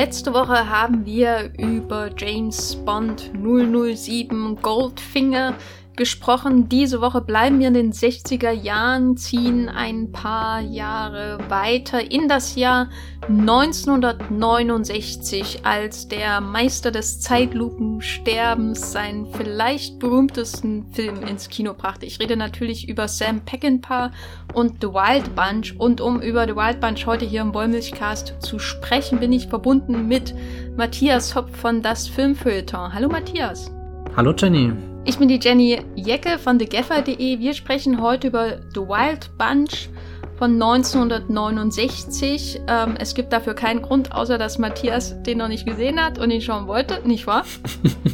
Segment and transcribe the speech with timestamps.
[0.00, 5.54] Letzte Woche haben wir über James Bond 007 Goldfinger
[5.98, 6.70] gesprochen.
[6.70, 12.54] Diese Woche bleiben wir in den 60er Jahren, ziehen ein paar Jahre weiter in das
[12.54, 12.88] Jahr
[13.28, 22.06] 1969, als der Meister des Zeitlupensterbens seinen vielleicht berühmtesten Film ins Kino brachte.
[22.06, 24.10] Ich rede natürlich über Sam Peckinpah
[24.54, 25.74] und The Wild Bunch.
[25.78, 30.08] Und um über The Wild Bunch heute hier im Wollmilchcast zu sprechen, bin ich verbunden
[30.08, 30.34] mit
[30.76, 32.94] Matthias Hopp von Das Filmfeuilleton.
[32.94, 33.70] Hallo Matthias.
[34.16, 34.72] Hallo Jenny.
[35.08, 37.38] Ich bin die Jenny Jecke von thegaffer.de.
[37.38, 39.88] Wir sprechen heute über The Wild Bunch
[40.36, 42.60] von 1969.
[42.68, 46.30] Ähm, es gibt dafür keinen Grund, außer dass Matthias den noch nicht gesehen hat und
[46.30, 47.46] ihn schauen wollte, nicht wahr?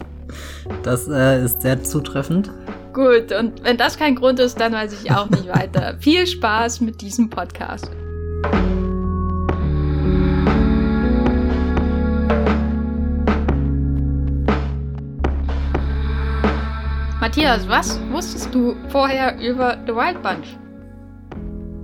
[0.85, 2.53] das äh, ist sehr zutreffend.
[2.93, 5.97] Gut, und wenn das kein Grund ist, dann weiß ich auch nicht weiter.
[5.99, 7.91] Viel Spaß mit diesem Podcast.
[17.37, 20.57] Matthias, was wusstest du vorher über The Wild Bunch?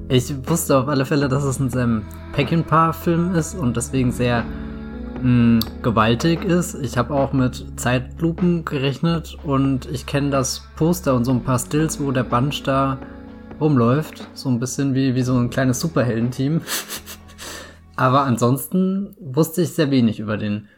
[0.08, 4.44] Ich wusste auf alle Fälle, dass es ein Sam Peckinpah-Film ist und deswegen sehr
[5.20, 6.76] mh, mm, gewaltig ist.
[6.76, 11.58] Ich habe auch mit Zeitlupen gerechnet und ich kenne das Poster und so ein paar
[11.58, 12.98] Stills, wo der Bunch da
[13.60, 14.28] rumläuft.
[14.34, 16.60] So ein bisschen wie, wie so ein kleines Superheldenteam.
[17.96, 20.68] Aber ansonsten wusste ich sehr wenig über den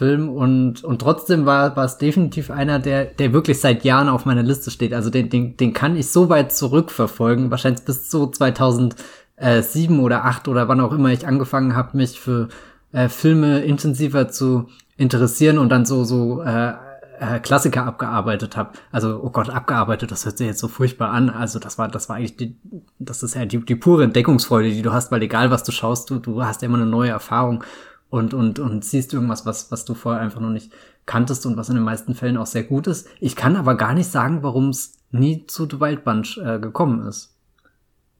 [0.00, 4.24] Film und, und trotzdem war, war es definitiv einer, der, der wirklich seit Jahren auf
[4.24, 4.94] meiner Liste steht.
[4.94, 10.48] Also den, den, den kann ich so weit zurückverfolgen, wahrscheinlich bis so 2007 oder 8
[10.48, 12.48] oder wann auch immer ich angefangen habe, mich für
[12.92, 16.72] äh, Filme intensiver zu interessieren und dann so, so äh,
[17.18, 18.70] äh, Klassiker abgearbeitet habe.
[18.90, 21.28] Also, oh Gott, abgearbeitet, das hört sich jetzt so furchtbar an.
[21.28, 22.56] Also, das war, das war eigentlich die,
[22.98, 26.08] das ist ja die, die pure Entdeckungsfreude, die du hast, weil egal was du schaust,
[26.08, 27.64] du, du hast ja immer eine neue Erfahrung
[28.10, 30.72] und, und, und siehst irgendwas, was, was du vorher einfach noch nicht
[31.06, 33.08] kanntest und was in den meisten Fällen auch sehr gut ist.
[33.20, 37.06] Ich kann aber gar nicht sagen, warum es nie zu The Wild Bunch äh, gekommen
[37.06, 37.36] ist.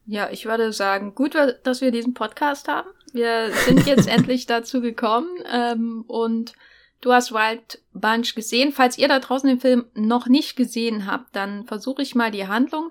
[0.07, 2.89] Ja, ich würde sagen, gut, dass wir diesen Podcast haben.
[3.13, 6.55] Wir sind jetzt endlich dazu gekommen ähm, und
[7.01, 8.73] du hast Wild Bunch gesehen.
[8.73, 12.49] Falls ihr da draußen den Film noch nicht gesehen habt, dann versuche ich mal die
[12.49, 12.91] Handlung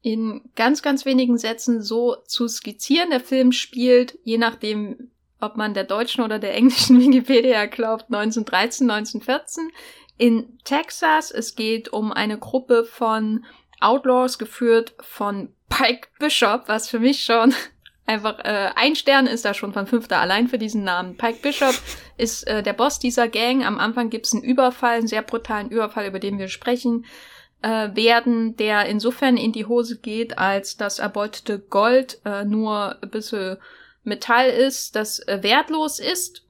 [0.00, 3.10] in ganz, ganz wenigen Sätzen so zu skizzieren.
[3.10, 5.11] Der Film spielt, je nachdem,
[5.42, 9.70] ob man der deutschen oder der englischen Wikipedia glaubt, 1913, 1914
[10.18, 11.30] in Texas.
[11.30, 13.44] Es geht um eine Gruppe von
[13.80, 17.54] Outlaws geführt von Pike Bishop, was für mich schon
[18.06, 21.16] einfach äh, ein Stern ist da schon von fünfter allein für diesen Namen.
[21.16, 21.74] Pike Bishop
[22.16, 23.64] ist äh, der Boss dieser Gang.
[23.64, 27.04] Am Anfang gibt's einen Überfall, einen sehr brutalen Überfall, über den wir sprechen
[27.62, 33.10] äh, werden, der insofern in die Hose geht, als das erbeutete Gold äh, nur ein
[33.10, 33.56] bisschen
[34.04, 36.44] Metall ist, das äh, wertlos ist.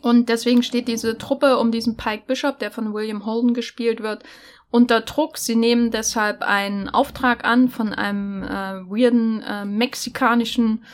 [0.00, 4.22] Und deswegen steht diese Truppe um diesen Pike Bishop, der von William Holden gespielt wird,
[4.70, 5.36] unter Druck.
[5.36, 10.84] Sie nehmen deshalb einen Auftrag an von einem äh, weirden äh, mexikanischen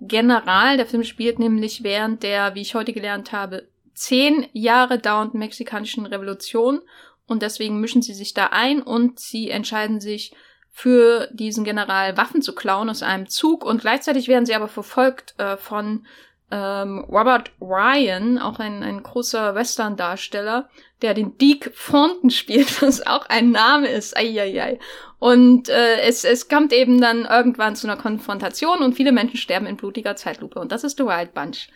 [0.00, 0.76] General.
[0.76, 6.06] Der Film spielt nämlich während der, wie ich heute gelernt habe, zehn Jahre dauernden mexikanischen
[6.06, 6.80] Revolution.
[7.26, 10.32] Und deswegen mischen sie sich da ein und sie entscheiden sich
[10.70, 15.34] für diesen General Waffen zu klauen aus einem Zug und gleichzeitig werden sie aber verfolgt
[15.38, 16.06] äh, von
[16.50, 20.68] ähm, Robert Ryan, auch ein, ein großer Western-Darsteller,
[21.02, 24.16] der den Deke Thornton spielt, was auch ein Name ist.
[24.16, 24.78] Eieiei.
[25.18, 29.66] Und äh, es, es kommt eben dann irgendwann zu einer Konfrontation und viele Menschen sterben
[29.66, 30.58] in blutiger Zeitlupe.
[30.58, 31.68] Und das ist The Wild Bunch.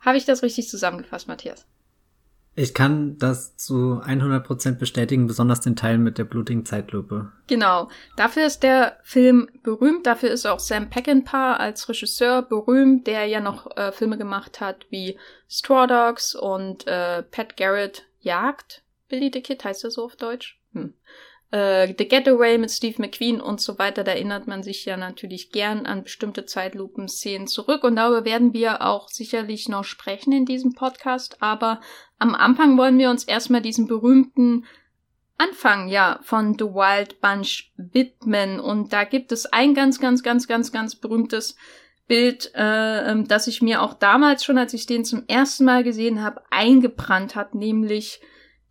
[0.00, 1.66] Habe ich das richtig zusammengefasst, Matthias?
[2.58, 7.30] Ich kann das zu 100% bestätigen, besonders den Teil mit der blutigen Zeitlupe.
[7.46, 7.90] Genau.
[8.16, 10.06] Dafür ist der Film berühmt.
[10.06, 14.86] Dafür ist auch Sam Peckinpah als Regisseur berühmt, der ja noch äh, Filme gemacht hat
[14.88, 15.18] wie
[15.50, 18.82] Straw Dogs und äh, Pat Garrett Jagd.
[19.08, 20.58] Billy the Kid heißt er so auf Deutsch?
[20.72, 20.94] Hm
[21.56, 25.50] äh, The Getaway mit Steve McQueen und so weiter, da erinnert man sich ja natürlich
[25.50, 27.82] gern an bestimmte Zeitlupen-Szenen zurück.
[27.82, 31.80] Und darüber werden wir auch sicherlich noch sprechen in diesem Podcast, aber
[32.18, 34.66] am Anfang wollen wir uns erstmal diesen berühmten
[35.38, 38.60] Anfang, ja, von The Wild Bunch widmen.
[38.60, 41.56] Und da gibt es ein ganz, ganz, ganz, ganz, ganz berühmtes
[42.06, 45.84] Bild, äh, ähm, das ich mir auch damals schon, als ich den zum ersten Mal
[45.84, 48.20] gesehen habe, eingebrannt hat, nämlich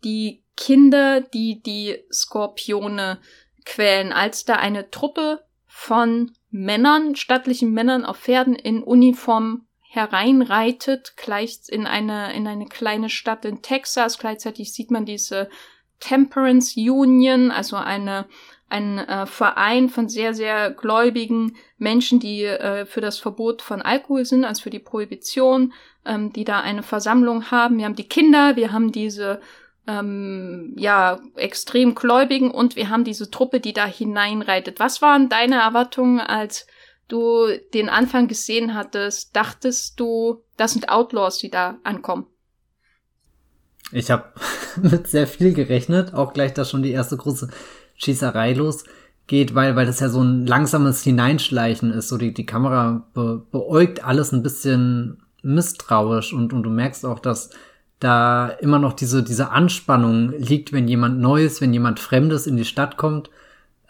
[0.04, 3.18] die Kinder, die die Skorpione
[3.64, 11.60] quälen, als da eine Truppe von Männern, stattlichen Männern auf Pferden in Uniform hereinreitet, gleich
[11.68, 14.18] in eine, in eine kleine Stadt in Texas.
[14.18, 15.48] Gleichzeitig sieht man diese
[16.00, 18.26] Temperance Union, also eine
[18.68, 24.24] ein äh, Verein von sehr, sehr gläubigen Menschen, die äh, für das Verbot von Alkohol
[24.24, 25.72] sind, also für die Prohibition,
[26.04, 27.78] ähm, die da eine Versammlung haben.
[27.78, 29.40] Wir haben die Kinder, wir haben diese
[29.86, 34.80] ähm, ja, extrem Gläubigen und wir haben diese Truppe, die da hineinreitet.
[34.80, 36.66] Was waren deine Erwartungen, als
[37.08, 39.36] du den Anfang gesehen hattest?
[39.36, 42.26] Dachtest du, das sind Outlaws, die da ankommen?
[43.92, 44.32] Ich habe
[44.82, 47.48] mit sehr viel gerechnet, auch gleich, dass schon die erste große
[47.94, 52.08] Schießerei losgeht, weil, weil das ja so ein langsames Hineinschleichen ist.
[52.08, 57.20] So die, die Kamera be, beäugt alles ein bisschen misstrauisch und, und du merkst auch,
[57.20, 57.50] dass
[58.00, 62.64] da immer noch diese, diese Anspannung liegt, wenn jemand Neues, wenn jemand Fremdes in die
[62.64, 63.30] Stadt kommt,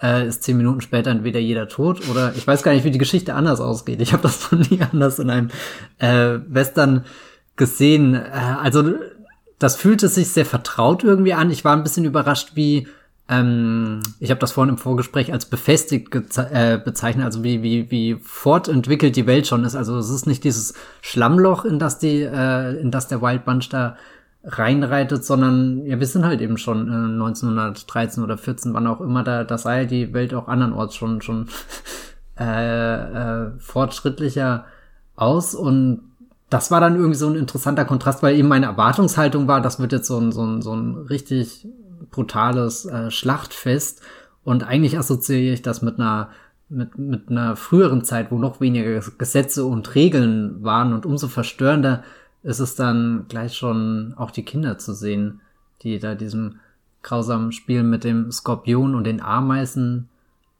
[0.00, 2.98] äh, ist zehn Minuten später entweder jeder tot oder ich weiß gar nicht, wie die
[2.98, 4.00] Geschichte anders ausgeht.
[4.00, 5.50] Ich habe das noch nie anders in einem
[5.98, 7.04] äh, Western
[7.56, 8.14] gesehen.
[8.14, 8.30] Äh,
[8.62, 8.94] also
[9.58, 11.50] das fühlte sich sehr vertraut irgendwie an.
[11.50, 12.88] Ich war ein bisschen überrascht, wie
[13.28, 18.17] ähm, ich habe das vorhin im Vorgespräch als befestigt äh, bezeichnet, also wie, wie, wie
[18.23, 19.75] fortentwickelt die Welt schon ist.
[19.75, 23.69] Also es ist nicht dieses Schlammloch, in das die, äh, in das der Wild Bunch
[23.69, 23.96] da
[24.44, 29.25] reinreitet, sondern ja, wir sind halt eben schon äh, 1913 oder 14, wann auch immer,
[29.25, 31.49] da, da sei die Welt auch andernorts schon, schon
[32.38, 34.67] äh, äh, fortschrittlicher
[35.17, 36.02] aus und
[36.49, 39.90] das war dann irgendwie so ein interessanter Kontrast, weil eben meine Erwartungshaltung war, das wird
[39.90, 41.67] jetzt so ein, so ein, so ein richtig
[42.10, 44.02] brutales äh, Schlachtfest.
[44.44, 46.31] Und eigentlich assoziiere ich das mit einer,
[46.69, 52.04] mit, mit einer früheren Zeit, wo noch weniger Gesetze und Regeln waren und umso verstörender
[52.43, 55.40] ist es dann gleich schon auch die Kinder zu sehen,
[55.82, 56.60] die da diesem
[57.02, 60.08] grausamen Spiel mit dem Skorpion und den Ameisen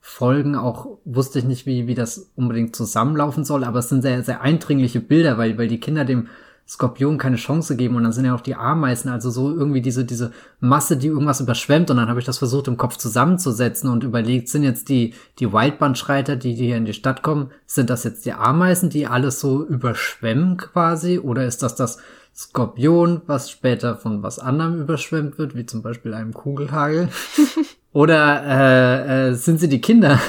[0.01, 0.55] folgen.
[0.55, 4.41] Auch wusste ich nicht, wie, wie das unbedingt zusammenlaufen soll, aber es sind sehr, sehr
[4.41, 6.27] eindringliche Bilder, weil, weil die Kinder dem
[6.67, 10.03] Skorpion keine Chance geben und dann sind ja auch die Ameisen, also so irgendwie diese,
[10.03, 14.03] diese Masse, die irgendwas überschwemmt und dann habe ich das versucht im Kopf zusammenzusetzen und
[14.03, 18.03] überlegt, sind jetzt die, die Wildbandschreiter, die, die hier in die Stadt kommen, sind das
[18.03, 21.99] jetzt die Ameisen, die alles so überschwemmen quasi oder ist das das
[22.35, 27.09] Skorpion, was später von was anderem überschwemmt wird, wie zum Beispiel einem Kugelhagel?
[27.93, 30.19] Oder äh, äh, sind sie die Kinder,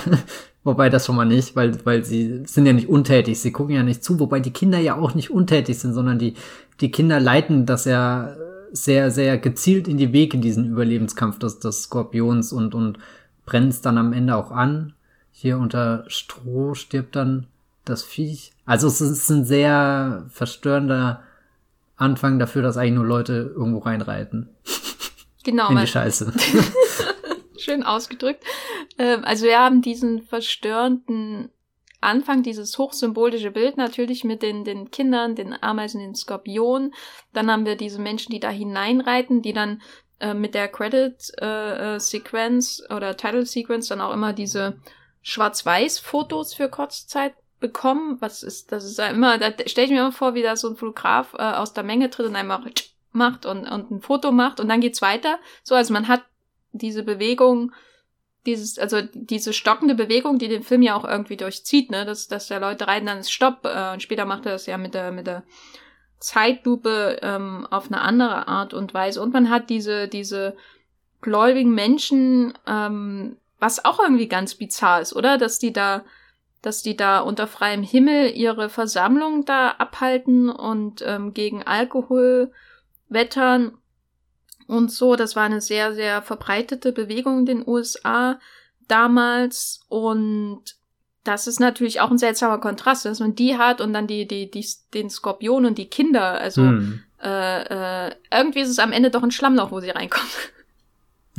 [0.65, 3.83] Wobei das schon mal nicht, weil, weil sie sind ja nicht untätig, sie gucken ja
[3.83, 6.35] nicht zu, wobei die Kinder ja auch nicht untätig sind, sondern die,
[6.81, 8.35] die Kinder leiten das ja
[8.73, 12.99] sehr, sehr gezielt in die Wege in diesen Überlebenskampf des, des Skorpions und, und
[13.47, 14.95] brennen es dann am Ende auch an.
[15.33, 17.47] Hier unter Stroh stirbt dann
[17.85, 18.53] das Viech.
[18.67, 21.23] Also es ist ein sehr verstörender
[21.97, 24.49] Anfang dafür, dass eigentlich nur Leute irgendwo reinreiten.
[25.45, 25.71] Genau.
[25.71, 26.33] In die Scheiße.
[27.59, 28.45] Schön ausgedrückt.
[28.99, 31.51] Ähm, also wir haben diesen verstörenden
[32.01, 36.95] Anfang, dieses hochsymbolische Bild natürlich mit den, den Kindern, den Ameisen, den Skorpionen.
[37.33, 39.83] Dann haben wir diese Menschen, die da hineinreiten, die dann
[40.21, 44.79] äh, mit der Credit-Sequenz äh, äh oder Title-Sequence dann auch immer diese
[45.23, 48.19] Schwarz-Weiß-Fotos für Kurzzeit bekommen.
[48.21, 50.69] Was ist, das ist ja immer, da stelle ich mir immer vor, wie da so
[50.69, 52.63] ein Fotograf aus der Menge tritt und einmal
[53.13, 55.41] macht und, und ein Foto macht und dann geht's weiter.
[55.65, 56.23] So, also man hat
[56.73, 57.73] diese Bewegung,
[58.47, 62.49] dieses, also diese stockende Bewegung, die den Film ja auch irgendwie durchzieht, ne, dass, dass
[62.49, 65.13] der Leute reiten, dann ist Stopp, äh, und später macht er das ja mit der,
[65.13, 65.43] mit der
[66.19, 69.23] Zeitlupe ähm, auf eine andere Art und Weise.
[69.23, 70.57] Und man hat diese, diese
[71.21, 75.39] gläubigen Menschen, ähm, was auch irgendwie ganz bizarr ist, oder?
[75.39, 76.05] Dass die da,
[76.63, 82.53] dass die da unter freiem Himmel ihre Versammlung da abhalten und ähm, gegen Alkohol
[83.09, 83.79] wettern
[84.69, 85.17] und so.
[85.17, 88.39] Das war eine sehr, sehr verbreitete Bewegung in den USA
[88.87, 90.63] damals und
[91.25, 94.51] das ist natürlich auch ein seltsamer Kontrast, dass man die hat und dann die, die,
[94.51, 96.41] die, den Skorpion und die Kinder.
[96.41, 97.03] Also hm.
[97.23, 100.29] äh, äh, irgendwie ist es am Ende doch ein Schlammloch, wo sie reinkommen.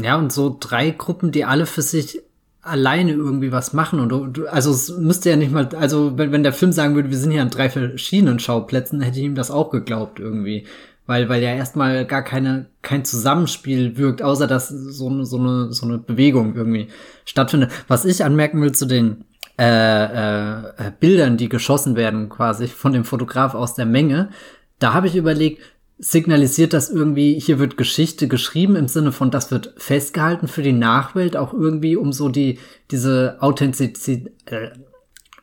[0.01, 2.21] Ja, und so drei Gruppen, die alle für sich
[2.61, 6.43] alleine irgendwie was machen und du, also es müsste ja nicht mal, also wenn, wenn
[6.43, 9.51] der Film sagen würde, wir sind hier an drei verschiedenen Schauplätzen, hätte ich ihm das
[9.51, 10.65] auch geglaubt irgendwie
[11.09, 15.73] weil, weil ja erstmal gar keine, kein Zusammenspiel wirkt, außer dass so eine, so eine,
[15.73, 16.89] so eine Bewegung irgendwie
[17.25, 17.71] stattfindet.
[17.87, 19.25] Was ich anmerken will zu den
[19.57, 24.29] äh, äh, Bildern, die geschossen werden, quasi von dem Fotograf aus der Menge,
[24.77, 25.63] da habe ich überlegt,
[25.97, 30.73] signalisiert das irgendwie, hier wird Geschichte geschrieben im Sinne von, das wird festgehalten für die
[30.73, 32.59] Nachwelt, auch irgendwie um so die,
[32.91, 34.69] diese Authentizität, äh,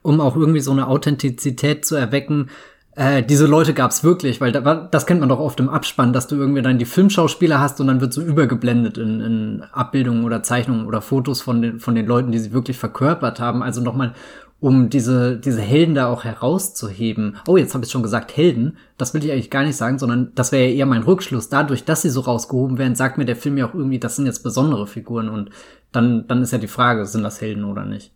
[0.03, 2.51] um auch irgendwie so eine Authentizität zu erwecken,
[2.97, 6.27] äh, diese Leute gab's wirklich, weil da, das kennt man doch oft im Abspann, dass
[6.27, 10.43] du irgendwie dann die Filmschauspieler hast und dann wird so übergeblendet in, in Abbildungen oder
[10.43, 13.63] Zeichnungen oder Fotos von den, von den Leuten, die sie wirklich verkörpert haben.
[13.63, 14.15] Also nochmal
[14.61, 17.37] um diese, diese Helden da auch herauszuheben.
[17.47, 18.79] Oh, jetzt habe ich schon gesagt Helden.
[18.97, 21.51] Das will ich eigentlich gar nicht sagen, sondern das wäre ja eher mein Rückschluss.
[21.51, 24.25] Dadurch, dass sie so rausgehoben werden, sagt mir der Film ja auch irgendwie, das sind
[24.25, 25.29] jetzt besondere Figuren.
[25.29, 25.51] Und
[25.93, 28.13] dann, dann ist ja die Frage, sind das Helden oder nicht?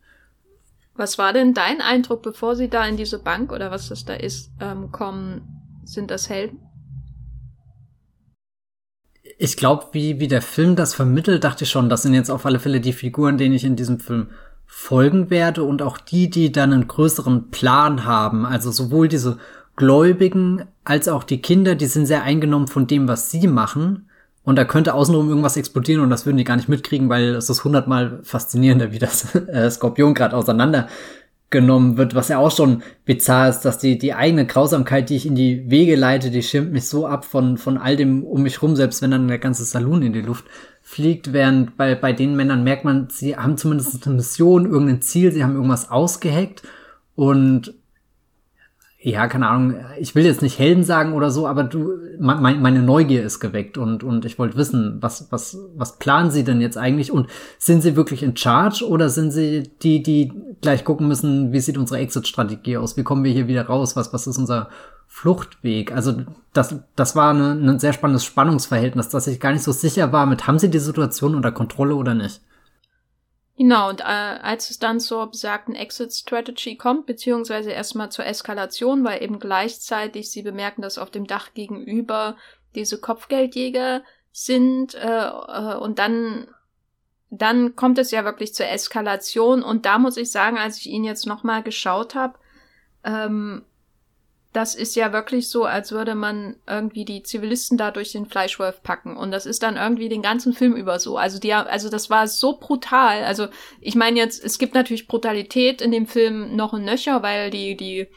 [1.01, 4.13] Was war denn dein Eindruck, bevor sie da in diese Bank oder was das da
[4.13, 5.41] ist, ähm, kommen?
[5.83, 6.59] Sind das Helden?
[9.39, 12.45] Ich glaube, wie, wie der Film das vermittelt, dachte ich schon, das sind jetzt auf
[12.45, 14.29] alle Fälle die Figuren, denen ich in diesem Film
[14.67, 18.45] folgen werde und auch die, die dann einen größeren Plan haben.
[18.45, 19.39] Also sowohl diese
[19.77, 24.10] Gläubigen als auch die Kinder, die sind sehr eingenommen von dem, was sie machen.
[24.43, 27.51] Und da könnte außenrum irgendwas explodieren und das würden die gar nicht mitkriegen, weil es
[27.51, 33.51] ist hundertmal faszinierender, wie das äh, Skorpion gerade auseinandergenommen wird, was ja auch schon bizarr
[33.51, 36.89] ist, dass die, die eigene Grausamkeit, die ich in die Wege leite, die schirmt mich
[36.89, 40.03] so ab von, von all dem um mich rum, selbst wenn dann der ganze Saloon
[40.03, 40.47] in die Luft
[40.81, 45.33] fliegt, während bei, bei den Männern merkt man, sie haben zumindest eine Mission, irgendein Ziel,
[45.33, 46.63] sie haben irgendwas ausgeheckt
[47.15, 47.75] und
[49.03, 52.83] ja, keine Ahnung, ich will jetzt nicht Helden sagen oder so, aber du, mein, meine
[52.83, 56.77] Neugier ist geweckt und, und ich wollte wissen, was, was, was planen sie denn jetzt
[56.77, 57.29] eigentlich und
[57.59, 61.79] sind sie wirklich in Charge oder sind sie die, die gleich gucken müssen, wie sieht
[61.79, 64.69] unsere Exit-Strategie aus, wie kommen wir hier wieder raus, was, was ist unser
[65.07, 65.93] Fluchtweg?
[65.93, 70.27] Also, das, das war ein sehr spannendes Spannungsverhältnis, dass ich gar nicht so sicher war
[70.27, 72.43] mit, haben sie die Situation unter Kontrolle oder nicht?
[73.61, 79.23] Genau, und äh, als es dann zur besagten Exit-Strategy kommt, beziehungsweise erstmal zur Eskalation, weil
[79.23, 82.39] eben gleichzeitig sie bemerken, dass auf dem Dach gegenüber
[82.75, 84.03] diese Kopfgeldjäger
[84.33, 86.49] sind äh, äh, und dann
[87.29, 89.63] dann kommt es ja wirklich zur Eskalation.
[89.63, 92.39] Und da muss ich sagen, als ich ihn jetzt nochmal geschaut habe,
[93.05, 93.67] ähm,
[94.53, 98.83] das ist ja wirklich so, als würde man irgendwie die Zivilisten da durch den Fleischwolf
[98.83, 99.17] packen.
[99.17, 101.17] Und das ist dann irgendwie den ganzen Film über so.
[101.17, 103.23] Also die, also das war so brutal.
[103.25, 103.47] Also
[103.81, 107.77] ich meine jetzt, es gibt natürlich Brutalität in dem Film noch ein Nöcher, weil die,
[107.77, 108.09] die,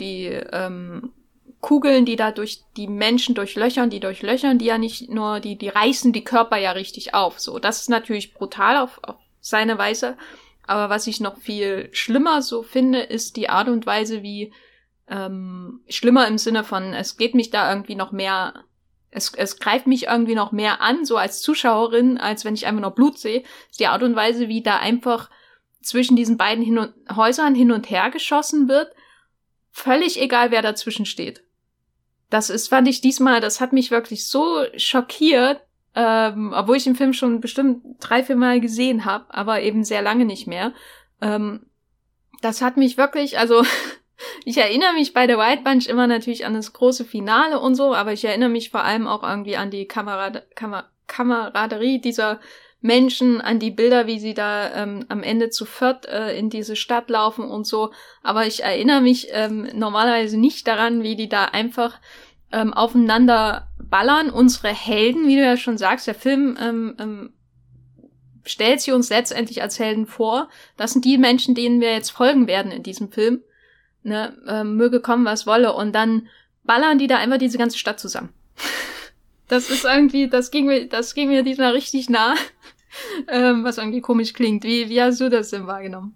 [0.00, 1.12] die ähm,
[1.60, 5.68] Kugeln, die da durch die Menschen durchlöchern, die durchlöchern, die ja nicht nur, die, die
[5.68, 7.40] reißen die Körper ja richtig auf.
[7.40, 10.16] So, das ist natürlich brutal auf, auf seine Weise.
[10.66, 14.50] Aber was ich noch viel schlimmer so finde, ist die Art und Weise, wie
[15.08, 18.64] ähm, schlimmer im Sinne von, es geht mich da irgendwie noch mehr,
[19.10, 22.80] es, es greift mich irgendwie noch mehr an, so als Zuschauerin, als wenn ich einfach
[22.80, 25.30] noch Blut sehe, ist die Art und Weise, wie da einfach
[25.82, 28.92] zwischen diesen beiden hin und, Häusern hin und her geschossen wird,
[29.70, 31.44] völlig egal, wer dazwischen steht.
[32.30, 35.60] Das ist, fand ich diesmal, das hat mich wirklich so schockiert,
[35.94, 40.02] ähm, obwohl ich den Film schon bestimmt drei, vier Mal gesehen habe, aber eben sehr
[40.02, 40.72] lange nicht mehr.
[41.20, 41.66] Ähm,
[42.40, 43.62] das hat mich wirklich, also
[44.44, 47.94] Ich erinnere mich bei der White Bunch immer natürlich an das große Finale und so,
[47.94, 52.40] aber ich erinnere mich vor allem auch irgendwie an die Kamerad Kamer Kameraderie dieser
[52.80, 56.76] Menschen, an die Bilder, wie sie da ähm, am Ende zu viert äh, in diese
[56.76, 57.92] Stadt laufen und so.
[58.22, 61.98] Aber ich erinnere mich ähm, normalerweise nicht daran, wie die da einfach
[62.52, 64.28] ähm, aufeinander ballern.
[64.28, 67.32] Unsere Helden, wie du ja schon sagst, der Film ähm, ähm,
[68.44, 70.50] stellt sie uns letztendlich als Helden vor.
[70.76, 73.42] Das sind die Menschen, denen wir jetzt folgen werden in diesem Film
[74.04, 75.72] ne, äh, möge kommen, was wolle.
[75.72, 76.28] Und dann
[76.62, 78.30] ballern die da einfach diese ganze Stadt zusammen.
[79.48, 82.34] das ist irgendwie, das ging mir, das ging mir diesmal richtig nah,
[83.28, 84.64] ähm, was irgendwie komisch klingt.
[84.64, 86.14] Wie, wie hast du das denn wahrgenommen?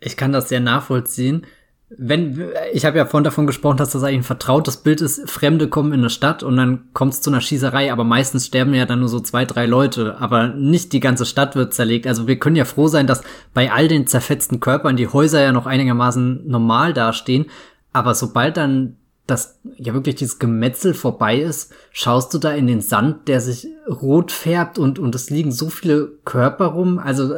[0.00, 1.46] Ich kann das sehr nachvollziehen
[1.90, 5.68] wenn, ich habe ja vorhin davon gesprochen, dass das eigentlich ein vertrautes Bild ist, Fremde
[5.68, 8.86] kommen in eine Stadt und dann kommt es zu einer Schießerei, aber meistens sterben ja
[8.86, 12.06] dann nur so zwei, drei Leute, aber nicht die ganze Stadt wird zerlegt.
[12.06, 13.22] Also wir können ja froh sein, dass
[13.52, 17.46] bei all den zerfetzten Körpern die Häuser ja noch einigermaßen normal dastehen,
[17.92, 22.82] aber sobald dann das ja wirklich dieses Gemetzel vorbei ist, schaust du da in den
[22.82, 26.98] Sand, der sich rot färbt und und es liegen so viele Körper rum.
[26.98, 27.34] Also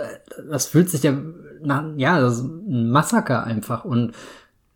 [0.51, 1.17] das fühlt sich ja
[1.63, 4.13] nach, ja, das ist ein Massaker einfach und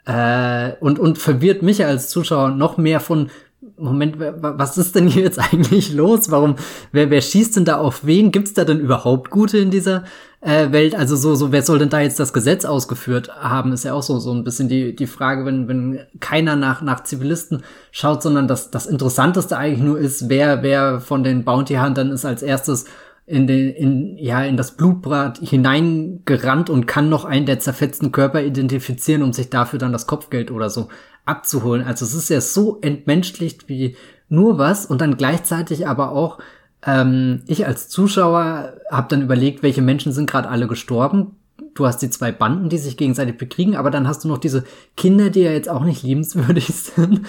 [0.06, 3.30] äh, und, und verwirrt mich als Zuschauer noch mehr von,
[3.76, 6.30] Moment, was ist denn hier jetzt eigentlich los?
[6.30, 6.56] Warum,
[6.92, 8.30] wer, wer schießt denn da auf wen?
[8.30, 10.04] Gibt's da denn überhaupt Gute in dieser
[10.40, 10.94] äh, Welt?
[10.94, 13.72] Also so, so, wer soll denn da jetzt das Gesetz ausgeführt haben?
[13.72, 17.04] Ist ja auch so, so ein bisschen die, die Frage, wenn, wenn keiner nach, nach
[17.04, 22.10] Zivilisten schaut, sondern das, das Interessanteste eigentlich nur ist, wer, wer von den Bounty Huntern
[22.10, 22.86] ist als erstes
[23.30, 28.42] in den, in, ja, in das Blutbad hineingerannt und kann noch einen der zerfetzten Körper
[28.42, 30.88] identifizieren, um sich dafür dann das Kopfgeld oder so
[31.26, 31.84] abzuholen.
[31.84, 33.96] Also es ist ja so entmenschlicht wie
[34.28, 36.38] nur was und dann gleichzeitig aber auch,
[36.84, 41.36] ähm, ich als Zuschauer habe dann überlegt, welche Menschen sind gerade alle gestorben.
[41.74, 44.64] Du hast die zwei Banden, die sich gegenseitig bekriegen, aber dann hast du noch diese
[44.96, 47.22] Kinder, die ja jetzt auch nicht liebenswürdig sind.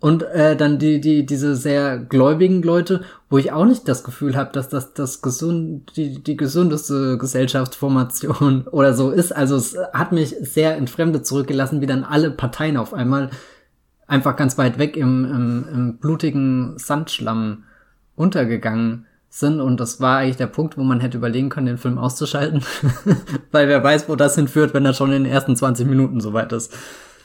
[0.00, 4.36] Und äh, dann die, die, diese sehr gläubigen Leute, wo ich auch nicht das Gefühl
[4.36, 9.34] habe, dass das das gesund, die, die gesundeste Gesellschaftsformation oder so ist.
[9.34, 13.30] Also es hat mich sehr entfremdet zurückgelassen, wie dann alle Parteien auf einmal
[14.06, 17.64] einfach ganz weit weg im, im, im blutigen Sandschlamm
[18.14, 19.06] untergegangen
[19.38, 19.60] sind.
[19.60, 22.64] Und das war eigentlich der Punkt, wo man hätte überlegen können, den Film auszuschalten.
[23.50, 26.52] Weil wer weiß, wo das hinführt, wenn er schon in den ersten 20 Minuten soweit
[26.52, 26.72] ist.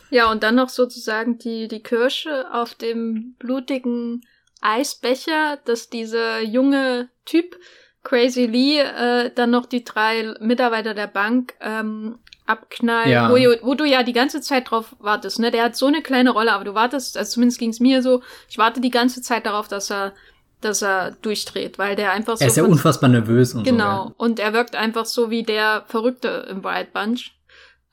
[0.10, 4.26] Ja, und dann noch sozusagen die, die Kirsche auf dem blutigen
[4.62, 7.56] Eisbecher, dass dieser junge Typ,
[8.04, 13.30] Crazy Lee, äh, dann noch die drei Mitarbeiter der Bank ähm, abknallt, ja.
[13.30, 15.52] wo, wo, du ja die ganze Zeit drauf wartest, ne?
[15.52, 18.24] Der hat so eine kleine Rolle, aber du wartest, also zumindest ging es mir so,
[18.50, 20.14] ich warte die ganze Zeit darauf, dass er
[20.62, 22.44] dass er durchdreht, weil der einfach so.
[22.44, 24.04] Er ist ja unfassbar nervös und Genau.
[24.04, 24.16] So, ja.
[24.18, 27.32] Und er wirkt einfach so wie der Verrückte im Wild Bunch.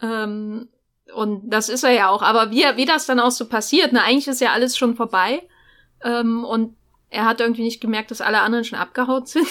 [0.00, 0.68] Ähm,
[1.14, 2.22] und das ist er ja auch.
[2.22, 5.42] Aber wie, wie das dann auch so passiert, ne, eigentlich ist ja alles schon vorbei.
[6.02, 6.76] Ähm, und
[7.08, 9.46] er hat irgendwie nicht gemerkt, dass alle anderen schon abgehaut sind.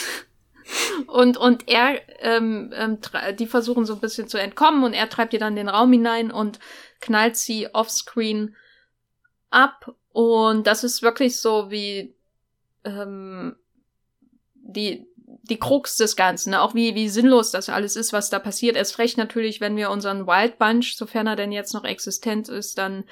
[1.07, 2.97] und, und er, ähm, ähm,
[3.39, 6.31] die versuchen so ein bisschen zu entkommen und er treibt ihr dann den Raum hinein
[6.31, 6.59] und
[6.99, 8.55] knallt sie offscreen
[9.49, 9.95] ab.
[10.11, 12.15] Und das ist wirklich so wie
[12.85, 13.55] ähm,
[14.53, 15.05] die,
[15.43, 16.61] die Krux des Ganzen, ne?
[16.61, 18.75] auch wie, wie sinnlos das alles ist, was da passiert.
[18.75, 22.77] Erst recht natürlich, wenn wir unseren Wild Bunch, sofern er denn jetzt noch existent ist,
[22.77, 23.03] dann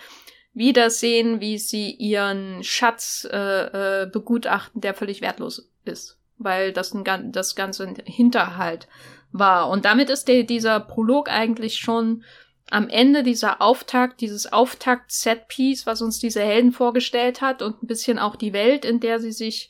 [0.53, 7.31] wiedersehen, wie sie ihren Schatz äh, äh, begutachten, der völlig wertlos ist, weil das ein,
[7.31, 8.87] das ganze Hinterhalt
[9.31, 9.69] war.
[9.69, 12.23] Und damit ist der, dieser Prolog eigentlich schon
[12.69, 18.19] am Ende dieser Auftakt, dieses Auftakt-Set-Piece, was uns diese Helden vorgestellt hat und ein bisschen
[18.19, 19.69] auch die Welt, in der sie sich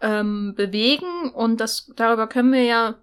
[0.00, 1.30] ähm, bewegen.
[1.30, 2.94] Und das, darüber können wir ja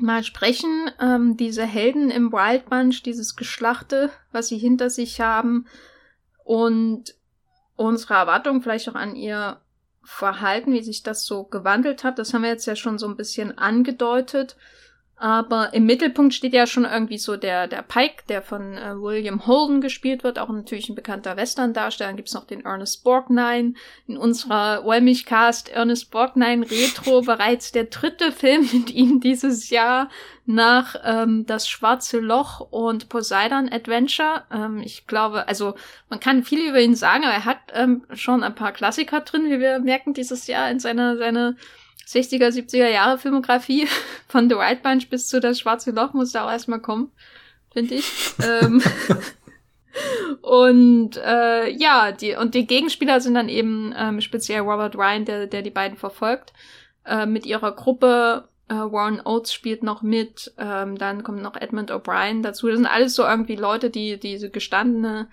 [0.00, 0.90] mal sprechen.
[1.00, 5.66] Ähm, diese Helden im Wild Bunch, dieses Geschlachte, was sie hinter sich haben
[6.44, 7.14] und
[7.76, 9.60] unsere Erwartung vielleicht auch an ihr
[10.02, 13.16] Verhalten, wie sich das so gewandelt hat, das haben wir jetzt ja schon so ein
[13.16, 14.56] bisschen angedeutet.
[15.18, 19.46] Aber im Mittelpunkt steht ja schon irgendwie so der, der Pike, der von äh, William
[19.46, 22.10] Holden gespielt wird, auch natürlich ein bekannter Western-Darsteller.
[22.10, 23.72] Dann gibt's noch den Ernest Borgnine.
[24.06, 30.10] In unserer Wellmich-Cast Ernest Borgnine Retro bereits der dritte Film mit ihm dieses Jahr
[30.44, 34.44] nach ähm, Das Schwarze Loch und Poseidon Adventure.
[34.52, 35.76] Ähm, ich glaube, also
[36.10, 39.46] man kann viel über ihn sagen, aber er hat ähm, schon ein paar Klassiker drin,
[39.46, 41.56] wie wir merken dieses Jahr in seiner, seine
[42.06, 43.88] 60er, 70er Jahre Filmografie
[44.28, 47.10] von The White Bunch bis zu Das Schwarze Loch muss da auch erstmal kommen,
[47.72, 48.10] finde ich.
[48.44, 48.82] ähm,
[50.42, 55.46] und äh, ja, die und die Gegenspieler sind dann eben ähm, speziell Robert Ryan, der,
[55.46, 56.52] der die beiden verfolgt,
[57.04, 58.48] äh, mit ihrer Gruppe.
[58.68, 62.66] Äh, Warren Oates spielt noch mit, ähm, dann kommt noch Edmund O'Brien dazu.
[62.66, 65.28] Das sind alles so irgendwie Leute, die diese gestandene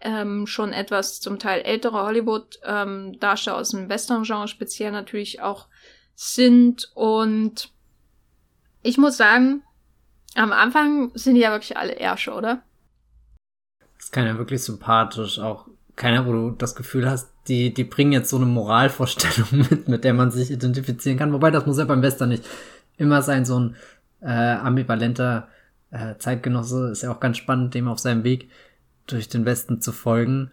[0.00, 5.66] ähm, schon etwas zum Teil ältere Hollywood-Darsteller ähm, aus dem Western-Genre speziell natürlich auch
[6.20, 6.90] sind.
[6.94, 7.70] Und
[8.82, 9.62] ich muss sagen,
[10.34, 12.62] am Anfang sind die ja wirklich alle Ärsche, oder?
[13.96, 18.12] Das ist keiner wirklich sympathisch, auch keiner, wo du das Gefühl hast, die, die bringen
[18.12, 21.32] jetzt so eine Moralvorstellung mit, mit der man sich identifizieren kann.
[21.32, 22.44] Wobei das muss ja beim Western nicht
[22.98, 23.76] immer sein, so ein
[24.20, 25.48] äh, ambivalenter
[25.90, 28.50] äh, Zeitgenosse ist ja auch ganz spannend, dem auf seinem Weg
[29.06, 30.50] durch den Westen zu folgen.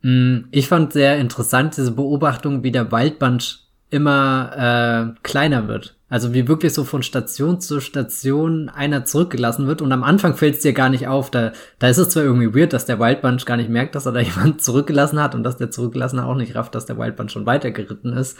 [0.00, 5.96] Mm, ich fand sehr interessant diese Beobachtung, wie der Waldband immer äh, kleiner wird.
[6.08, 10.56] Also wie wirklich so von Station zu Station einer zurückgelassen wird und am Anfang fällt
[10.56, 11.30] es dir gar nicht auf.
[11.30, 14.12] Da, da ist es zwar irgendwie weird, dass der Wildbunch gar nicht merkt, dass er
[14.12, 17.46] da jemand zurückgelassen hat und dass der Zurückgelassene auch nicht rafft, dass der Wildbunch schon
[17.46, 18.38] weitergeritten ist.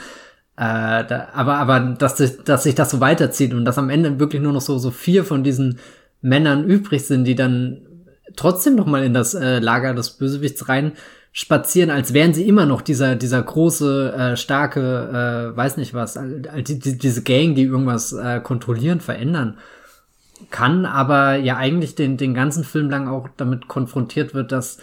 [0.57, 4.41] Äh, da, aber aber dass, dass sich das so weiterzieht und dass am Ende wirklich
[4.41, 5.81] nur noch so, so vier von diesen
[6.21, 7.87] Männern übrig sind, die dann
[8.37, 10.93] trotzdem noch mal in das äh, Lager des Bösewichts rein
[11.37, 16.17] spazieren, als wären sie immer noch dieser, dieser große, äh, starke, äh, weiß nicht was,
[16.17, 19.59] die, die, diese Gang, die irgendwas äh, kontrollieren, verändern
[20.53, 24.79] kann, aber ja eigentlich den, den ganzen Film lang auch damit konfrontiert wird, dass,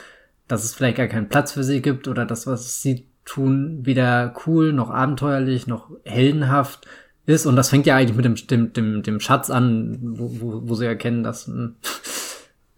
[0.50, 4.34] dass es vielleicht gar keinen Platz für sie gibt oder das, was sie tun, weder
[4.46, 6.86] cool, noch abenteuerlich, noch heldenhaft
[7.26, 7.46] ist.
[7.46, 10.76] Und das fängt ja eigentlich mit dem, dem, dem, dem Schatz an, wo, wo, wo
[10.76, 11.78] sie erkennen, dass hm,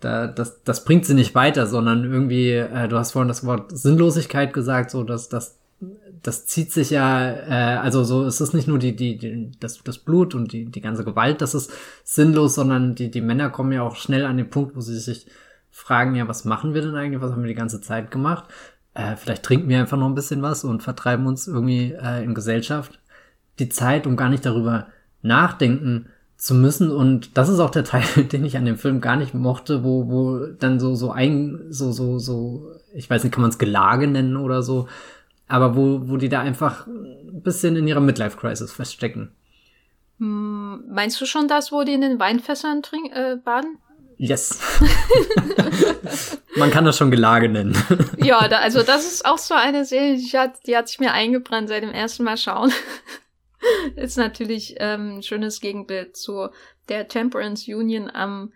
[0.03, 3.75] da, das, das bringt sie nicht weiter, sondern irgendwie, äh, du hast vorhin das Wort
[3.77, 5.57] Sinnlosigkeit gesagt, so dass das,
[6.21, 9.81] das zieht sich ja, äh, also so es ist nicht nur die, die, die das,
[9.83, 11.71] das Blut und die, die ganze Gewalt, das ist
[12.03, 15.27] sinnlos, sondern die, die Männer kommen ja auch schnell an den Punkt, wo sie sich
[15.71, 18.45] fragen, ja, was machen wir denn eigentlich, was haben wir die ganze Zeit gemacht?
[18.93, 22.33] Äh, vielleicht trinken wir einfach noch ein bisschen was und vertreiben uns irgendwie äh, in
[22.33, 22.99] Gesellschaft
[23.59, 24.87] die Zeit, um gar nicht darüber
[25.21, 26.07] nachdenken
[26.43, 26.91] zu müssen.
[26.91, 30.09] Und das ist auch der Teil, den ich an dem Film gar nicht mochte, wo,
[30.09, 34.07] wo dann so, so ein, so, so, so, ich weiß nicht, kann man es Gelage
[34.07, 34.87] nennen oder so,
[35.47, 39.31] aber wo, wo die da einfach ein bisschen in ihrer Midlife-Crisis feststecken.
[40.19, 43.77] Hm, meinst du schon das, wo die in den Weinfässern trink, äh, baden?
[44.17, 44.59] Yes.
[46.55, 47.75] Man kann das schon Gelage nennen.
[48.17, 51.13] ja, da, also das ist auch so eine Serie, die hat, die hat sich mir
[51.13, 52.71] eingebrannt seit dem ersten Mal schauen.
[53.95, 56.49] ist natürlich ähm, ein schönes Gegenbild zu
[56.89, 58.53] der Temperance Union am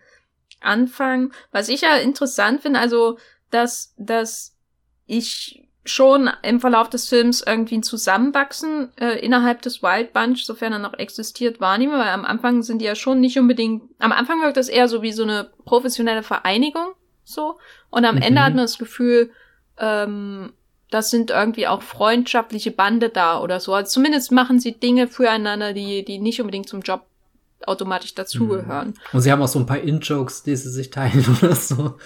[0.60, 1.32] Anfang.
[1.52, 3.18] Was ich ja interessant finde, also,
[3.50, 4.56] dass, dass
[5.06, 10.72] ich schon im Verlauf des Films irgendwie ein Zusammenwachsen äh, innerhalb des Wild Bunch, sofern
[10.74, 14.42] er noch existiert, wahrnehme, weil am Anfang sind die ja schon nicht unbedingt, am Anfang
[14.42, 16.88] wirkt das eher so wie so eine professionelle Vereinigung,
[17.24, 17.58] so,
[17.90, 18.22] und am mhm.
[18.22, 19.30] Ende hat man das Gefühl,
[19.78, 20.52] ähm,
[20.90, 23.74] das sind irgendwie auch freundschaftliche Bande da oder so.
[23.74, 27.02] Also zumindest machen sie Dinge füreinander, die, die nicht unbedingt zum Job
[27.66, 28.88] automatisch dazugehören.
[28.88, 28.94] Mhm.
[29.12, 31.96] Und sie haben auch so ein paar In-Jokes, die sie sich teilen oder so.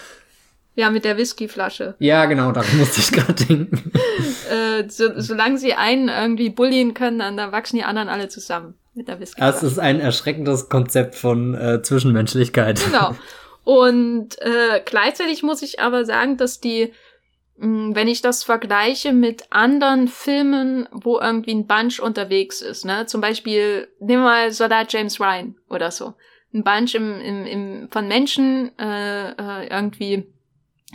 [0.75, 1.95] Ja, mit der Whiskyflasche.
[1.99, 3.93] Ja, genau, daran musste ich gerade denken.
[4.51, 9.07] äh, so, solange sie einen irgendwie bullien können, dann, wachsen die anderen alle zusammen mit
[9.07, 9.53] der Whiskyflasche.
[9.53, 12.83] Das ist ein erschreckendes Konzept von äh, Zwischenmenschlichkeit.
[12.87, 13.15] Genau.
[13.65, 16.93] Und äh, gleichzeitig muss ich aber sagen, dass die,
[17.57, 23.21] wenn ich das vergleiche mit anderen Filmen, wo irgendwie ein Bunch unterwegs ist, ne, zum
[23.21, 26.15] Beispiel, nehmen wir mal Soldat James Ryan oder so.
[26.55, 30.27] Ein Bunch im, im, im, von Menschen äh, äh, irgendwie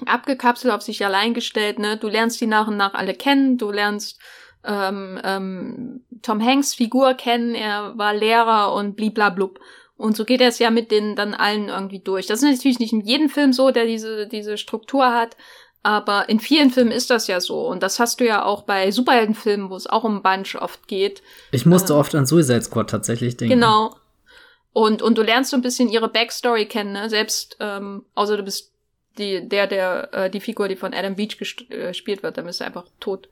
[0.06, 1.98] abgekapselt, auf sich allein gestellt, ne?
[1.98, 4.20] Du lernst die nach und nach alle kennen, du lernst
[4.64, 9.60] ähm, ähm, Tom Hanks Figur kennen, er war Lehrer und bliblablub.
[9.96, 12.28] Und so geht er es ja mit den dann allen irgendwie durch.
[12.28, 15.36] Das ist natürlich nicht in jedem Film so, der diese, diese Struktur hat,
[15.88, 17.66] aber in vielen Filmen ist das ja so.
[17.66, 21.24] Und das hast du ja auch bei Superheldenfilmen, wo es auch um Bunch oft geht.
[21.52, 23.54] Ich musste äh, oft an Suicide Squad tatsächlich denken.
[23.54, 23.96] Genau.
[24.74, 27.10] Und, und du lernst so ein bisschen ihre Backstory kennen, ne?
[27.10, 28.74] Selbst, ähm, außer du bist
[29.18, 31.38] die, der, der, äh, die Figur, die von Adam Beach
[31.70, 33.30] äh, gespielt wird, dann ist er einfach tot.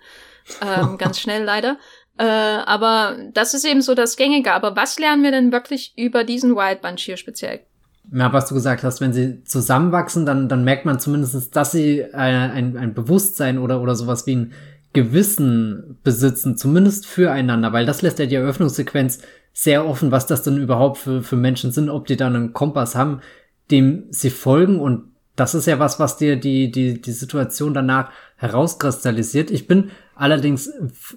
[0.62, 1.78] Ähm, ganz schnell leider.
[2.18, 4.54] Äh, aber das ist eben so das Gängige.
[4.54, 7.66] Aber was lernen wir denn wirklich über diesen Wild Bunch hier speziell?
[8.12, 12.06] Ja, was du gesagt hast, wenn sie zusammenwachsen, dann, dann merkt man zumindest, dass sie
[12.14, 14.54] ein, ein, ein Bewusstsein oder, oder sowas wie ein
[14.94, 19.20] Gewissen besitzen, zumindest füreinander, weil das lässt ja die Eröffnungssequenz
[19.52, 22.96] sehr offen, was das denn überhaupt für, für Menschen sind, ob die dann einen Kompass
[22.96, 23.22] haben,
[23.72, 24.80] dem sie folgen.
[24.80, 29.50] Und das ist ja was, was dir die, die, die Situation danach herauskristallisiert.
[29.52, 30.72] Ich bin allerdings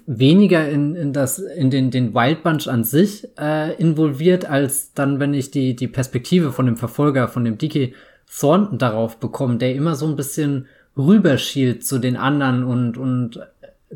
[0.05, 5.19] weniger in, in das, in den, den Wild Bunch an sich äh, involviert, als dann,
[5.19, 7.93] wenn ich die, die Perspektive von dem Verfolger, von dem DK
[8.39, 13.39] Thornton darauf bekomme, der immer so ein bisschen rüberschielt zu den anderen und, und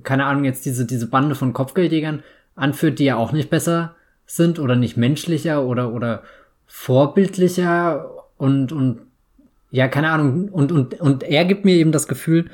[0.04, 2.24] keine Ahnung, jetzt diese, diese Bande von Kopfgeldjägern
[2.56, 6.24] anführt, die ja auch nicht besser sind oder nicht menschlicher oder, oder
[6.66, 9.02] vorbildlicher und, und
[9.70, 10.50] ja, keine Ahnung.
[10.50, 12.50] Und, und, und er gibt mir eben das Gefühl,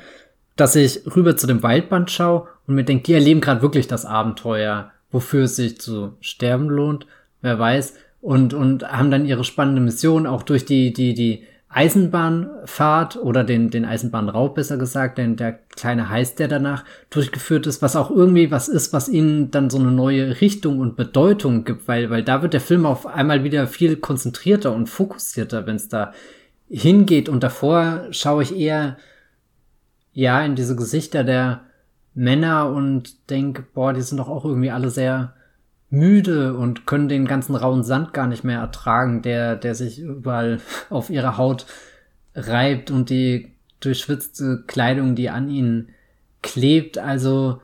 [0.60, 4.04] dass ich rüber zu dem Waldband schaue und mir denke, die erleben gerade wirklich das
[4.04, 7.06] Abenteuer, wofür es sich zu sterben lohnt,
[7.40, 7.94] wer weiß.
[8.20, 13.70] Und, und haben dann ihre spannende Mission auch durch die, die, die Eisenbahnfahrt oder den,
[13.70, 18.50] den Eisenbahnraub besser gesagt, denn der kleine Heiß, der danach durchgeführt ist, was auch irgendwie
[18.50, 22.42] was ist, was ihnen dann so eine neue Richtung und Bedeutung gibt, weil, weil da
[22.42, 26.12] wird der Film auf einmal wieder viel konzentrierter und fokussierter, wenn es da
[26.68, 27.30] hingeht.
[27.30, 28.98] Und davor schaue ich eher,
[30.12, 31.62] ja, in diese Gesichter der
[32.14, 35.34] Männer und denke, boah, die sind doch auch irgendwie alle sehr
[35.90, 40.60] müde und können den ganzen rauen Sand gar nicht mehr ertragen, der, der sich überall
[40.90, 41.66] auf ihrer Haut
[42.34, 45.88] reibt und die durchschwitzte Kleidung, die an ihnen
[46.42, 46.98] klebt.
[46.98, 47.60] Also,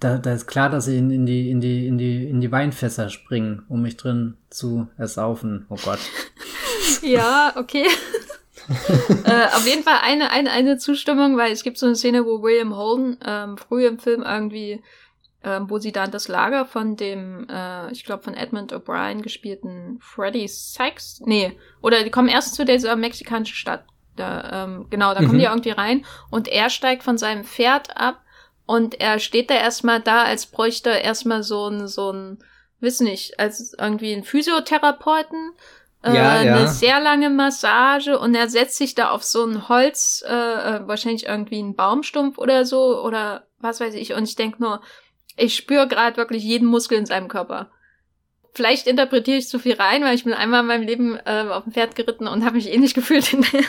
[0.00, 2.52] da, da ist klar, dass sie in, in, die, in, die, in, die, in die
[2.52, 5.66] Weinfässer springen, um mich drin zu ersaufen.
[5.68, 6.00] Oh Gott.
[7.02, 7.86] ja, okay.
[9.24, 12.42] äh, auf jeden Fall eine, eine, eine Zustimmung, weil es gibt so eine Szene, wo
[12.42, 14.82] William Holden ähm, früh im Film irgendwie,
[15.42, 19.98] ähm, wo sie dann das Lager von dem, äh, ich glaube von Edmund O'Brien gespielten
[20.00, 23.84] Freddy Sykes, nee, oder die kommen erst zu dieser mexikanischen Stadt.
[24.16, 25.26] Da, ähm, genau, da mhm.
[25.26, 28.20] kommen die irgendwie rein und er steigt von seinem Pferd ab
[28.66, 32.38] und er steht da erstmal da, als bräuchte er erstmal so ein, so ein,
[32.78, 35.52] wissen nicht, als irgendwie ein Physiotherapeuten
[36.02, 36.56] äh, ja, ja.
[36.56, 40.86] eine sehr lange Massage und er setzt sich da auf so ein Holz, äh, äh
[40.86, 44.14] wahrscheinlich irgendwie einen Baumstumpf oder so oder was weiß ich.
[44.14, 44.80] Und ich denk nur,
[45.36, 47.70] ich spüre gerade wirklich jeden Muskel in seinem Körper.
[48.52, 51.64] Vielleicht interpretiere ich zu viel rein, weil ich bin einmal in meinem Leben äh, auf
[51.64, 53.66] dem Pferd geritten und habe mich ähnlich gefühlt hinterher.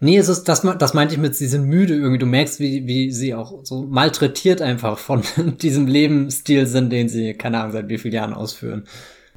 [0.00, 2.18] Nee, es ist, das, das meinte ich mit, sie sind müde irgendwie.
[2.18, 5.22] Du merkst, wie, wie sie auch so malträtiert einfach von
[5.60, 8.88] diesem Lebensstil sind, den sie, keine Ahnung, seit wie vielen Jahren ausführen.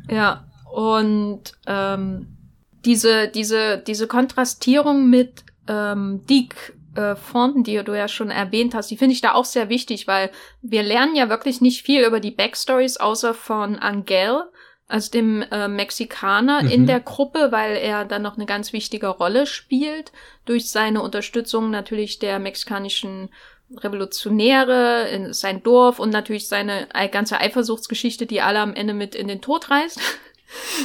[0.09, 2.37] Ja, Und ähm,
[2.85, 8.89] diese, diese, diese Kontrastierung mit ähm, Deke äh, Fonten, die du ja schon erwähnt hast,
[8.89, 10.31] die finde ich da auch sehr wichtig, weil
[10.61, 14.43] wir lernen ja wirklich nicht viel über die Backstories außer von Angel,
[14.87, 16.69] also dem äh, Mexikaner mhm.
[16.69, 20.11] in der Gruppe, weil er dann noch eine ganz wichtige Rolle spielt
[20.45, 23.29] durch seine Unterstützung natürlich der mexikanischen
[23.77, 29.27] Revolutionäre in sein Dorf und natürlich seine ganze Eifersuchtsgeschichte, die alle am Ende mit in
[29.27, 29.99] den Tod reißt.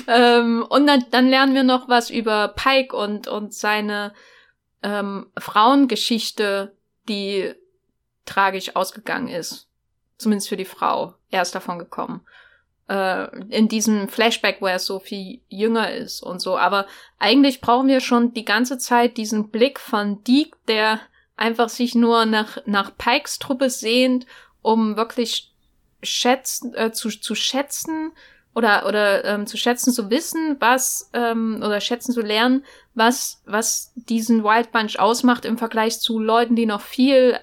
[0.07, 4.13] ähm, und dann, dann lernen wir noch was über Pike und, und seine
[4.83, 6.73] ähm, Frauengeschichte,
[7.09, 7.55] die
[8.25, 9.69] tragisch ausgegangen ist.
[10.19, 11.15] Zumindest für die Frau.
[11.31, 12.23] Er ist davon gekommen.
[12.89, 16.57] Äh, in diesem Flashback, wo er so viel jünger ist und so.
[16.57, 16.87] Aber
[17.19, 21.01] eigentlich brauchen wir schon die ganze Zeit diesen Blick von Deke, der
[21.37, 24.27] einfach sich nur nach, nach Pikes Truppe sehnt,
[24.63, 25.53] um wirklich
[26.03, 28.13] schätzen, äh, zu, zu schätzen
[28.57, 32.65] oder, oder ähm, zu schätzen zu wissen, was, ähm, oder schätzen zu lernen,
[32.95, 37.37] was, was diesen Wild Bunch ausmacht im Vergleich zu Leuten, die noch viel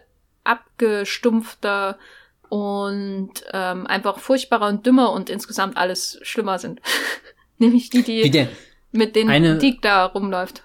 [0.43, 1.99] abgestumpfter
[2.49, 6.81] und ähm, einfach furchtbarer und dümmer und insgesamt alles schlimmer sind.
[7.59, 8.47] Nämlich die, die
[8.91, 10.63] mit den eine, Dick da rumläuft.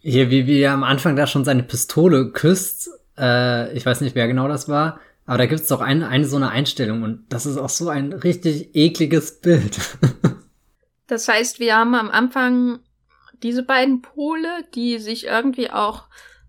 [0.00, 4.16] Hier, wie, wie er am Anfang da schon seine Pistole küsst, äh, ich weiß nicht,
[4.16, 7.46] wer genau das war, aber da gibt's doch eine, eine so eine Einstellung und das
[7.46, 9.78] ist auch so ein richtig ekliges Bild.
[11.08, 12.78] das heißt, wir haben am Anfang
[13.42, 16.04] diese beiden Pole, die sich irgendwie auch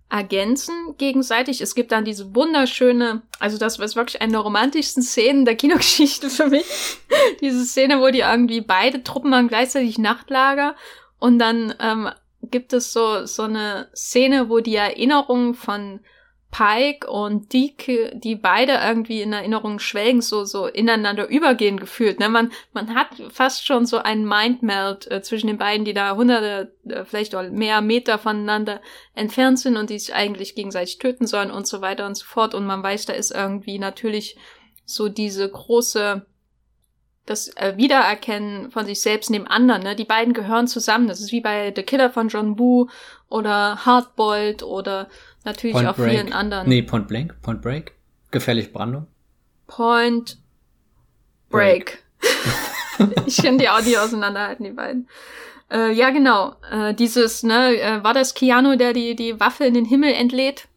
[0.09, 1.59] ergänzen gegenseitig.
[1.59, 6.29] Es gibt dann diese wunderschöne, also das war wirklich eine der romantischsten Szenen der Kinogeschichte
[6.29, 6.65] für mich.
[7.41, 10.75] diese Szene, wo die irgendwie beide Truppen haben gleichzeitig Nachtlager
[11.19, 12.09] und dann ähm,
[12.41, 15.99] gibt es so, so eine Szene, wo die Erinnerungen von
[16.51, 22.19] Pike und Deke, die beide irgendwie in Erinnerungen schwelgen, so, so ineinander übergehen gefühlt.
[22.19, 22.29] Ne?
[22.29, 26.73] Man, man hat fast schon so einen Mindmelt äh, zwischen den beiden, die da hunderte,
[26.87, 28.81] äh, vielleicht auch mehr Meter voneinander
[29.13, 32.55] entfernt sind und die sich eigentlich gegenseitig töten sollen und so weiter und so fort.
[32.55, 34.37] Und man weiß, da ist irgendwie natürlich
[34.85, 36.25] so diese große
[37.27, 39.83] das äh, Wiedererkennen von sich selbst neben anderen.
[39.83, 39.95] Ne?
[39.95, 41.07] Die beiden gehören zusammen.
[41.07, 42.87] Das ist wie bei The Killer von John Woo
[43.29, 45.09] oder Hardboiled oder
[45.47, 46.11] natürlich Point auch Break.
[46.11, 46.69] vielen anderen.
[46.69, 47.93] Nee, Point Blank, Point Break.
[48.29, 49.07] Gefährlich Brandung.
[49.65, 50.37] Point
[51.49, 52.03] Break.
[52.99, 53.25] Break.
[53.25, 55.07] ich kann die Audio auseinanderhalten, die beiden.
[55.71, 56.55] Äh, ja, genau.
[56.71, 60.67] Äh, dieses, ne, äh, war das Keanu, der die, die Waffe in den Himmel entlädt?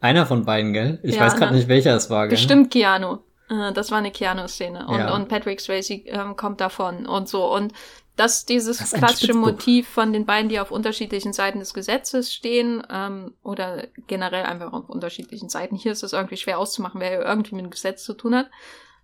[0.00, 0.98] Einer von beiden, gell?
[1.02, 1.58] Ich ja, weiß gerade ne?
[1.58, 2.36] nicht, welcher es war, gell?
[2.36, 3.18] Bestimmt Keanu.
[3.48, 4.86] Äh, das war eine Keanu-Szene.
[4.86, 5.14] Und, ja.
[5.14, 7.52] und Patrick Swayze ähm, kommt davon und so.
[7.52, 7.72] Und
[8.16, 12.86] dass dieses das klassische Motiv von den beiden, die auf unterschiedlichen Seiten des Gesetzes stehen,
[12.90, 15.76] ähm, oder generell einfach auf unterschiedlichen Seiten.
[15.76, 18.50] Hier ist es irgendwie schwer auszumachen, wer irgendwie mit dem Gesetz zu tun hat.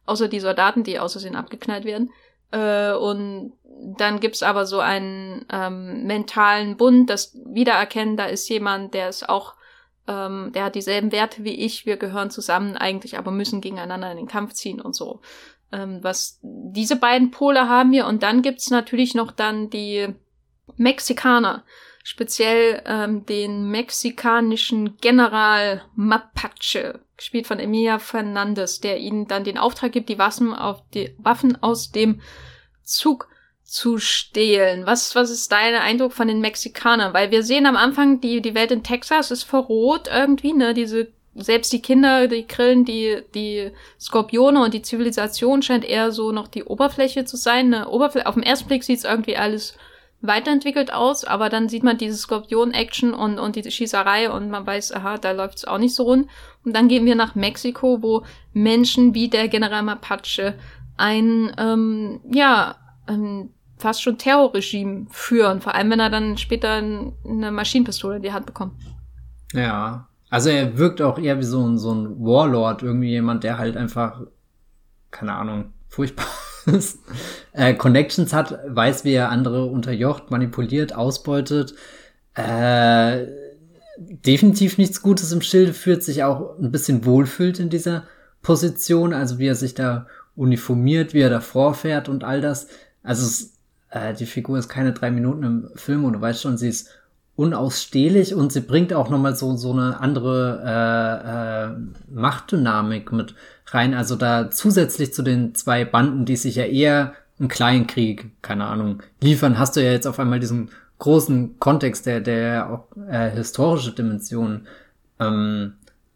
[0.06, 2.10] Außer die Soldaten, die außersehen abgeknallt werden.
[2.50, 3.52] Äh, und
[3.96, 9.28] dann gibt's aber so einen ähm, mentalen Bund, das Wiedererkennen, da ist jemand, der ist
[9.28, 9.54] auch
[10.08, 14.16] ähm, der hat dieselben Werte wie ich, wir gehören zusammen eigentlich, aber müssen gegeneinander in
[14.16, 15.20] den Kampf ziehen und so.
[15.70, 20.08] Ähm, was diese beiden Pole haben wir und dann gibt's natürlich noch dann die
[20.76, 21.64] Mexikaner,
[22.04, 29.92] speziell ähm, den mexikanischen General Mapache, gespielt von Emilia Fernandez, der ihnen dann den Auftrag
[29.92, 32.20] gibt, die Waffen auf die Waffen aus dem
[32.82, 33.28] Zug
[33.62, 34.86] zu stehlen.
[34.86, 37.12] Was, was ist dein Eindruck von den Mexikanern?
[37.12, 40.72] Weil wir sehen am Anfang, die, die Welt in Texas ist verroht irgendwie, ne?
[40.72, 46.32] Diese, selbst die Kinder, die Grillen, die, die Skorpione und die Zivilisation scheint eher so
[46.32, 47.70] noch die Oberfläche zu sein.
[47.70, 47.88] Ne?
[47.88, 49.74] Oberfl auf den ersten Blick sieht es irgendwie alles
[50.20, 54.92] weiterentwickelt aus, aber dann sieht man diese Skorpion-Action und, und die Schießerei und man weiß,
[54.92, 56.28] aha, da läuft es auch nicht so rund.
[56.64, 60.54] Und dann gehen wir nach Mexiko, wo Menschen wie der General Mapache
[60.96, 67.52] ein, ähm, ja, ein fast schon Terrorregime führen, vor allem wenn er dann später eine
[67.52, 68.74] Maschinenpistole in die Hand bekommt.
[69.52, 73.58] Ja, also er wirkt auch eher wie so ein, so ein Warlord, irgendwie jemand, der
[73.58, 74.22] halt einfach,
[75.10, 76.26] keine Ahnung, furchtbar
[76.66, 76.98] ist,
[77.52, 81.74] äh, Connections hat, weiß, wie er andere unterjocht, manipuliert, ausbeutet,
[82.34, 83.26] äh,
[83.98, 88.04] definitiv nichts Gutes im Schilde führt, sich auch ein bisschen wohlfühlt in dieser
[88.42, 92.68] Position, also wie er sich da uniformiert, wie er da vorfährt und all das.
[93.02, 93.58] Also es
[93.90, 96.90] äh, die Figur ist keine drei Minuten im Film und du weißt schon, sie ist
[97.38, 103.36] unausstehlich und sie bringt auch nochmal so, so eine andere äh, äh, Machtdynamik mit
[103.68, 103.94] rein.
[103.94, 108.66] Also da zusätzlich zu den zwei Banden, die sich ja eher einen kleinen Krieg, keine
[108.66, 113.30] Ahnung, liefern, hast du ja jetzt auf einmal diesen großen Kontext, der, der auch äh,
[113.30, 114.66] historische Dimensionen
[115.20, 115.74] ähm,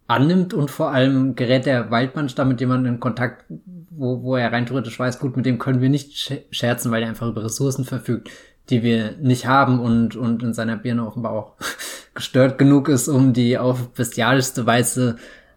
[0.09, 3.45] annimmt und vor allem gerät der Waldmann da mit jemandem in Kontakt,
[3.91, 7.11] wo, wo er rein theoretisch weiß, gut, mit dem können wir nicht scherzen, weil er
[7.11, 8.29] einfach über Ressourcen verfügt,
[8.71, 11.53] die wir nicht haben und, und in seiner Birne offenbar auch
[12.15, 15.17] gestört genug ist, um die auf bestialischste Weise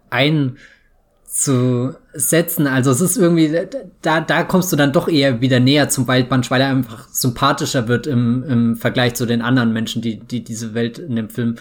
[0.10, 2.68] einzusetzen.
[2.68, 3.68] Also es ist irgendwie,
[4.02, 7.88] da, da kommst du dann doch eher wieder näher zum Waldband, weil er einfach sympathischer
[7.88, 11.56] wird im, im Vergleich zu den anderen Menschen, die, die diese Welt in dem Film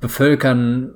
[0.00, 0.90] bevölkern.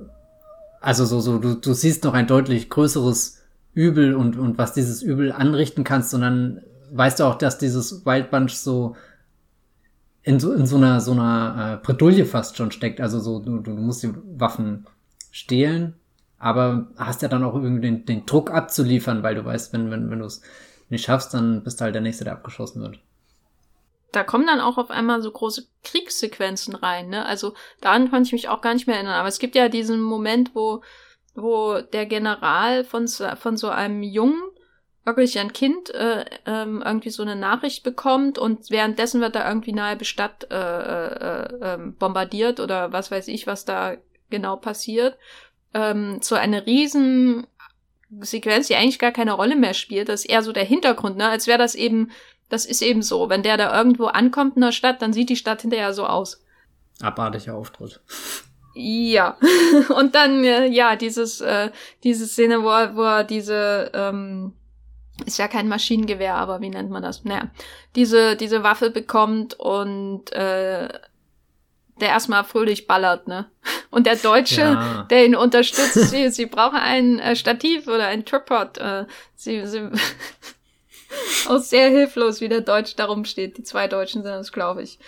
[0.81, 3.41] Also so, so, du, du siehst noch ein deutlich größeres
[3.73, 8.31] Übel und, und was dieses Übel anrichten kannst, sondern weißt du auch, dass dieses Wild
[8.31, 8.95] Bunch so
[10.27, 12.99] in so, in so einer, so einer äh, Bredouille fast schon steckt.
[12.99, 14.85] Also so, du, du musst die Waffen
[15.31, 15.95] stehlen,
[16.37, 20.11] aber hast ja dann auch irgendwie den, den Druck abzuliefern, weil du weißt, wenn, wenn,
[20.11, 20.41] wenn du es
[20.89, 22.99] nicht schaffst, dann bist du halt der Nächste, der abgeschossen wird.
[24.11, 27.25] Da kommen dann auch auf einmal so große Kriegssequenzen rein, ne?
[27.25, 29.15] Also daran konnte ich mich auch gar nicht mehr erinnern.
[29.15, 30.81] Aber es gibt ja diesen Moment, wo,
[31.35, 34.41] wo der General von, von so einem Jungen
[35.07, 39.71] wirklich ein Kind äh, ähm, irgendwie so eine Nachricht bekommt und währenddessen wird da irgendwie
[39.71, 43.95] nahe Stadt äh, äh, äh, bombardiert oder was weiß ich, was da
[44.29, 45.17] genau passiert.
[45.73, 47.47] Ähm, so eine riesen
[48.19, 51.27] Sequenz, die eigentlich gar keine Rolle mehr spielt, das ist eher so der Hintergrund, ne?
[51.27, 52.11] Als wäre das eben,
[52.49, 53.29] das ist eben so.
[53.29, 56.43] Wenn der da irgendwo ankommt in der Stadt, dann sieht die Stadt hinterher so aus.
[57.01, 58.01] Abartiger Auftritt.
[58.73, 59.37] Ja.
[59.97, 61.71] Und dann, äh, ja, dieses, äh,
[62.03, 64.53] diese Szene, wo er, wo er diese, ähm,
[65.25, 67.23] ist ja kein Maschinengewehr, aber wie nennt man das?
[67.23, 67.49] Naja,
[67.95, 70.89] diese, diese Waffe bekommt und äh,
[71.99, 73.49] der erstmal fröhlich ballert, ne?
[73.89, 75.07] Und der Deutsche, ja.
[75.09, 78.77] der ihn unterstützt, sie, sie brauchen ein äh, Stativ oder ein Tripod.
[78.77, 79.89] Äh, sie, sie
[81.47, 83.57] auch sehr hilflos, wie der Deutsch darum steht.
[83.57, 84.99] Die zwei Deutschen sind es, glaube ich,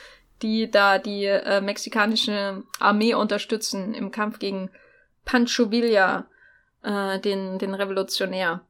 [0.42, 4.72] die da die äh, mexikanische Armee unterstützen im Kampf gegen
[5.26, 6.26] Pancho Villa,
[6.82, 8.62] äh, den, den Revolutionär.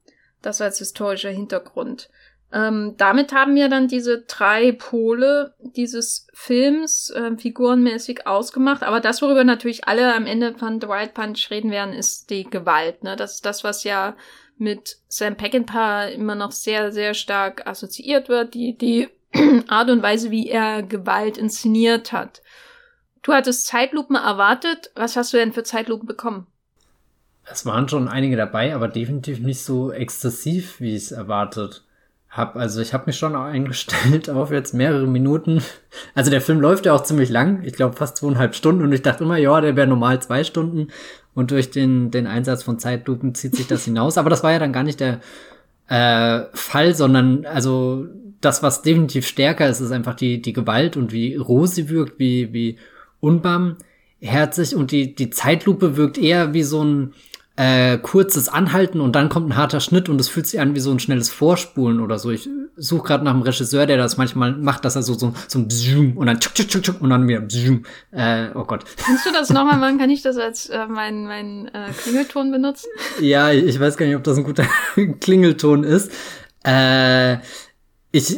[0.41, 2.09] Das als historischer Hintergrund.
[2.51, 8.81] Ähm, damit haben wir dann diese drei Pole dieses Films äh, figurenmäßig ausgemacht.
[8.83, 12.45] Aber das, worüber natürlich alle am Ende von The Wild Punch reden werden, ist die
[12.45, 13.03] Gewalt.
[13.03, 13.15] Ne?
[13.15, 14.15] Das ist das, was ja
[14.57, 18.55] mit Sam Peckinpah immer noch sehr, sehr stark assoziiert wird.
[18.55, 19.09] Die, die
[19.67, 22.41] Art und Weise, wie er Gewalt inszeniert hat.
[23.21, 24.91] Du hattest Zeitlupen erwartet.
[24.95, 26.47] Was hast du denn für Zeitlupen bekommen?
[27.45, 31.83] Es waren schon einige dabei, aber definitiv nicht so exzessiv, wie ich es erwartet
[32.29, 32.59] habe.
[32.59, 35.61] Also ich habe mich schon eingestellt auf jetzt mehrere Minuten.
[36.13, 39.01] Also der Film läuft ja auch ziemlich lang, ich glaube fast zweieinhalb Stunden und ich
[39.01, 40.89] dachte immer, ja, der wäre normal zwei Stunden
[41.33, 44.17] und durch den, den Einsatz von Zeitlupen zieht sich das hinaus.
[44.17, 45.19] Aber das war ja dann gar nicht der
[45.87, 48.05] äh, Fall, sondern also
[48.41, 52.19] das, was definitiv stärker ist, ist einfach die, die Gewalt und wie roh sie wirkt,
[52.19, 52.77] wie, wie
[53.19, 57.13] unbarmherzig und die, die Zeitlupe wirkt eher wie so ein
[57.59, 60.79] äh, kurzes Anhalten und dann kommt ein harter Schnitt und es fühlt sich an wie
[60.79, 62.31] so ein schnelles Vorspulen oder so.
[62.31, 65.59] Ich suche gerade nach einem Regisseur, der das manchmal macht, dass er so so, so
[65.59, 67.83] ein Bzum und dann tschuk, tschuk, tschuk, tschuk und dann wieder Bzum.
[68.11, 68.85] Äh, oh Gott.
[68.95, 69.97] Kannst du das nochmal machen?
[69.97, 72.87] Kann ich das als äh, mein, mein äh, Klingelton benutzen?
[73.19, 74.63] Ja, ich weiß gar nicht, ob das ein guter
[75.19, 76.13] Klingelton ist.
[76.63, 77.39] Äh,
[78.13, 78.37] ich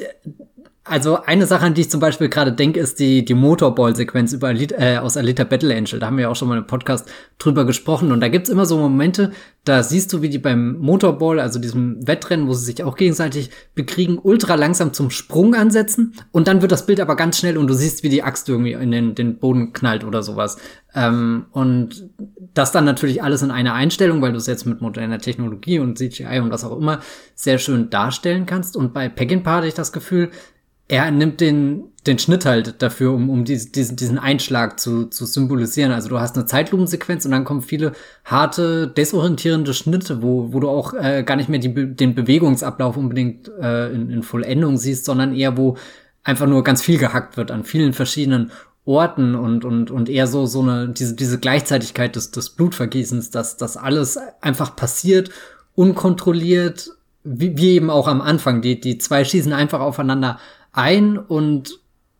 [0.92, 4.50] also eine Sache, an die ich zum Beispiel gerade denke, ist die, die Motorball-Sequenz über
[4.50, 6.00] Alita, äh, aus Alita Battle Angel.
[6.00, 8.12] Da haben wir ja auch schon mal im Podcast drüber gesprochen.
[8.12, 9.32] Und da gibt's immer so Momente,
[9.64, 13.52] da siehst du, wie die beim Motorball, also diesem Wettrennen, wo sie sich auch gegenseitig
[13.74, 16.14] bekriegen, ultra langsam zum Sprung ansetzen.
[16.34, 18.74] Und dann wird das Bild aber ganz schnell und du siehst, wie die Axt irgendwie
[18.74, 20.58] in den, den Boden knallt oder sowas.
[20.94, 22.10] Ähm, und
[22.54, 25.98] das dann natürlich alles in einer Einstellung, weil du es jetzt mit moderner Technologie und
[25.98, 27.00] CGI und was auch immer
[27.34, 28.76] sehr schön darstellen kannst.
[28.76, 30.32] Und bei Peckinpah hatte ich das Gefühl,
[30.92, 35.26] er nimmt den, den Schnitt halt dafür, um, um diesen, diesen, diesen Einschlag zu, zu
[35.26, 35.94] symbolisieren.
[35.94, 37.94] Also du hast eine Zeitlupensequenz und dann kommen viele
[38.26, 43.50] harte, desorientierende Schnitte, wo, wo du auch äh, gar nicht mehr die, den Bewegungsablauf unbedingt
[43.62, 45.78] äh, in, in Vollendung siehst, sondern eher, wo
[46.26, 48.52] einfach nur ganz viel gehackt wird an vielen verschiedenen
[48.84, 53.56] Orten und, und, und eher so, so eine, diese, diese Gleichzeitigkeit des, des Blutvergießens, dass
[53.56, 55.30] das alles einfach passiert,
[55.74, 56.92] unkontrolliert,
[57.24, 58.62] wie, wie eben auch am Anfang.
[58.62, 60.38] Die, die zwei schießen einfach aufeinander
[60.72, 61.80] ein und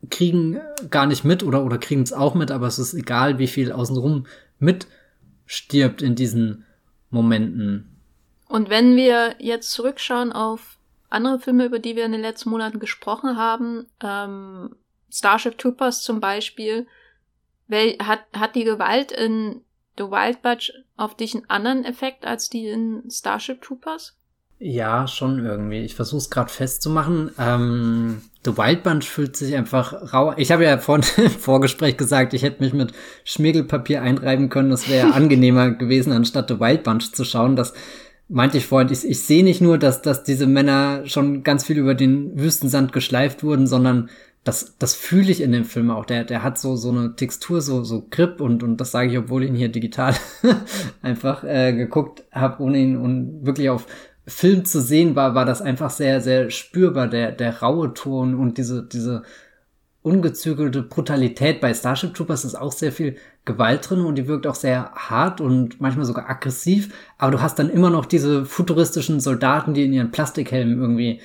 [0.10, 0.60] kriegen
[0.90, 3.72] gar nicht mit oder, oder kriegen es auch mit, aber es ist egal, wie viel
[3.72, 4.26] außenrum
[4.60, 6.66] mitstirbt in diesen
[7.10, 8.00] Momenten.
[8.48, 10.78] Und wenn wir jetzt zurückschauen auf
[11.10, 14.76] andere Filme, über die wir in den letzten Monaten gesprochen haben, ähm,
[15.12, 16.88] Starship Troopers zum Beispiel,
[17.68, 19.62] wel, hat, hat die Gewalt in
[19.98, 24.18] The Wild Bunch auf dich einen anderen Effekt als die in Starship Troopers?
[24.60, 25.82] Ja, schon irgendwie.
[25.82, 27.32] Ich versuche es gerade festzumachen.
[27.38, 30.34] Ähm, The Wild Bunch fühlt sich einfach rau.
[30.36, 32.92] Ich habe ja vorhin im Vorgespräch gesagt, ich hätte mich mit
[33.24, 34.72] Schmirgelpapier einreiben können.
[34.72, 37.56] Das wäre angenehmer gewesen, anstatt The Wild Bunch zu schauen.
[37.56, 37.74] Das
[38.28, 41.78] meinte ich vorhin, ich, ich sehe nicht nur, dass, dass diese Männer schon ganz viel
[41.78, 44.10] über den Wüstensand geschleift wurden, sondern
[44.44, 46.06] das, das fühle ich in dem Film auch.
[46.06, 49.18] Der, der hat so, so eine Textur, so, so Grip und, und das sage ich,
[49.18, 50.16] obwohl ich ihn hier digital
[51.04, 53.86] einfach äh, geguckt habe, ohne ihn und wirklich auf
[54.28, 58.58] Film zu sehen war, war das einfach sehr, sehr spürbar, der, der raue Ton und
[58.58, 59.24] diese, diese
[60.04, 61.62] ungezügelte Brutalität.
[61.62, 65.42] Bei Starship Troopers ist auch sehr viel Gewalt drin und die wirkt auch sehr hart
[65.42, 69.94] und manchmal sogar aggressiv, aber du hast dann immer noch diese futuristischen Soldaten, die in
[69.94, 71.22] ihren Plastikhelmen irgendwie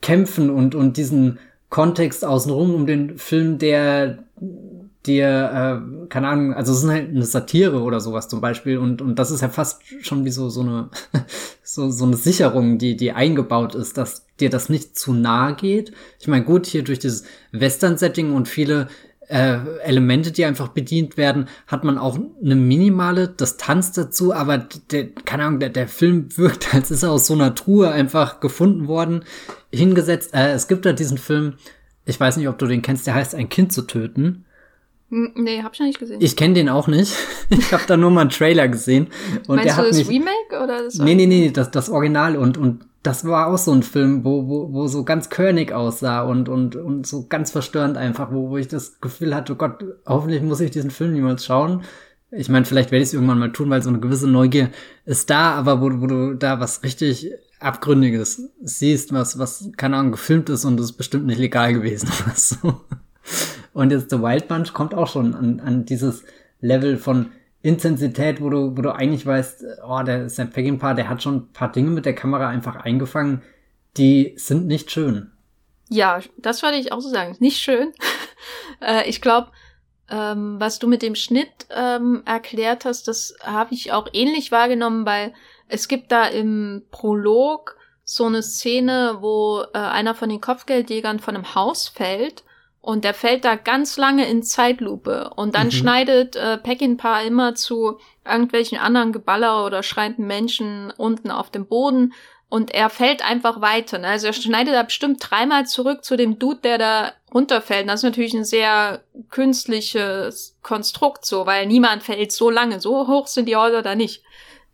[0.00, 1.38] kämpfen und, und diesen
[1.68, 4.24] Kontext außenrum um den Film, der
[5.08, 9.02] dir, äh, keine Ahnung, also es ist halt eine Satire oder sowas zum Beispiel und,
[9.02, 10.90] und das ist ja fast schon wie so, so eine,
[11.62, 15.92] so, so eine Sicherung, die, die eingebaut ist, dass dir das nicht zu nahe geht.
[16.20, 18.88] Ich meine, gut, hier durch dieses Western-Setting und viele
[19.28, 25.08] äh, Elemente, die einfach bedient werden, hat man auch eine minimale Distanz dazu, aber der,
[25.10, 28.88] keine Ahnung, der, der Film wirkt, als ist er aus so einer Truhe einfach gefunden
[28.88, 29.24] worden,
[29.72, 30.34] hingesetzt.
[30.34, 31.54] Äh, es gibt da diesen Film,
[32.06, 34.44] ich weiß nicht, ob du den kennst, der heißt Ein Kind zu töten.
[35.10, 36.20] Nee, hab ich noch nicht gesehen.
[36.20, 37.14] Ich kenne den auch nicht.
[37.50, 39.08] Ich habe da nur mal einen Trailer gesehen.
[39.46, 41.88] Und Meinst der du hat das mich, Remake oder das Nee, nee, nee, das, das
[41.88, 45.72] Original und, und das war auch so ein Film, wo, wo, wo so ganz körnig
[45.72, 49.56] aussah und, und, und so ganz verstörend einfach, wo, wo ich das Gefühl hatte, oh
[49.56, 51.84] Gott, hoffentlich muss ich diesen Film niemals schauen.
[52.30, 54.70] Ich meine, vielleicht werde ich es irgendwann mal tun, weil so eine gewisse Neugier
[55.06, 57.30] ist da, aber wo, wo du da was richtig
[57.60, 62.10] Abgründiges siehst, was, was, keine Ahnung, gefilmt ist und es ist bestimmt nicht legal gewesen
[62.24, 62.80] oder so.
[63.72, 66.24] Und jetzt The Wild Bunch kommt auch schon an, an dieses
[66.60, 67.30] Level von
[67.62, 71.52] Intensität, wo du, wo du eigentlich weißt, oh, der Sam Peckinpah, der hat schon ein
[71.52, 73.42] paar Dinge mit der Kamera einfach eingefangen,
[73.96, 75.32] die sind nicht schön.
[75.88, 77.36] Ja, das wollte ich auch so sagen.
[77.40, 77.92] Nicht schön.
[78.80, 79.48] äh, ich glaube,
[80.10, 85.04] ähm, was du mit dem Schnitt ähm, erklärt hast, das habe ich auch ähnlich wahrgenommen,
[85.04, 85.34] weil
[85.68, 91.34] es gibt da im Prolog so eine Szene, wo äh, einer von den Kopfgeldjägern von
[91.34, 92.44] einem Haus fällt
[92.80, 95.30] und der fällt da ganz lange in Zeitlupe.
[95.36, 95.72] Und dann mhm.
[95.72, 102.14] schneidet äh, Peckinpah immer zu irgendwelchen anderen Geballer oder schreienden Menschen unten auf dem Boden.
[102.48, 103.98] Und er fällt einfach weiter.
[103.98, 104.06] Ne?
[104.06, 107.82] Also er schneidet da bestimmt dreimal zurück zu dem Dude, der da runterfällt.
[107.82, 112.80] Und das ist natürlich ein sehr künstliches Konstrukt so, weil niemand fällt so lange.
[112.80, 114.22] So hoch sind die Häuser da nicht.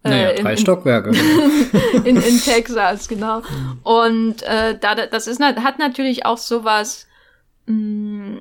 [0.05, 1.11] Äh, naja, drei in, Stockwerke.
[2.05, 3.42] in, in Texas, genau.
[3.82, 7.09] Und äh, da, das ist, hat natürlich auch sowas
[7.67, 8.41] mh, mm,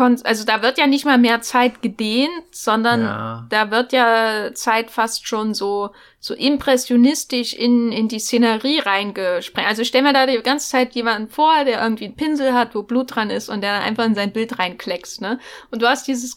[0.00, 3.46] also da wird ja nicht mal mehr Zeit gedehnt, sondern ja.
[3.50, 5.90] da wird ja Zeit fast schon so
[6.20, 9.68] so impressionistisch in in die Szenerie reingesprengt.
[9.68, 12.82] Also stell mir da die ganze Zeit jemanden vor, der irgendwie einen Pinsel hat, wo
[12.82, 15.38] Blut dran ist und der dann einfach in sein Bild reinkleckst, ne?
[15.70, 16.36] Und du hast dieses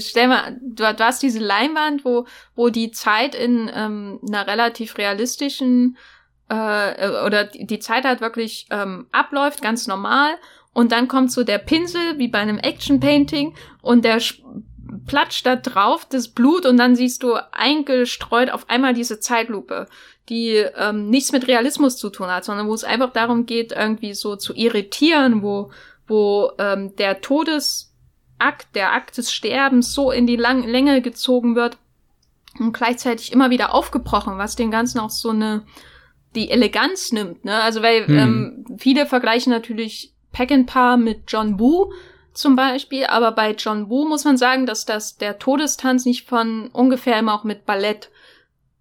[0.00, 4.98] stell mal, du, du hast diese Leinwand, wo wo die Zeit in ähm, einer relativ
[4.98, 5.96] realistischen
[6.48, 10.34] äh, oder die Zeit halt wirklich ähm, abläuft, ganz normal.
[10.72, 14.20] Und dann kommt so der Pinsel, wie bei einem Action-Painting, und der
[15.06, 19.86] platscht da drauf das Blut und dann siehst du eingestreut auf einmal diese Zeitlupe,
[20.28, 24.14] die ähm, nichts mit Realismus zu tun hat, sondern wo es einfach darum geht, irgendwie
[24.14, 25.70] so zu irritieren, wo,
[26.06, 31.78] wo ähm, der Todesakt, der Akt des Sterbens so in die Lang Länge gezogen wird
[32.58, 35.62] und gleichzeitig immer wieder aufgebrochen, was den Ganzen auch so eine
[36.36, 37.60] die Eleganz nimmt, ne?
[37.62, 38.18] Also weil hm.
[38.18, 41.92] ähm, viele vergleichen natürlich Peckinpah mit John Woo
[42.32, 46.68] zum Beispiel, aber bei John Woo muss man sagen, dass das der Todestanz nicht von
[46.68, 48.10] ungefähr immer auch mit Ballett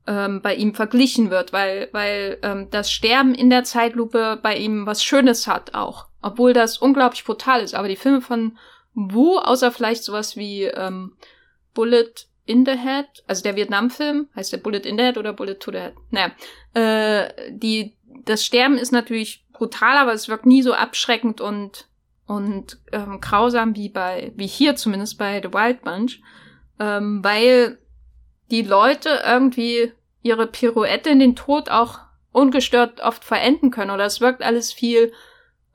[0.05, 4.85] ähm, bei ihm verglichen wird, weil weil ähm, das Sterben in der Zeitlupe bei ihm
[4.85, 7.73] was Schönes hat auch, obwohl das unglaublich brutal ist.
[7.73, 8.57] Aber die Filme von
[8.93, 11.15] Woo, außer vielleicht sowas wie ähm,
[11.73, 12.13] Bullet
[12.45, 15.71] in the Head, also der Vietnam-Film, heißt der Bullet in the Head oder Bullet to
[15.71, 15.93] the Head?
[16.11, 16.31] Naja,
[16.73, 21.87] äh, die das Sterben ist natürlich brutal, aber es wirkt nie so abschreckend und
[22.27, 26.21] und ähm, grausam wie bei wie hier zumindest bei The Wild Bunch,
[26.79, 27.77] ähm, weil
[28.51, 29.91] die Leute irgendwie
[30.21, 31.99] ihre Pirouette in den Tod auch
[32.31, 35.13] ungestört oft verenden können oder es wirkt alles viel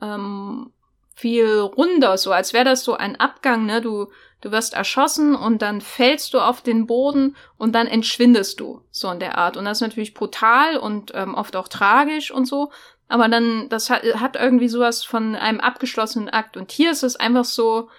[0.03, 0.73] ähm,
[1.15, 4.11] viel runder so als wäre das so ein Abgang ne du
[4.41, 9.11] du wirst erschossen und dann fällst du auf den Boden und dann entschwindest du so
[9.11, 12.71] in der Art und das ist natürlich brutal und ähm, oft auch tragisch und so
[13.11, 16.57] aber dann, das hat, hat irgendwie sowas von einem abgeschlossenen Akt.
[16.57, 17.91] Und hier ist es einfach so,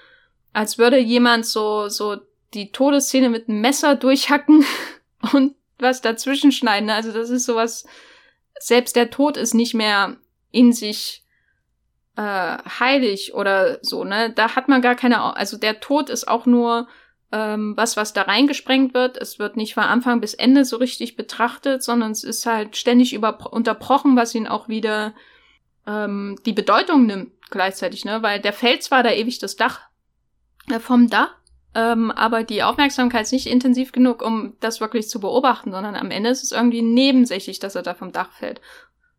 [0.53, 2.15] als würde jemand so, so
[2.53, 4.65] die Todesszene mit einem Messer durchhacken
[5.33, 6.89] und was dazwischen schneiden.
[6.89, 7.85] Also das ist sowas,
[8.57, 10.15] selbst der Tod ist nicht mehr
[10.49, 11.25] in sich
[12.16, 14.32] äh, heilig oder so, ne?
[14.34, 16.88] Da hat man gar keine, also der Tod ist auch nur
[17.32, 19.18] ähm, was, was da reingesprengt wird.
[19.18, 23.14] Es wird nicht von Anfang bis Ende so richtig betrachtet, sondern es ist halt ständig
[23.14, 25.14] über unterbrochen, was ihn auch wieder
[25.88, 28.22] ähm, die Bedeutung nimmt gleichzeitig, ne?
[28.22, 29.82] Weil der fällt zwar da ewig das Dach
[30.70, 31.36] äh, vom Dach,
[31.74, 36.12] ähm, aber die Aufmerksamkeit ist nicht intensiv genug, um das wirklich zu beobachten, sondern am
[36.12, 38.59] Ende ist es irgendwie nebensächlich, dass er da vom Dach fällt.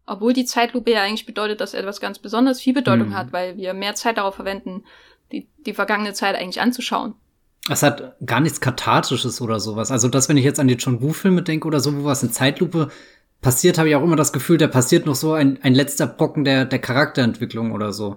[0.06, 3.14] Obwohl die Zeitlupe ja eigentlich bedeutet, dass etwas ganz besonders viel Bedeutung mhm.
[3.14, 4.84] hat, weil wir mehr Zeit darauf verwenden,
[5.30, 7.14] die, die vergangene Zeit eigentlich anzuschauen.
[7.70, 9.92] Es hat gar nichts Kathartisches oder sowas.
[9.92, 12.32] Also das, wenn ich jetzt an die John Woo-Filme denke oder so, wo was in
[12.32, 12.88] Zeitlupe
[13.40, 16.44] passiert, habe ich auch immer das Gefühl, da passiert noch so ein, ein letzter Brocken
[16.44, 18.16] der, der Charakterentwicklung oder so.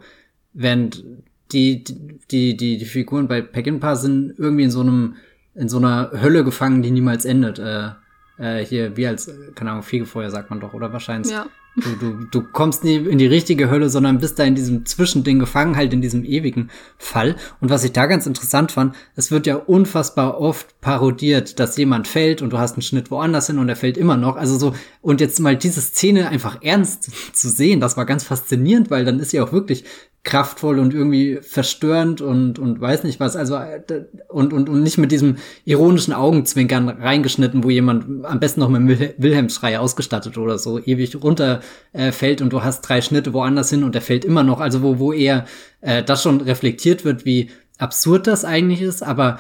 [0.54, 1.04] Während
[1.52, 1.84] die,
[2.32, 5.16] die, die, die Figuren bei Peckinpah sind irgendwie in so einem,
[5.54, 7.60] in so einer Hölle gefangen, die niemals endet.
[7.60, 7.92] Äh,
[8.38, 11.32] äh, hier, wie als, keine Ahnung, Fegefeuer sagt man doch, oder wahrscheinlich.
[11.32, 11.46] Ja.
[11.78, 15.40] Du, du, du kommst nie in die richtige Hölle, sondern bist da in diesem Zwischending
[15.40, 17.36] gefangen, halt in diesem ewigen Fall.
[17.60, 22.08] Und was ich da ganz interessant fand, es wird ja unfassbar oft parodiert, dass jemand
[22.08, 24.38] fällt und du hast einen Schnitt woanders hin und er fällt immer noch.
[24.38, 28.90] Also so, und jetzt mal diese Szene einfach ernst zu sehen, das war ganz faszinierend,
[28.90, 29.84] weil dann ist sie auch wirklich
[30.24, 33.36] kraftvoll und irgendwie verstörend und, und weiß nicht was.
[33.36, 33.82] Also, äh,
[34.28, 39.16] und, und, und nicht mit diesem ironischen Augenzwinkern reingeschnitten, wo jemand am besten noch mit
[39.20, 42.12] Wilhelmsschrei ausgestattet oder so ewig runterfällt äh,
[42.42, 44.60] und du hast drei Schnitte woanders hin und er fällt immer noch.
[44.60, 45.46] Also, wo, wo eher
[45.82, 49.40] äh, das schon reflektiert wird, wie absurd das eigentlich ist, aber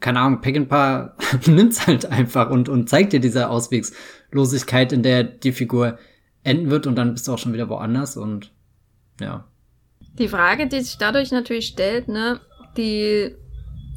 [0.00, 1.16] keine Ahnung, Peckinpah
[1.46, 5.98] nimmt's halt einfach und, und zeigt dir diese Auswegslosigkeit, in der die Figur
[6.44, 8.52] enden wird und dann bist du auch schon wieder woanders und
[9.20, 9.44] ja.
[10.18, 12.40] Die Frage, die sich dadurch natürlich stellt, ne,
[12.76, 13.34] die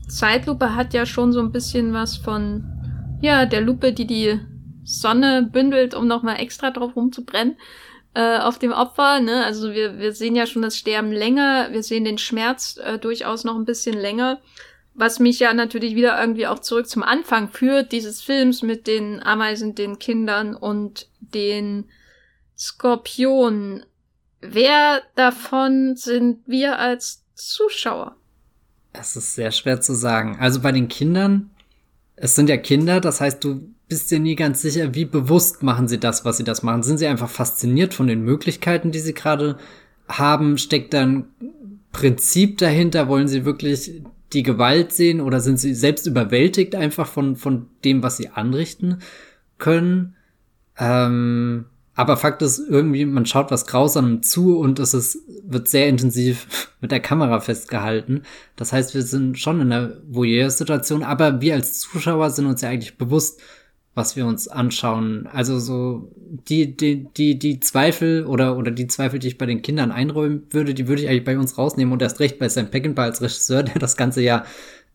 [0.07, 2.63] Zeitlupe hat ja schon so ein bisschen was von,
[3.22, 4.39] ja, der Lupe, die die
[4.84, 7.58] Sonne bündelt, um nochmal extra drauf rumzubrennen
[8.14, 9.20] äh, auf dem Opfer.
[9.20, 9.46] Ne?
[9.46, 13.44] Also wir, wir sehen ja schon das Sterben länger, wir sehen den Schmerz äh, durchaus
[13.44, 14.42] noch ein bisschen länger.
[14.94, 19.24] Was mich ja natürlich wieder irgendwie auch zurück zum Anfang führt, dieses Films mit den
[19.24, 21.86] Ameisen, den Kindern und den
[22.58, 23.86] Skorpionen.
[24.42, 28.18] Wer davon sind wir als Zuschauer?
[28.92, 30.38] Es ist sehr schwer zu sagen.
[30.40, 31.52] Also bei den Kindern,
[32.18, 35.89] es sind ja Kinder, das heißt, du bist dir nie ganz sicher, wie bewusst machen
[35.89, 36.82] sie das, was sie das machen.
[36.82, 39.58] Sind sie einfach fasziniert von den Möglichkeiten, die sie gerade
[40.08, 40.58] haben?
[40.58, 41.26] Steckt da ein
[41.92, 43.10] Prinzip dahinter?
[43.10, 48.02] Wollen sie wirklich die Gewalt sehen oder sind sie selbst überwältigt einfach von, von dem,
[48.02, 49.00] was sie anrichten
[49.58, 50.16] können?
[50.78, 55.89] Ähm, aber Fakt ist irgendwie, man schaut was Grausamem zu und es ist, wird sehr
[55.89, 58.22] intensiv mit der Kamera festgehalten.
[58.56, 62.70] Das heißt, wir sind schon in einer Voyeur-Situation, aber wir als Zuschauer sind uns ja
[62.70, 63.42] eigentlich bewusst,
[63.94, 65.28] was wir uns anschauen.
[65.28, 66.12] Also so
[66.48, 70.44] die, die, die, die Zweifel oder, oder die Zweifel, die ich bei den Kindern einräumen
[70.50, 73.22] würde, die würde ich eigentlich bei uns rausnehmen und erst recht bei Sam Peckinpah als
[73.22, 74.46] Regisseur, der das Ganze ja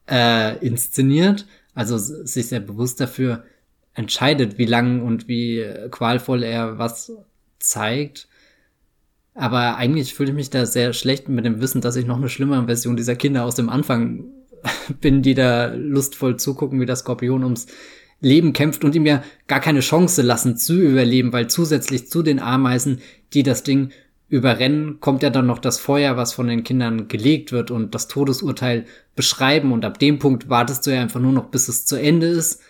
[0.08, 1.46] äh, inszeniert.
[1.74, 3.44] Also sich sehr bewusst dafür
[3.92, 7.12] entscheidet, wie lang und wie qualvoll er was
[7.58, 8.28] zeigt.
[9.34, 12.30] Aber eigentlich fühle ich mich da sehr schlecht mit dem Wissen, dass ich noch eine
[12.30, 14.24] schlimmere Version dieser Kinder aus dem Anfang
[15.00, 17.66] bin, die da lustvoll zugucken, wie der Skorpion ums
[18.20, 22.40] Leben kämpft und ihm ja gar keine Chance lassen zu überleben, weil zusätzlich zu den
[22.40, 23.00] Ameisen,
[23.32, 23.90] die das Ding
[24.28, 28.08] überrennen, kommt ja dann noch das Feuer, was von den Kindern gelegt wird und das
[28.08, 31.96] Todesurteil beschreiben und ab dem Punkt wartest du ja einfach nur noch, bis es zu
[31.96, 32.60] Ende ist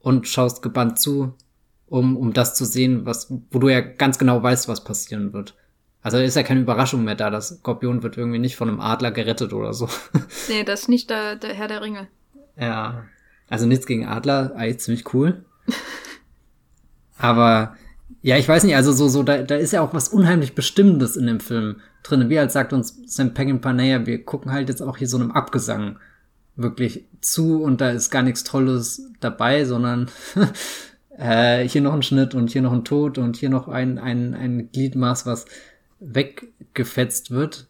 [0.00, 1.34] und schaust gebannt zu,
[1.88, 5.54] um, um das zu sehen, was, wo du ja ganz genau weißt, was passieren wird.
[6.02, 7.30] Also ist ja keine Überraschung mehr da.
[7.30, 9.88] Das Skorpion wird irgendwie nicht von einem Adler gerettet oder so.
[10.48, 12.06] Nee, das ist nicht der, der Herr der Ringe.
[12.56, 13.06] Ja.
[13.48, 15.44] Also nichts gegen Adler, eigentlich ziemlich cool.
[17.18, 17.76] Aber
[18.22, 21.16] ja, ich weiß nicht, also so, so, da, da ist ja auch was unheimlich Bestimmendes
[21.16, 22.28] in dem Film drin.
[22.28, 25.98] Wie halt sagt uns Sam Peckinpah, wir gucken halt jetzt auch hier so einem Abgesang
[26.56, 30.10] wirklich zu und da ist gar nichts Tolles dabei, sondern
[31.18, 34.34] äh, hier noch ein Schnitt und hier noch ein Tod und hier noch ein, ein,
[34.34, 35.44] ein Gliedmaß, was
[36.00, 37.66] weggefetzt wird.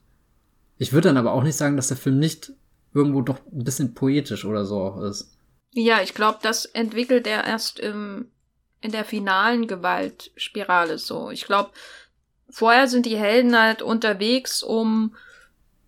[0.79, 2.53] Ich würde dann aber auch nicht sagen, dass der Film nicht
[2.95, 5.36] irgendwo doch ein bisschen poetisch oder so auch ist.
[5.79, 8.31] Ja, ich glaube, das entwickelt er erst im,
[8.81, 11.31] in der finalen Gewaltspirale so.
[11.31, 11.71] Ich glaube,
[12.49, 15.15] vorher sind die Helden halt unterwegs, um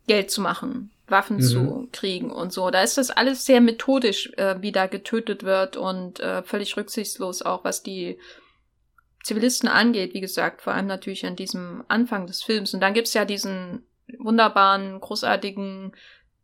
[0.07, 0.91] Geld zu machen.
[1.07, 1.43] Waffen mhm.
[1.43, 2.71] zu kriegen und so.
[2.71, 7.41] Da ist das alles sehr methodisch, äh, wie da getötet wird und äh, völlig rücksichtslos
[7.41, 8.19] auch, was die
[9.23, 12.75] Zivilisten angeht, wie gesagt, vor allem natürlich an diesem Anfang des Films.
[12.75, 13.87] Und dann gibt's ja diesen
[14.19, 15.93] wunderbaren, großartigen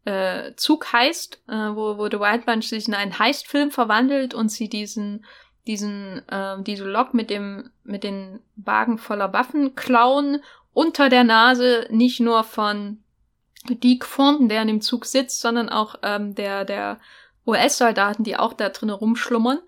[0.05, 4.51] äh, Zug heißt, äh, wo, wo The Wild Bunch sich in einen Heistfilm verwandelt und
[4.51, 5.25] sie diesen
[5.67, 10.43] diesen äh, diese Lok mit dem mit den Wagen voller Waffen klauen
[10.75, 12.99] unter der Nase nicht nur von
[13.71, 17.01] Dick Fonten, der in dem Zug sitzt, sondern auch ähm, der, der
[17.47, 19.61] US-Soldaten, die auch da drinnen rumschlummern.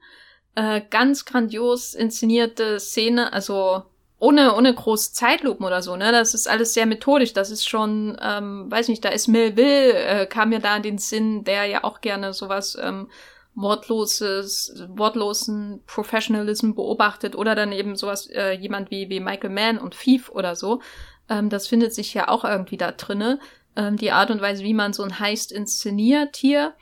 [0.55, 3.85] Äh, ganz grandios inszenierte Szene, also
[4.19, 6.11] ohne, ohne groß Zeitlupen oder so, ne?
[6.11, 7.35] Das ist alles sehr methodisch.
[7.35, 10.99] Das ist schon, ähm, weiß nicht, da ist Melville, äh, kam mir da in den
[10.99, 13.09] Sinn, der ja auch gerne sowas ähm,
[13.55, 19.99] wortloses, wortlosen Professionalism beobachtet oder dann eben sowas, äh, jemand wie, wie Michael Mann und
[19.99, 20.81] Thief oder so.
[21.29, 23.39] Ähm, das findet sich ja auch irgendwie da drinne.
[23.75, 26.75] Ähm, die Art und Weise, wie man so ein Heist inszeniert hier.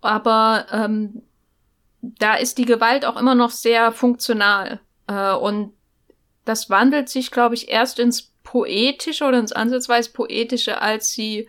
[0.00, 1.22] Aber ähm,
[2.00, 4.80] da ist die Gewalt auch immer noch sehr funktional.
[5.06, 5.74] Äh, und
[6.50, 11.48] das wandelt sich, glaube ich, erst ins Poetische oder ins ansatzweise Poetische, als sie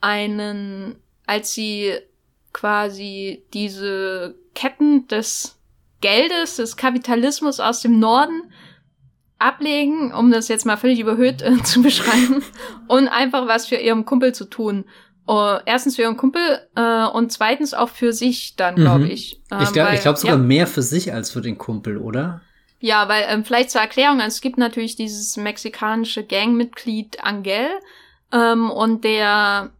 [0.00, 0.94] einen,
[1.26, 1.94] als sie
[2.52, 5.58] quasi diese Ketten des
[6.00, 8.52] Geldes, des Kapitalismus aus dem Norden
[9.38, 12.44] ablegen, um das jetzt mal völlig überhöht äh, zu beschreiben,
[12.88, 14.84] und einfach was für ihren Kumpel zu tun.
[15.28, 16.40] Uh, erstens für ihren Kumpel
[16.78, 19.10] uh, und zweitens auch für sich dann, glaube mhm.
[19.10, 19.42] ich.
[19.50, 20.42] Ähm, ich glaube glaub sogar ja.
[20.42, 22.42] mehr für sich als für den Kumpel, oder?
[22.80, 27.70] Ja, weil ähm, vielleicht zur Erklärung, also es gibt natürlich dieses mexikanische Gangmitglied Angel
[28.32, 29.70] ähm, und der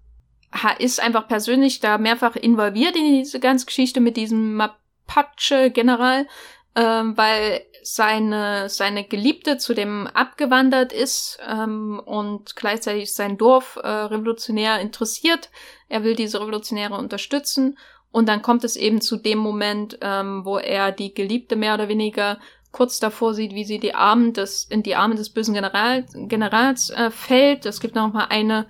[0.79, 6.27] ist einfach persönlich da mehrfach involviert in diese ganze Geschichte mit diesem Mapache-General,
[6.75, 13.89] ähm, weil seine, seine Geliebte zu dem abgewandert ist ähm, und gleichzeitig sein Dorf äh,
[13.89, 15.51] revolutionär interessiert.
[15.89, 17.79] Er will diese Revolutionäre unterstützen.
[18.11, 21.89] Und dann kommt es eben zu dem Moment, ähm, wo er die Geliebte mehr oder
[21.89, 22.39] weniger
[22.77, 26.91] kurz davor sieht, wie sie die Armen des, in die Arme des bösen General, Generals
[26.91, 27.65] äh, fällt.
[27.65, 28.67] Es gibt noch mal eine,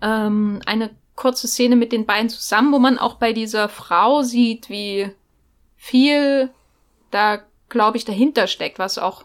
[0.00, 4.70] ähm, eine kurze Szene mit den beiden zusammen, wo man auch bei dieser Frau sieht,
[4.70, 5.10] wie
[5.76, 6.50] viel
[7.10, 7.40] da
[7.70, 9.24] glaube ich, dahinter steckt, was auch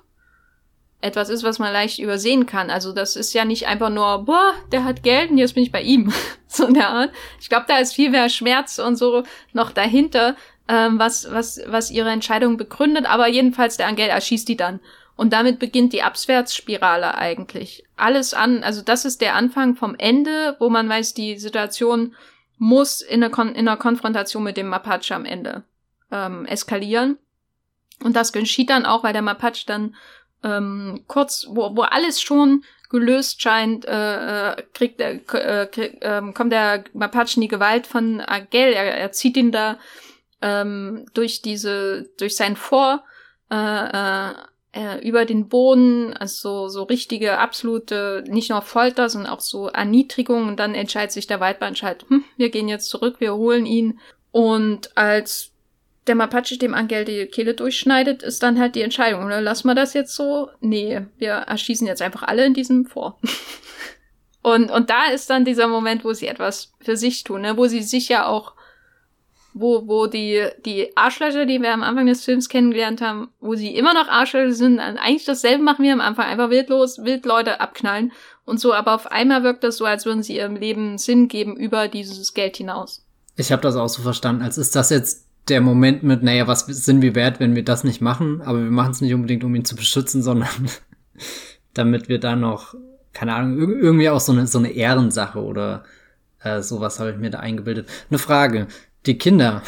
[1.01, 2.69] etwas ist, was man leicht übersehen kann.
[2.69, 5.71] Also das ist ja nicht einfach nur, boah, der hat Geld und jetzt bin ich
[5.71, 6.13] bei ihm.
[6.47, 7.11] so in der Art.
[7.41, 10.35] Ich glaube, da ist viel mehr Schmerz und so noch dahinter,
[10.67, 13.05] ähm, was, was, was ihre Entscheidung begründet.
[13.05, 14.79] Aber jedenfalls, der Angel erschießt die dann.
[15.15, 17.85] Und damit beginnt die Abwärtsspirale eigentlich.
[17.95, 22.15] Alles an, also das ist der Anfang vom Ende, wo man weiß, die Situation
[22.57, 25.63] muss in einer, Kon in einer Konfrontation mit dem Mapache am Ende
[26.11, 27.17] ähm, eskalieren.
[28.03, 29.95] Und das geschieht dann auch, weil der Mapache dann
[30.43, 36.51] ähm, kurz, wo, wo alles schon gelöst scheint, äh, äh kriegt, äh, krieg, äh, kommt
[36.51, 38.73] der Mapache in die Gewalt von Agel.
[38.73, 39.77] Er, er zieht ihn da
[40.45, 43.03] ähm, durch diese, durch sein Vor
[43.51, 44.33] äh, äh,
[44.73, 50.47] äh, über den Boden, also so, richtige, absolute, nicht nur Folter, sondern auch so Erniedrigung.
[50.47, 53.99] Und dann entscheidet sich der Waldband halt, hm, wir gehen jetzt zurück, wir holen ihn.
[54.31, 55.51] Und als
[56.07, 59.25] der Mapache dem Angel die Kehle durchschneidet, ist dann halt die Entscheidung.
[59.25, 60.49] Oder lassen wir das jetzt so?
[60.59, 63.17] Nee, wir erschießen jetzt einfach alle in diesem vor.
[64.43, 67.57] und, und da ist dann dieser Moment, wo sie etwas für sich tun, ne?
[67.57, 68.53] wo sie sich ja auch,
[69.57, 73.73] wo, wo die, die Arschlöcher, die wir am Anfang des Films kennengelernt haben, wo sie
[73.73, 78.11] immer noch Arschlöcher sind, eigentlich dasselbe machen wir am Anfang, einfach wildlos, wild Leute abknallen
[78.43, 81.55] und so, aber auf einmal wirkt das so, als würden sie ihrem Leben Sinn geben
[81.55, 83.05] über dieses Geld hinaus.
[83.37, 86.65] Ich habe das auch so verstanden, als ist das jetzt der Moment mit, naja, was
[86.65, 89.55] sind wir wert, wenn wir das nicht machen, aber wir machen es nicht unbedingt, um
[89.55, 90.49] ihn zu beschützen, sondern
[91.73, 92.75] damit wir da noch,
[93.13, 95.85] keine Ahnung, irgendwie auch so eine, so eine Ehrensache oder
[96.41, 97.87] äh, sowas habe ich mir da eingebildet.
[98.09, 98.67] Eine Frage,
[99.05, 99.63] die Kinder,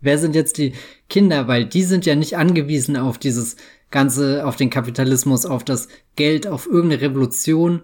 [0.00, 0.74] wer sind jetzt die
[1.08, 1.48] Kinder?
[1.48, 3.56] Weil die sind ja nicht angewiesen auf dieses
[3.90, 7.82] ganze, auf den Kapitalismus, auf das Geld, auf irgendeine Revolution.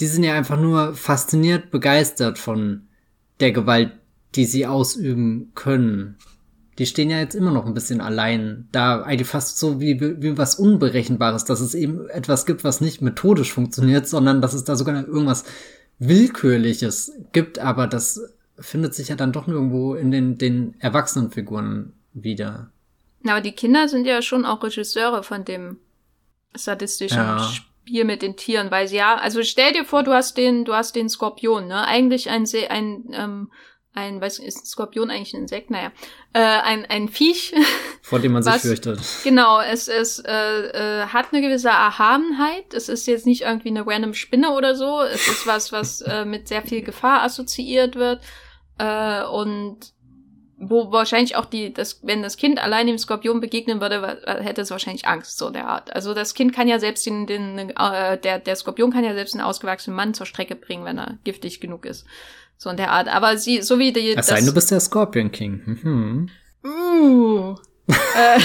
[0.00, 2.88] Die sind ja einfach nur fasziniert, begeistert von
[3.40, 3.92] der Gewalt,
[4.34, 6.16] die sie ausüben können
[6.78, 10.38] die stehen ja jetzt immer noch ein bisschen allein da, eigentlich fast so wie, wie
[10.38, 14.76] was Unberechenbares, dass es eben etwas gibt, was nicht methodisch funktioniert, sondern dass es da
[14.76, 15.44] sogar irgendwas
[15.98, 22.70] Willkürliches gibt, aber das findet sich ja dann doch nirgendwo in den, den Erwachsenenfiguren wieder.
[23.24, 25.78] Aber die Kinder sind ja schon auch Regisseure von dem
[26.54, 27.38] sadistischen ja.
[27.40, 30.74] Spiel mit den Tieren, weil sie ja, also stell dir vor, du hast den, du
[30.74, 31.86] hast den Skorpion, ne?
[31.86, 33.50] Eigentlich ein, ein ähm,
[33.98, 35.70] ein, weiß ist ein Skorpion eigentlich ein Insekt?
[35.70, 35.90] Naja,
[36.32, 37.54] äh, ein, ein Viech.
[38.02, 39.00] Vor dem man was, sich fürchtet.
[39.24, 42.72] Genau, es, es äh, äh, hat eine gewisse Erhabenheit.
[42.74, 45.02] Es ist jetzt nicht irgendwie eine random Spinne oder so.
[45.02, 48.20] Es ist was, was äh, mit sehr viel Gefahr assoziiert wird.
[48.78, 49.92] Äh, und
[50.60, 54.70] wo wahrscheinlich auch die, das, wenn das Kind allein dem Skorpion begegnen würde, hätte es
[54.70, 55.94] wahrscheinlich Angst, so der Art.
[55.94, 59.34] Also das Kind kann ja selbst den, den äh, der, der Skorpion kann ja selbst
[59.34, 62.06] einen ausgewachsenen Mann zur Strecke bringen, wenn er giftig genug ist.
[62.56, 63.06] So in der Art.
[63.08, 64.16] Aber sie, so wie die.
[64.16, 65.62] Es sei denn, du bist der Scorpion King.
[65.64, 66.28] Mhm.
[66.64, 67.54] Uh.
[67.88, 68.40] äh,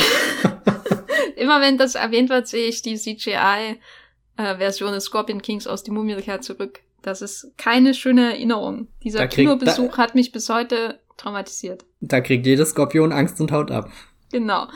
[1.35, 5.89] immer wenn das erwähnt wird, sehe ich die CGI-Version äh, des Scorpion Kings aus die
[5.89, 6.81] Mumie zurück.
[7.03, 8.87] Das ist keine schöne Erinnerung.
[9.03, 11.85] Dieser krieg, Kinobesuch da, hat mich bis heute traumatisiert.
[12.01, 13.91] Da kriegt jedes Skorpion Angst und haut ab.
[14.31, 14.67] Genau.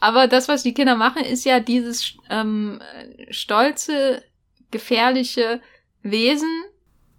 [0.00, 2.80] Aber das, was die Kinder machen, ist ja dieses ähm,
[3.30, 4.22] stolze,
[4.70, 5.60] gefährliche
[6.02, 6.50] Wesen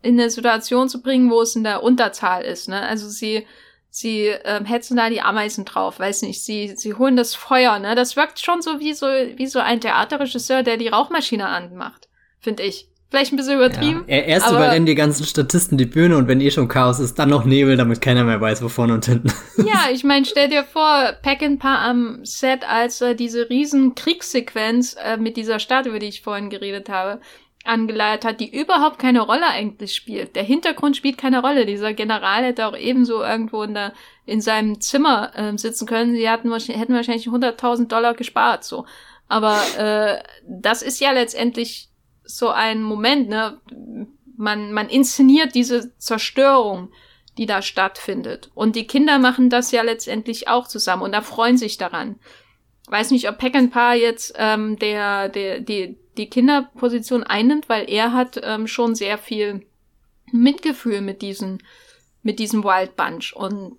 [0.01, 2.67] in eine Situation zu bringen, wo es in der Unterzahl ist.
[2.67, 2.81] Ne?
[2.81, 3.47] Also sie,
[3.89, 7.95] sie ähm, hetzen da die Ameisen drauf, weiß nicht, sie, sie holen das Feuer, ne?
[7.95, 12.09] Das wirkt schon so wie so, wie so ein Theaterregisseur, der die Rauchmaschine anmacht,
[12.39, 12.89] finde ich.
[13.15, 14.03] Vielleicht ein bisschen übertrieben.
[14.07, 14.17] Ja.
[14.17, 17.45] Erst überrennen die ganzen Statisten die Bühne und wenn eh schon Chaos ist, dann noch
[17.45, 19.31] Nebel, damit keiner mehr weiß, wo vorne und hinten.
[19.65, 25.15] Ja, ich meine, stell dir vor, Peckinpah am Set, als er diese riesen Kriegssequenz äh,
[25.15, 27.21] mit dieser Stadt, über die ich vorhin geredet habe,
[27.63, 30.35] angeleitet hat, die überhaupt keine Rolle eigentlich spielt.
[30.35, 31.65] Der Hintergrund spielt keine Rolle.
[31.65, 33.93] Dieser General hätte auch ebenso irgendwo in, der,
[34.25, 36.15] in seinem Zimmer äh, sitzen können.
[36.15, 38.85] Sie hatten, hätten wahrscheinlich 100.000 Dollar gespart, so.
[39.29, 41.89] Aber äh, das ist ja letztendlich
[42.25, 43.59] so ein Moment, ne?
[44.37, 46.91] Man, man inszeniert diese Zerstörung,
[47.37, 48.51] die da stattfindet.
[48.53, 52.19] Und die Kinder machen das ja letztendlich auch zusammen und da freuen sich daran.
[52.87, 58.39] Weiß nicht, ob Peckinpah jetzt ähm, der, der, die, die Kinderposition einnimmt, weil er hat
[58.43, 59.65] ähm, schon sehr viel
[60.31, 61.63] Mitgefühl mit diesen,
[62.21, 63.33] mit diesem Wild Bunch.
[63.35, 63.77] Und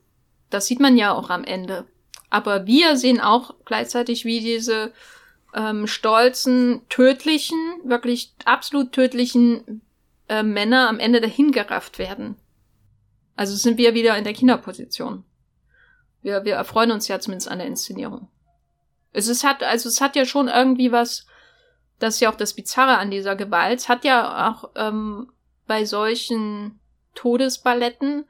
[0.50, 1.86] das sieht man ja auch am Ende.
[2.30, 4.92] Aber wir sehen auch gleichzeitig, wie diese
[5.54, 9.82] ähm, stolzen, tödlichen, wirklich absolut tödlichen
[10.28, 12.36] äh, Männer am Ende dahingerafft werden.
[13.36, 15.24] Also sind wir wieder in der Kinderposition.
[16.22, 18.28] Wir, wir erfreuen uns ja zumindest an der Inszenierung.
[19.12, 21.26] Es ist, hat, also es hat ja schon irgendwie was,
[21.98, 25.32] das ist ja auch das Bizarre an dieser Gewalt, es hat ja auch ähm,
[25.66, 26.80] bei solchen
[27.14, 28.24] Todesballetten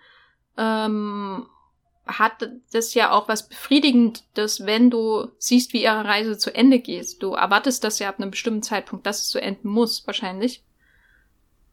[0.56, 1.48] ähm,
[2.06, 7.20] hat das ja auch was Befriedigendes, wenn du siehst, wie ihre Reise zu Ende geht.
[7.22, 10.62] Du erwartest das ja ab einem bestimmten Zeitpunkt, dass es zu enden muss, wahrscheinlich.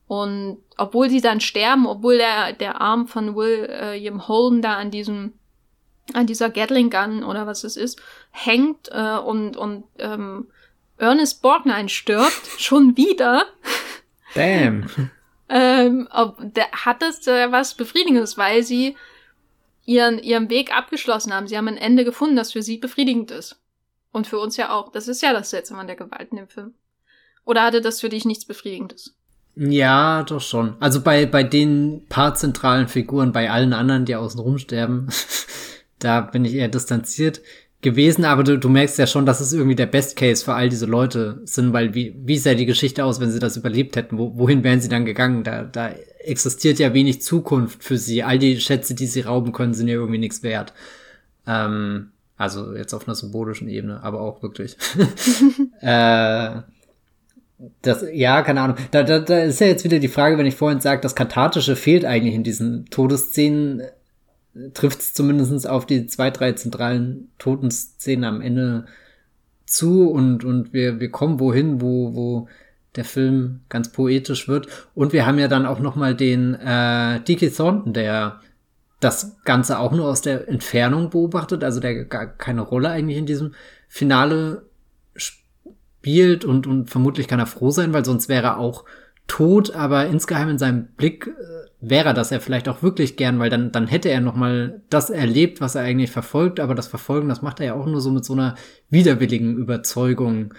[0.07, 4.91] Und obwohl sie dann sterben, obwohl der, der Arm von William äh, Holden da an
[4.91, 5.33] diesem,
[6.13, 10.47] an dieser Gatling Gun oder was es ist, hängt äh, und, und ähm,
[10.97, 13.45] Ernest Borgnine stirbt, schon wieder.
[14.33, 14.89] Damn.
[15.49, 18.97] ähm, ob, der, hat das äh, was Befriedigendes, weil sie
[19.85, 21.47] ihren, ihren Weg abgeschlossen haben.
[21.47, 23.59] Sie haben ein Ende gefunden, das für sie befriedigend ist.
[24.11, 24.91] Und für uns ja auch.
[24.91, 26.73] Das ist ja das Seltsame an der Gewalt in dem Film.
[27.45, 29.15] Oder hatte das für dich nichts Befriedigendes?
[29.55, 30.75] Ja, doch schon.
[30.79, 35.09] Also bei, bei den paar zentralen Figuren, bei allen anderen, die außen rumsterben,
[35.99, 37.41] da bin ich eher distanziert
[37.83, 40.69] gewesen, aber du, du merkst ja schon, dass es irgendwie der Best Case für all
[40.69, 44.17] diese Leute sind, weil wie, wie sähe die Geschichte aus, wenn sie das überlebt hätten?
[44.17, 45.43] Wo, wohin wären sie dann gegangen?
[45.43, 48.23] Da, da existiert ja wenig Zukunft für sie.
[48.23, 50.73] All die Schätze, die sie rauben können, sind ja irgendwie nichts wert.
[51.45, 54.77] Ähm, also jetzt auf einer symbolischen Ebene, aber auch wirklich.
[55.81, 56.61] äh,
[57.81, 58.77] das, ja, keine Ahnung.
[58.91, 61.75] Da, da, da ist ja jetzt wieder die Frage, wenn ich vorhin sage, das Kathartische
[61.75, 63.83] fehlt eigentlich in diesen Todesszenen,
[64.73, 68.85] trifft es zumindest auf die zwei, drei zentralen Totenszenen am Ende
[69.65, 72.47] zu und, und wir, wir kommen wohin, wo, wo
[72.95, 74.67] der Film ganz poetisch wird.
[74.93, 78.39] Und wir haben ja dann auch noch mal den äh, Dickie Thornton, der
[78.99, 83.25] das Ganze auch nur aus der Entfernung beobachtet, also der gar keine Rolle eigentlich in
[83.25, 83.53] diesem
[83.87, 84.65] Finale
[85.15, 88.85] spielt und, und vermutlich kann er froh sein, weil sonst wäre er auch
[89.33, 93.49] tot, aber insgeheim in seinem Blick äh, wäre das er vielleicht auch wirklich gern, weil
[93.49, 97.29] dann, dann hätte er noch mal das erlebt, was er eigentlich verfolgt, aber das Verfolgen,
[97.29, 98.53] das macht er ja auch nur so mit so einer
[98.91, 100.53] widerwilligen Überzeugung.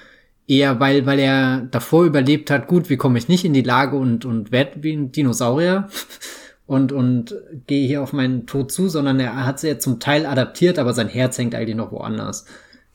[0.48, 3.96] Eher, weil, weil er davor überlebt hat, gut, wie komme ich nicht in die Lage
[3.96, 5.88] und, und werd wie ein Dinosaurier
[6.66, 7.32] und, und
[7.68, 10.94] gehe hier auf meinen Tod zu, sondern er hat sie ja zum Teil adaptiert, aber
[10.94, 12.44] sein Herz hängt eigentlich noch woanders.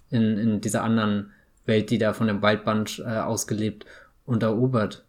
[0.10, 1.32] In, in dieser anderen
[1.66, 3.86] Welt, die da von dem Waldband äh, ausgelebt
[4.26, 5.06] und erobert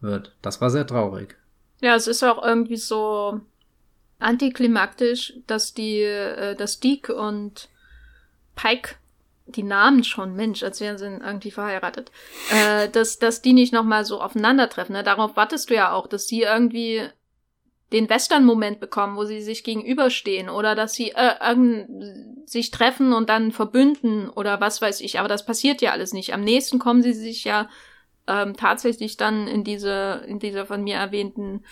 [0.00, 0.34] wird.
[0.42, 1.36] Das war sehr traurig.
[1.80, 3.40] Ja, es ist auch irgendwie so
[4.18, 7.68] antiklimaktisch, dass die, äh, dass Deke und
[8.54, 8.96] Pike
[9.46, 12.12] die Namen schon, Mensch, als wären sie irgendwie verheiratet,
[12.52, 14.94] äh, dass, dass die nicht nochmal so aufeinandertreffen.
[14.94, 15.02] Ne?
[15.02, 17.08] Darauf wartest du ja auch, dass die irgendwie
[17.92, 21.56] den Western-Moment bekommen, wo sie sich gegenüberstehen oder dass sie äh,
[22.46, 25.18] sich treffen und dann verbünden oder was weiß ich.
[25.18, 26.32] Aber das passiert ja alles nicht.
[26.32, 27.68] Am nächsten kommen sie sich ja
[28.30, 31.64] ähm, tatsächlich dann in diese, in dieser von mir erwähnten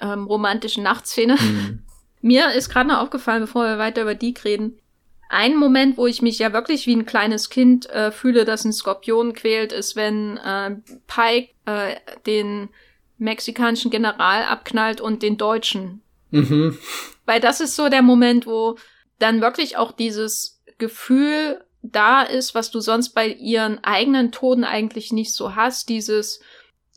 [0.00, 1.36] ähm, romantischen Nachtszene.
[1.36, 1.82] Mhm.
[2.20, 4.80] Mir ist gerade noch aufgefallen, bevor wir weiter über die reden,
[5.28, 8.72] ein Moment, wo ich mich ja wirklich wie ein kleines Kind äh, fühle, das ein
[8.72, 10.76] Skorpion quält, ist, wenn äh,
[11.06, 12.70] Pike äh, den
[13.18, 16.02] mexikanischen General abknallt und den Deutschen.
[16.30, 16.76] Mhm.
[17.26, 18.76] Weil das ist so der Moment, wo
[19.18, 25.12] dann wirklich auch dieses Gefühl da ist, was du sonst bei ihren eigenen Toten eigentlich
[25.12, 26.40] nicht so hast, dieses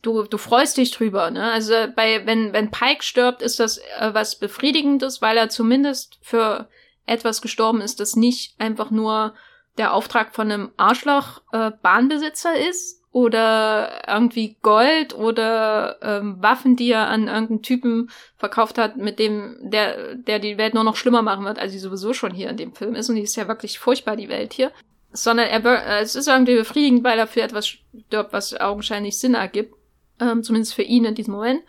[0.02, 1.52] du, du freust dich drüber, ne?
[1.52, 6.70] Also bei, wenn, wenn Pike stirbt, ist das äh, was Befriedigendes, weil er zumindest für
[7.06, 9.36] etwas gestorben ist, das nicht einfach nur
[9.78, 16.92] der Auftrag von einem Arschloch äh, Bahnbesitzer ist oder irgendwie Gold oder ähm, Waffen, die
[16.92, 21.22] er an irgendeinen Typen verkauft hat, mit dem der der die Welt nur noch schlimmer
[21.22, 23.48] machen wird, als sie sowieso schon hier in dem Film ist und die ist ja
[23.48, 24.72] wirklich furchtbar die Welt hier,
[25.12, 29.34] sondern er äh, es ist irgendwie befriedigend, weil er für etwas stirbt, was augenscheinlich Sinn
[29.34, 29.76] ergibt
[30.22, 31.64] ähm, zumindest für ihn in diesem Moment.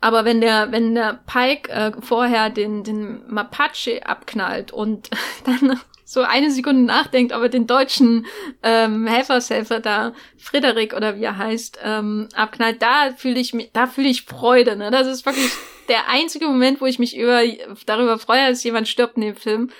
[0.00, 5.10] Aber wenn der, wenn der Pike äh, vorher den, den Mapache abknallt und
[5.44, 5.78] dann
[6.10, 8.26] so eine Sekunde nachdenkt, ob er den deutschen
[8.64, 13.86] ähm, Helfershelfer da, Frederik oder wie er heißt, ähm, abknallt, da fühle ich mich, da
[13.86, 14.74] fühle ich Freude.
[14.74, 14.90] Ne?
[14.90, 15.52] Das ist wirklich
[15.88, 17.42] der einzige Moment, wo ich mich über,
[17.86, 19.70] darüber freue, dass jemand stirbt in dem Film.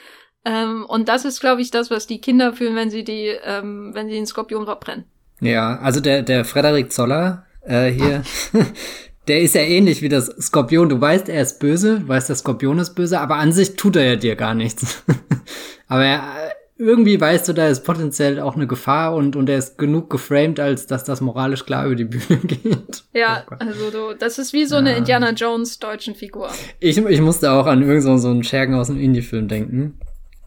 [0.44, 3.90] Ähm, und das ist, glaube ich, das, was die Kinder fühlen, wenn sie die, ähm,
[3.94, 5.06] wenn sie den Skorpion verbrennen.
[5.40, 8.22] Ja, also der, der Frederik Zoller, äh, hier.
[9.28, 10.88] der ist ja ähnlich wie das Skorpion.
[10.88, 14.04] Du weißt, er ist böse, weißt, der Skorpion ist böse, aber an sich tut er
[14.04, 15.02] ja dir gar nichts.
[15.88, 16.22] aber er,
[16.80, 20.58] irgendwie weißt du, da ist potenziell auch eine Gefahr und, und er ist genug geframed,
[20.58, 23.04] als dass das moralisch klar über die Bühne geht.
[23.12, 26.50] Ja, oh also du, das ist wie so eine Indiana Jones deutschen Figur.
[26.80, 30.00] Ich, ich musste auch an irgend so, so einen Schergen aus einem Indie-Film denken.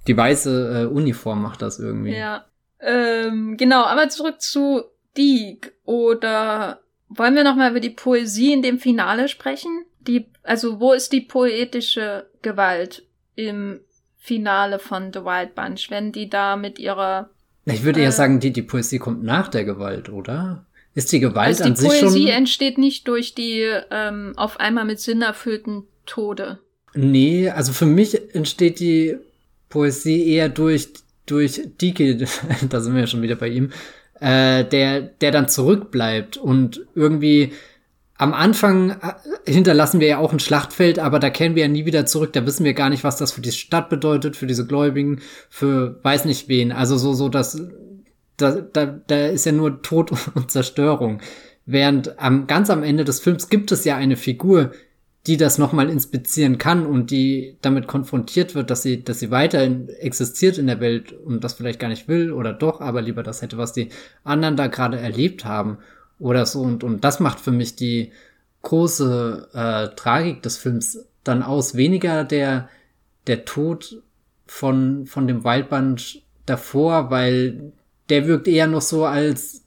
[0.07, 2.15] Die weiße äh, Uniform macht das irgendwie.
[2.15, 2.45] Ja.
[2.81, 4.83] Ähm, genau, aber zurück zu
[5.15, 6.79] Deke oder
[7.17, 9.85] wollen wir noch mal über die Poesie in dem Finale sprechen?
[10.01, 13.03] Die, also wo ist die poetische Gewalt
[13.35, 13.79] im
[14.17, 17.29] Finale von The Wild Bunch, wenn die da mit ihrer
[17.65, 20.65] Ich würde äh, eher sagen, die, die Poesie kommt nach der Gewalt, oder?
[20.95, 21.99] Ist die Gewalt also an sich schon...
[21.99, 26.59] Die Poesie entsteht nicht durch die ähm, auf einmal mit Sinn erfüllten Tode.
[26.93, 29.17] Nee, also für mich entsteht die
[29.69, 30.89] Poesie eher durch,
[31.25, 32.15] durch Dike,
[32.69, 33.71] da sind wir ja schon wieder bei ihm,
[34.23, 37.51] äh, der, der dann zurückbleibt und irgendwie
[38.15, 41.85] am Anfang äh, hinterlassen wir ja auch ein Schlachtfeld, aber da kehren wir ja nie
[41.85, 42.31] wieder zurück.
[42.31, 45.19] Da wissen wir gar nicht, was das für die Stadt bedeutet, für diese Gläubigen,
[45.49, 46.71] für weiß nicht wen.
[46.71, 47.61] Also so, so, dass
[48.37, 51.19] da, da, da ist ja nur Tod und Zerstörung.
[51.65, 54.71] Während am, ganz am Ende des Films gibt es ja eine Figur,
[55.25, 59.87] die das nochmal inspizieren kann und die damit konfrontiert wird, dass sie, dass sie weiterhin
[59.87, 63.41] existiert in der Welt und das vielleicht gar nicht will oder doch, aber lieber das
[63.41, 63.89] hätte, was die
[64.25, 65.77] anderen da gerade erlebt haben
[66.19, 66.61] oder so.
[66.61, 68.11] Und, und das macht für mich die
[68.63, 71.75] große äh, Tragik des Films dann aus.
[71.75, 72.67] Weniger der,
[73.27, 74.01] der Tod
[74.45, 77.71] von, von dem Waldband davor, weil
[78.09, 79.62] der wirkt eher noch so als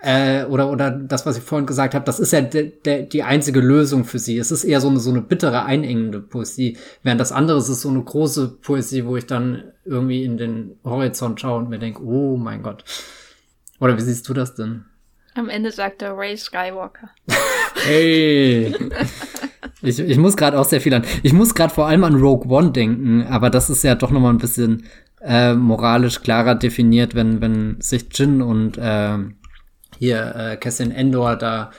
[0.00, 3.24] äh, oder, oder das, was ich vorhin gesagt habe, das ist ja de, de, die
[3.24, 4.38] einzige Lösung für sie.
[4.38, 7.88] Es ist eher so eine, so eine bittere, einengende Poesie, während das andere ist so
[7.88, 12.36] eine große Poesie, wo ich dann irgendwie in den Horizont schaue und mir denke, oh
[12.36, 12.84] mein Gott.
[13.80, 14.84] Oder wie siehst du das denn?
[15.34, 17.10] Am Ende sagt er Ray Skywalker.
[17.84, 18.74] hey!
[19.82, 21.04] ich, ich muss gerade auch sehr viel an.
[21.22, 24.20] Ich muss gerade vor allem an Rogue One denken, aber das ist ja doch noch
[24.20, 24.84] mal ein bisschen
[25.20, 29.18] äh, moralisch klarer definiert, wenn, wenn sich Jin und äh,
[29.98, 31.70] hier äh, Cassian Endor da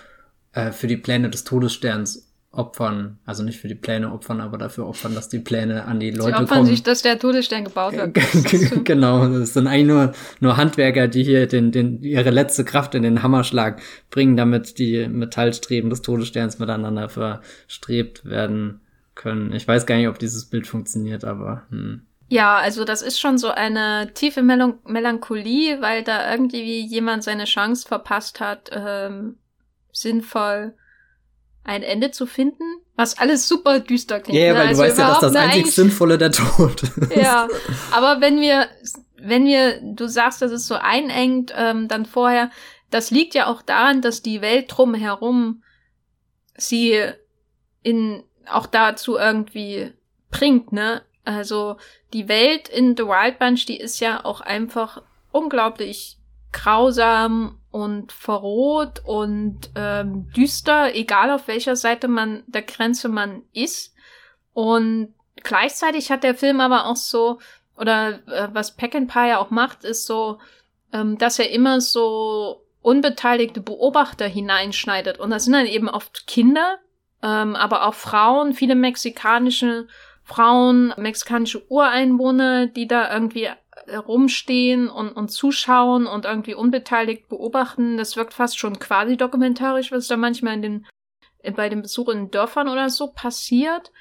[0.53, 4.87] äh, für die Pläne des Todessterns opfern, also nicht für die Pläne opfern, aber dafür
[4.87, 6.65] opfern, dass die Pläne an die Leute Sie opfern kommen.
[6.65, 8.85] sich, dass der Todesstern gebaut wird.
[8.85, 13.03] genau, das sind eigentlich nur, nur Handwerker, die hier den, den, ihre letzte Kraft in
[13.03, 18.81] den Hammerschlag bringen, damit die Metallstreben des Todessterns miteinander verstrebt werden
[19.13, 19.53] können.
[19.53, 22.01] Ich weiß gar nicht, ob dieses Bild funktioniert, aber hm.
[22.29, 27.45] Ja, also das ist schon so eine tiefe Mel Melancholie, weil da irgendwie jemand seine
[27.45, 29.37] Chance verpasst hat, ähm,
[29.91, 30.75] sinnvoll
[31.63, 32.63] ein Ende zu finden,
[32.95, 34.39] was alles super düster klingt.
[34.39, 34.59] Ja, yeah, ne?
[34.59, 37.15] weil also du weißt ja, dass das einzig Sinnvolle der Tod ist.
[37.15, 37.47] Ja,
[37.91, 38.67] aber wenn wir,
[39.17, 42.51] wenn wir, du sagst, dass es so einengt, ähm, dann vorher,
[42.91, 45.63] das liegt ja auch daran, dass die Welt drumherum
[46.55, 47.03] sie
[47.83, 49.93] in, auch dazu irgendwie
[50.31, 51.01] bringt, ne?
[51.23, 51.77] Also
[52.13, 55.01] die Welt in The Wild Bunch, die ist ja auch einfach
[55.31, 56.17] unglaublich
[56.51, 63.93] grausam und verroht und ähm, düster, egal auf welcher Seite man der Grenze man ist.
[64.53, 67.39] Und gleichzeitig hat der Film aber auch so,
[67.77, 70.39] oder äh, was Peckinpah ja auch macht, ist so,
[70.91, 75.19] ähm, dass er immer so unbeteiligte Beobachter hineinschneidet.
[75.19, 76.79] Und das sind dann eben oft Kinder,
[77.21, 79.87] ähm, aber auch Frauen, viele mexikanische
[80.29, 83.49] Frauen, mexikanische Ureinwohner, die da irgendwie
[83.87, 87.97] äh, rumstehen und, und zuschauen und irgendwie unbeteiligt beobachten.
[87.97, 90.87] Das wirkt fast schon quasi dokumentarisch, was da manchmal in den,
[91.39, 93.91] äh, bei den Besuchen in Dörfern oder so passiert.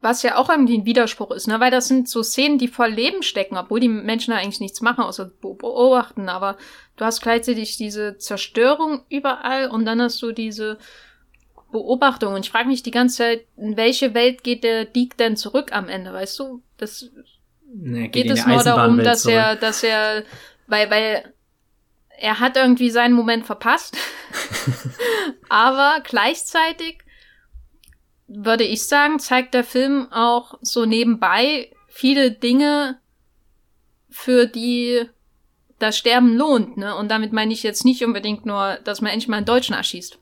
[0.00, 1.58] Was ja auch irgendwie ein Widerspruch ist, ne?
[1.58, 4.80] Weil das sind so Szenen, die voll Leben stecken, obwohl die Menschen da eigentlich nichts
[4.80, 6.28] machen, außer beobachten.
[6.28, 6.56] Aber
[6.96, 10.78] du hast gleichzeitig diese Zerstörung überall und dann hast du diese
[11.70, 12.34] Beobachtung.
[12.34, 15.72] Und ich frage mich die ganze Zeit, in welche Welt geht der Diek denn zurück
[15.72, 16.62] am Ende, weißt du?
[16.76, 17.10] Das
[17.72, 19.36] nee, geht, geht es nur darum, dass zurück.
[19.36, 20.24] er, dass er,
[20.66, 21.34] weil, weil
[22.18, 23.96] er hat irgendwie seinen Moment verpasst.
[25.48, 26.98] Aber gleichzeitig
[28.26, 32.98] würde ich sagen, zeigt der Film auch so nebenbei viele Dinge,
[34.10, 35.08] für die
[35.78, 36.96] das Sterben lohnt, ne?
[36.96, 40.18] Und damit meine ich jetzt nicht unbedingt nur, dass man endlich mal einen Deutschen erschießt.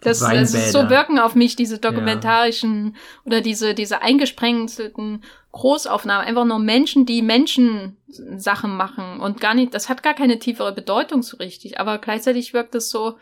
[0.00, 3.00] Das, das ist so wirken auf mich, diese dokumentarischen ja.
[3.24, 6.26] oder diese, diese eingesprengelten Großaufnahmen.
[6.26, 10.72] Einfach nur Menschen, die Menschen Sachen machen und gar nicht, das hat gar keine tiefere
[10.72, 11.80] Bedeutung so richtig.
[11.80, 13.16] Aber gleichzeitig wirkt es so,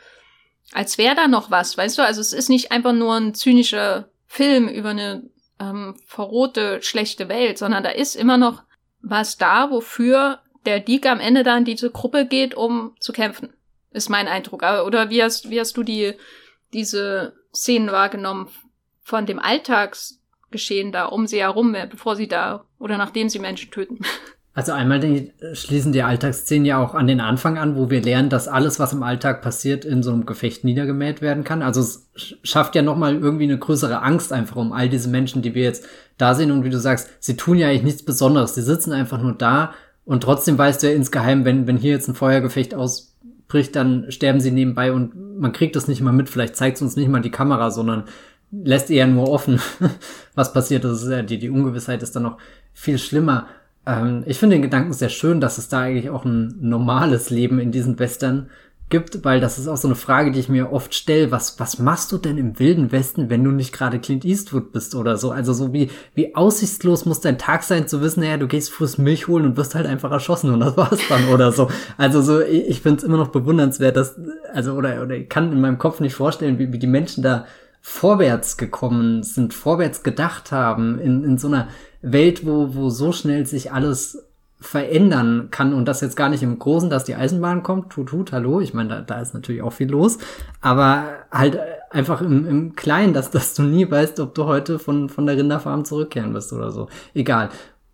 [0.73, 2.03] als wäre da noch was, weißt du?
[2.03, 5.23] Also es ist nicht einfach nur ein zynischer Film über eine
[5.61, 8.63] ähm, verrohte, schlechte Welt, sondern da ist immer noch
[9.01, 13.53] was da, wofür der Diek am Ende da in diese Gruppe geht, um zu kämpfen.
[13.93, 14.63] Ist mein Eindruck.
[14.63, 16.15] Oder wie hast, wie hast du die
[16.75, 18.49] diese Szenen wahrgenommen
[19.03, 24.01] von dem Alltagsgeschehen da um sie herum, bevor sie da oder nachdem sie Menschen töten.
[24.57, 28.29] Also einmal die, schließen die Alltagsszenen ja auch an den Anfang an, wo wir lernen,
[28.29, 31.61] dass alles, was im Alltag passiert, in so einem Gefecht niedergemäht werden kann.
[31.61, 32.09] Also es
[32.45, 35.89] schafft ja nochmal irgendwie eine größere Angst einfach um all diese Menschen, die wir jetzt
[36.19, 36.53] da sehen.
[36.53, 38.55] Und wie du sagst, sie tun ja eigentlich nichts Besonderes.
[38.55, 42.07] Sie sitzen einfach nur da und trotzdem weißt du ja insgeheim, wenn, wenn hier jetzt
[42.07, 42.75] ein Feuergefecht
[43.55, 46.83] ausbricht, dann sterben sie nebenbei und man kriegt das nicht mal mit, vielleicht zeigt es
[46.83, 48.05] uns nicht mal die Kamera, sondern
[48.51, 49.61] lässt eher nur offen,
[50.35, 50.85] was passiert.
[50.85, 52.39] Das ist ja, die, die Ungewissheit ist dann noch
[52.73, 53.47] viel schlimmer.
[53.87, 57.61] Ähm, ich finde den Gedanken sehr schön, dass es da eigentlich auch ein normales Leben
[57.61, 58.49] in diesen Western
[58.91, 61.31] gibt, weil das ist auch so eine Frage, die ich mir oft stelle.
[61.31, 64.95] Was, was machst du denn im wilden Westen, wenn du nicht gerade Clint Eastwood bist
[64.95, 65.31] oder so?
[65.31, 68.99] Also so wie, wie aussichtslos muss dein Tag sein zu wissen, naja, du gehst frühs
[68.99, 71.69] Milch holen und wirst halt einfach erschossen und das war's dann oder so.
[71.97, 74.21] Also so, ich, ich finde es immer noch bewundernswert, dass,
[74.53, 77.47] also, oder, oder ich kann in meinem Kopf nicht vorstellen, wie, wie die Menschen da
[77.81, 81.69] vorwärts gekommen sind, vorwärts gedacht haben in, in so einer
[82.01, 84.24] Welt, wo, wo so schnell sich alles
[84.65, 88.33] verändern kann und das jetzt gar nicht im Großen, dass die Eisenbahn kommt, tut, tut,
[88.33, 90.19] hallo, ich meine, da, da ist natürlich auch viel los,
[90.61, 91.59] aber halt
[91.91, 95.37] einfach im, im Kleinen, dass, dass du nie weißt, ob du heute von, von der
[95.37, 96.89] Rinderfarm zurückkehren wirst oder so.
[97.15, 97.51] Egal.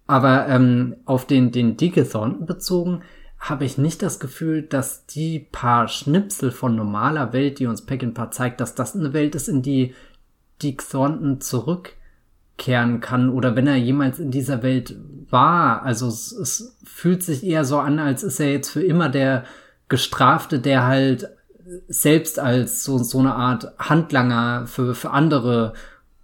[0.06, 3.02] Aber ähm, auf den, den Dicke Thornton bezogen,
[3.38, 8.30] habe ich nicht das Gefühl, dass die paar Schnipsel von normaler Welt, die uns Peckinpah
[8.30, 9.94] zeigt, dass das eine Welt ist, in die
[10.62, 11.94] Dick Thornton zurück
[12.60, 14.94] kehren kann oder wenn er jemals in dieser Welt
[15.30, 15.82] war.
[15.82, 19.44] Also es, es fühlt sich eher so an, als ist er jetzt für immer der
[19.88, 21.30] Gestrafte, der halt
[21.88, 25.72] selbst als so, so eine Art Handlanger für, für andere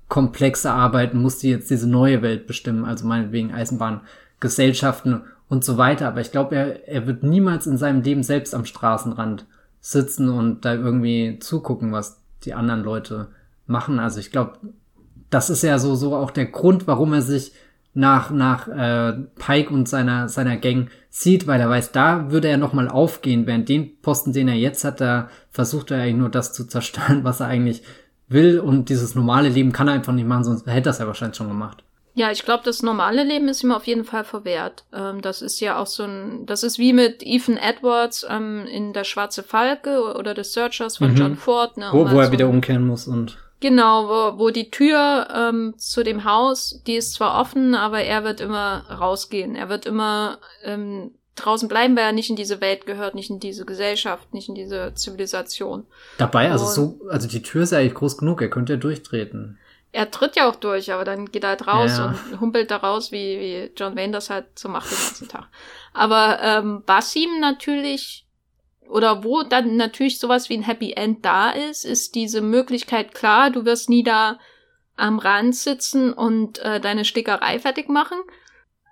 [0.08, 6.08] komplexe Arbeiten muss, die jetzt diese neue Welt bestimmen, also meinetwegen Eisenbahngesellschaften und so weiter.
[6.08, 9.46] Aber ich glaube, er, er wird niemals in seinem Leben selbst am Straßenrand
[9.80, 13.28] sitzen und da irgendwie zugucken, was die anderen Leute
[13.66, 13.98] machen.
[13.98, 14.58] Also ich glaube,
[15.36, 17.52] das ist ja so, so auch der Grund, warum er sich
[17.92, 22.56] nach, nach äh, Pike und seiner, seiner Gang sieht, weil er weiß, da würde er
[22.56, 26.54] nochmal aufgehen, während den Posten, den er jetzt hat, da versucht er eigentlich nur das
[26.54, 27.82] zu zerstören, was er eigentlich
[28.28, 31.06] will und dieses normale Leben kann er einfach nicht machen, sonst hätte er es ja
[31.06, 31.84] wahrscheinlich schon gemacht.
[32.14, 34.86] Ja, ich glaube, das normale Leben ist ihm auf jeden Fall verwehrt.
[34.94, 38.94] Ähm, das ist ja auch so ein, das ist wie mit Ethan Edwards ähm, in
[38.94, 41.16] Der Schwarze Falke oder The Searchers von mhm.
[41.16, 41.76] John Ford.
[41.76, 45.74] Ne, wo, wo er so wieder umkehren muss und Genau, wo, wo die Tür ähm,
[45.78, 49.56] zu dem Haus, die ist zwar offen, aber er wird immer rausgehen.
[49.56, 53.40] Er wird immer ähm, draußen bleiben, weil er nicht in diese Welt gehört, nicht in
[53.40, 55.86] diese Gesellschaft, nicht in diese Zivilisation.
[56.18, 59.58] Dabei, also so, also die Tür ist ja eigentlich groß genug, er könnte ja durchtreten.
[59.92, 62.06] Er tritt ja auch durch, aber dann geht er halt raus ja.
[62.30, 65.48] und humpelt da raus, wie, wie John Wayne das halt so macht den ganzen Tag.
[65.94, 68.25] Aber ähm, Basim natürlich
[68.88, 73.50] oder wo dann natürlich sowas wie ein Happy End da ist, ist diese Möglichkeit klar,
[73.50, 74.38] du wirst nie da
[74.96, 78.18] am Rand sitzen und äh, deine Stickerei fertig machen,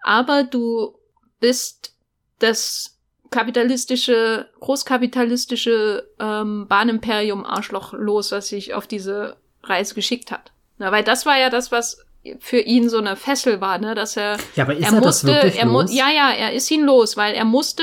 [0.03, 0.99] aber du
[1.40, 1.95] bist
[2.38, 2.99] das
[3.30, 10.53] kapitalistische, großkapitalistische ähm, Bahnimperium Arschloch los, was sich auf diese Reise geschickt hat.
[10.78, 12.05] Na, weil das war ja das, was
[12.38, 15.26] für ihn so eine Fessel war, ne, dass er ja, aber ist er, er musste,
[15.26, 15.95] das wirklich er los?
[15.95, 17.82] ja, ja, er ist ihn los, weil er musste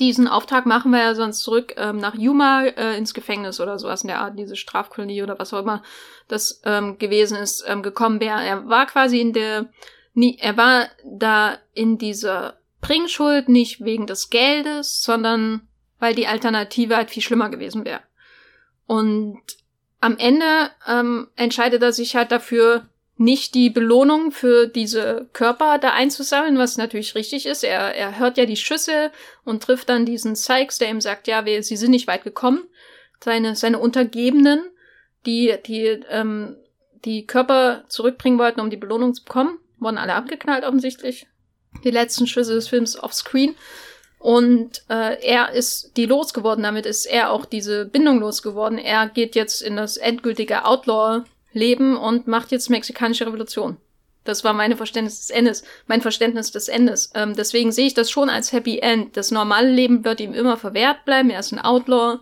[0.00, 4.02] diesen Auftrag machen wir ja sonst zurück ähm, nach Yuma äh, ins Gefängnis oder sowas
[4.02, 5.82] in der Art, diese Strafkolonie oder was auch immer
[6.28, 8.42] das ähm, gewesen ist, ähm, gekommen wäre.
[8.42, 9.66] Er war quasi in der,
[10.14, 15.66] nie, er war da in dieser Bringschuld nicht wegen des Geldes, sondern
[15.98, 18.00] weil die Alternative halt viel schlimmer gewesen wäre.
[18.86, 19.40] Und
[20.00, 22.88] am Ende ähm, entscheidet er sich halt dafür,
[23.18, 27.64] nicht die Belohnung für diese Körper da einzusammeln, was natürlich richtig ist.
[27.64, 29.10] Er, er hört ja die Schüsse
[29.44, 32.64] und trifft dann diesen Sykes, der ihm sagt, ja, wir, sie sind nicht weit gekommen.
[33.24, 34.60] Seine, seine Untergebenen,
[35.24, 36.56] die, die, ähm,
[37.04, 41.26] die Körper zurückbringen wollten, um die Belohnung zu bekommen, wurden alle abgeknallt offensichtlich.
[41.84, 43.54] Die letzten Schüsse des Films offscreen.
[44.18, 48.78] Und äh, er ist die losgeworden, damit ist er auch diese Bindung losgeworden.
[48.78, 51.24] Er geht jetzt in das endgültige Outlaw
[51.56, 53.78] leben und macht jetzt mexikanische Revolution.
[54.24, 57.10] Das war meine Verständnis des Endes, mein Verständnis des Endes.
[57.14, 59.16] Ähm, deswegen sehe ich das schon als Happy End.
[59.16, 61.30] Das normale Leben wird ihm immer verwehrt bleiben.
[61.30, 62.18] Er ist ein Outlaw,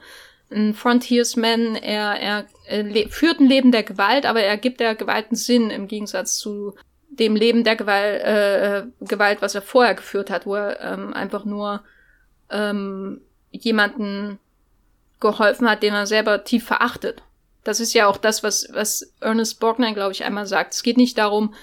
[0.50, 1.76] ein Frontiersman.
[1.76, 5.70] Er, er, er führt ein Leben der Gewalt, aber er gibt der Gewalt einen Sinn
[5.70, 6.74] im Gegensatz zu
[7.08, 11.44] dem Leben der Gewalt, äh, Gewalt was er vorher geführt hat, wo er ähm, einfach
[11.44, 11.82] nur
[12.50, 13.20] ähm,
[13.50, 14.38] jemanden
[15.20, 17.22] geholfen hat, den er selber tief verachtet.
[17.64, 20.74] Das ist ja auch das, was, was Ernest Borgnine, glaube ich, einmal sagt.
[20.74, 21.54] Es geht nicht darum,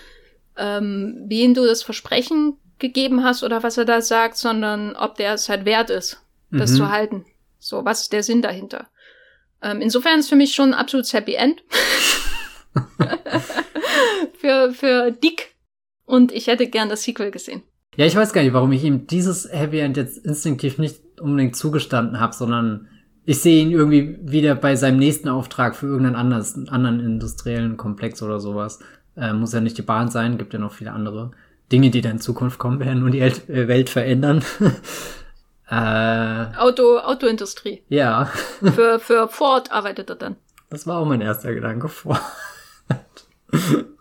[0.58, 5.36] ähm, wen du das Versprechen gegeben hast oder was er da sagt, sondern ob der
[5.36, 6.76] es halt wert ist, das mhm.
[6.76, 7.26] zu halten.
[7.60, 8.88] So, was ist der Sinn dahinter?
[9.62, 11.64] Ähm, insofern ist für mich schon ein absolutes Happy End.
[14.40, 15.56] für, für Dick.
[16.06, 17.62] Und ich hätte gern das Sequel gesehen.
[17.96, 21.56] Ja, ich weiß gar nicht, warum ich ihm dieses Happy End jetzt instinktiv nicht unbedingt
[21.56, 22.88] zugestanden habe, sondern
[23.26, 28.22] ich sehe ihn irgendwie wieder bei seinem nächsten Auftrag für irgendeinen anders, anderen industriellen Komplex
[28.24, 28.80] oder sowas.
[29.16, 31.32] Äh, muss ja nicht die Bahn sein, gibt ja noch viele andere
[31.72, 34.44] Dinge, die da in Zukunft kommen werden und die äh, Welt verändern.
[35.70, 37.84] äh, Auto, Autoindustrie.
[37.90, 38.26] Ja.
[38.62, 40.36] für, für Ford arbeitet er dann.
[40.70, 42.22] Das war auch mein erster Gedanke, Ford.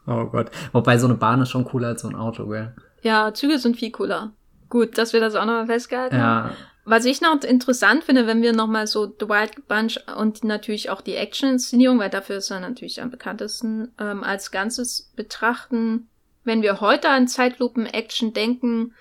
[0.06, 0.50] oh Gott.
[0.72, 2.74] Wobei so eine Bahn ist schon cooler als so ein Auto, gell?
[3.02, 4.32] Ja, Züge sind viel cooler.
[4.68, 6.22] Gut, dass wir das auch nochmal festgehalten ja.
[6.22, 6.50] haben.
[6.84, 11.02] Was ich noch interessant finde, wenn wir nochmal so The Wild Bunch und natürlich auch
[11.02, 16.08] die Action-Inszenierung, weil dafür ist er natürlich am bekanntesten, ähm, als Ganzes betrachten.
[16.42, 18.94] Wenn wir heute an Zeitlupen-Action denken,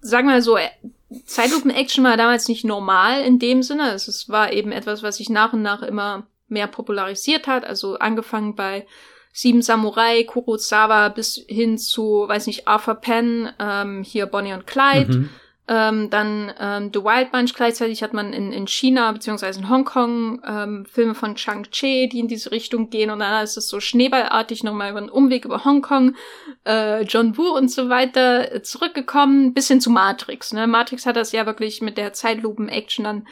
[0.00, 0.68] sagen wir so, äh,
[1.24, 3.92] Zeitlupen-Action war damals nicht normal in dem Sinne.
[3.92, 7.64] Es war eben etwas, was sich nach und nach immer mehr popularisiert hat.
[7.64, 8.86] Also angefangen bei
[9.32, 15.18] Sieben Samurai, Kurosawa bis hin zu, weiß nicht, Arthur Penn, ähm, hier Bonnie und Clyde.
[15.18, 15.30] Mhm.
[15.72, 20.42] Ähm, dann ähm, The Wild Bunch gleichzeitig hat man in, in China beziehungsweise in Hongkong
[20.44, 24.64] ähm, Filme von Chang-Chi, die in diese Richtung gehen und dann ist es so schneeballartig
[24.64, 26.16] nochmal über einen Umweg über Hongkong,
[26.66, 30.52] äh, John Woo und so weiter äh, zurückgekommen, bis hin zu Matrix.
[30.52, 30.66] Ne?
[30.66, 33.28] Matrix hat das ja wirklich mit der Zeitlupen-Action dann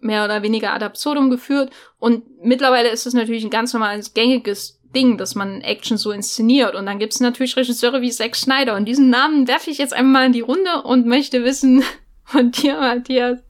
[0.00, 4.80] mehr oder weniger ad absurdum geführt und mittlerweile ist es natürlich ein ganz normales, gängiges
[4.94, 6.74] Ding, dass man Action so inszeniert.
[6.74, 8.76] Und dann gibt es natürlich Regisseure wie Zack Snyder.
[8.76, 11.82] Und diesen Namen werfe ich jetzt einmal in die Runde und möchte wissen
[12.24, 13.40] von dir, Matthias,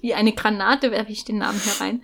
[0.00, 2.02] wie eine Granate werfe ich den Namen herein,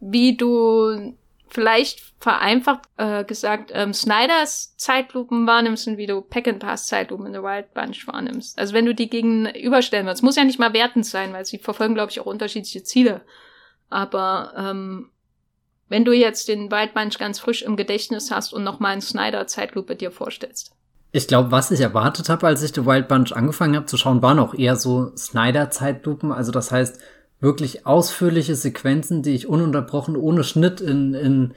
[0.00, 1.14] wie du
[1.50, 7.42] vielleicht vereinfacht äh, gesagt ähm, Snyders Zeitlupen wahrnimmst und wie du Peckinpahs Zeitlupen in The
[7.42, 8.58] Wild Bunch wahrnimmst.
[8.58, 11.94] Also wenn du die gegenüberstellen willst, muss ja nicht mal wertend sein, weil sie verfolgen,
[11.94, 13.22] glaube ich, auch unterschiedliche Ziele.
[13.88, 15.10] Aber ähm,
[15.88, 19.96] wenn du jetzt den Wild Bunch ganz frisch im Gedächtnis hast und nochmal einen Snyder-Zeitlupe
[19.96, 20.72] dir vorstellst.
[21.12, 24.20] Ich glaube, was ich erwartet habe, als ich The Wild Bunch angefangen habe zu schauen,
[24.20, 26.32] waren auch eher so Snyder-Zeitlupen.
[26.32, 27.00] Also das heißt,
[27.40, 31.54] wirklich ausführliche Sequenzen, die ich ununterbrochen ohne Schnitt in, in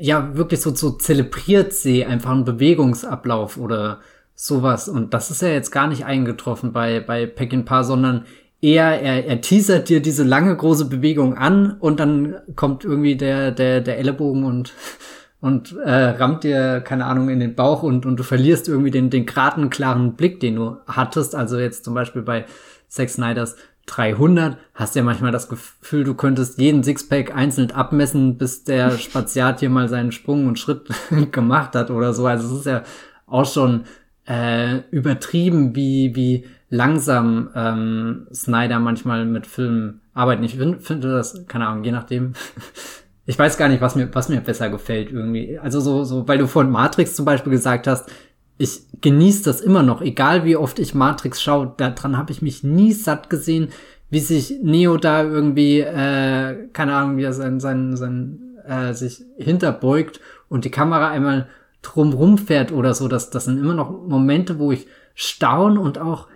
[0.00, 4.00] ja, wirklich so, so zelebriert sehe, einfach ein Bewegungsablauf oder
[4.34, 4.88] sowas.
[4.88, 8.26] Und das ist ja jetzt gar nicht eingetroffen bei, bei Peckinpah, sondern
[8.60, 13.50] eher, er, er teasert dir diese lange große Bewegung an und dann kommt irgendwie der,
[13.52, 14.72] der, der Ellenbogen und,
[15.40, 19.10] und äh, rammt dir, keine Ahnung, in den Bauch und, und du verlierst irgendwie den,
[19.10, 21.34] den geraden, klaren Blick, den du hattest.
[21.34, 22.46] Also jetzt zum Beispiel bei
[22.88, 28.64] Sex Snyders 300 hast ja manchmal das Gefühl, du könntest jeden Sixpack einzeln abmessen, bis
[28.64, 30.88] der Spaziat hier mal seinen Sprung und Schritt
[31.32, 32.26] gemacht hat oder so.
[32.26, 32.82] Also es ist ja
[33.26, 33.84] auch schon
[34.26, 40.46] äh, übertrieben, wie, wie langsam ähm, Snyder manchmal mit Filmen arbeitet.
[40.46, 42.32] Ich finde find das, keine Ahnung, je nachdem.
[43.26, 45.58] ich weiß gar nicht, was mir, was mir besser gefällt irgendwie.
[45.58, 48.10] Also so, so, weil du von Matrix zum Beispiel gesagt hast,
[48.58, 52.64] ich genieße das immer noch, egal wie oft ich Matrix schaue, daran habe ich mich
[52.64, 53.68] nie satt gesehen,
[54.08, 59.24] wie sich Neo da irgendwie, äh, keine Ahnung, wie er sein, sein, sein, äh, sich
[59.36, 61.48] hinterbeugt und die Kamera einmal
[61.82, 63.08] drumrum fährt oder so.
[63.08, 66.28] Das, das sind immer noch Momente, wo ich staun und auch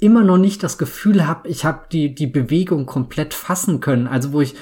[0.00, 4.06] immer noch nicht das Gefühl habe, ich habe die, die Bewegung komplett fassen können.
[4.06, 4.54] Also wo ich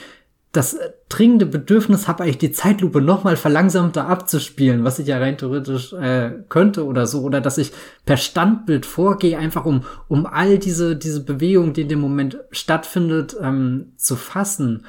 [0.52, 0.78] das
[1.09, 6.32] dringende Bedürfnis habe, eigentlich die Zeitlupe nochmal verlangsamter abzuspielen, was ich ja rein theoretisch äh,
[6.48, 7.73] könnte oder so, oder dass ich
[8.06, 13.36] per Standbild vorgehe, einfach um, um all diese, diese Bewegung, die in dem Moment stattfindet,
[13.40, 14.86] ähm, zu fassen.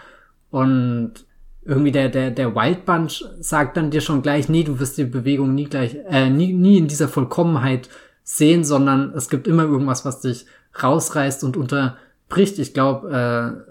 [0.50, 1.26] Und
[1.64, 5.04] irgendwie der, der, der Wild Bunch sagt dann dir schon gleich, nee, du wirst die
[5.04, 7.90] Bewegung nie gleich, äh, nie, nie in dieser Vollkommenheit
[8.32, 10.46] sehen, sondern es gibt immer irgendwas, was dich
[10.82, 12.60] rausreißt und unterbricht.
[12.60, 13.66] Ich glaube,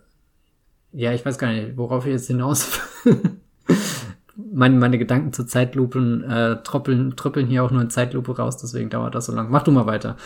[0.93, 2.81] äh, ja, ich weiß gar nicht, worauf ich jetzt hinaus.
[4.37, 8.91] meine, meine Gedanken zur Zeitlupen äh, tröppeln, tröppeln hier auch nur in Zeitlupe raus, deswegen
[8.91, 9.49] dauert das so lang.
[9.49, 10.17] Mach du mal weiter.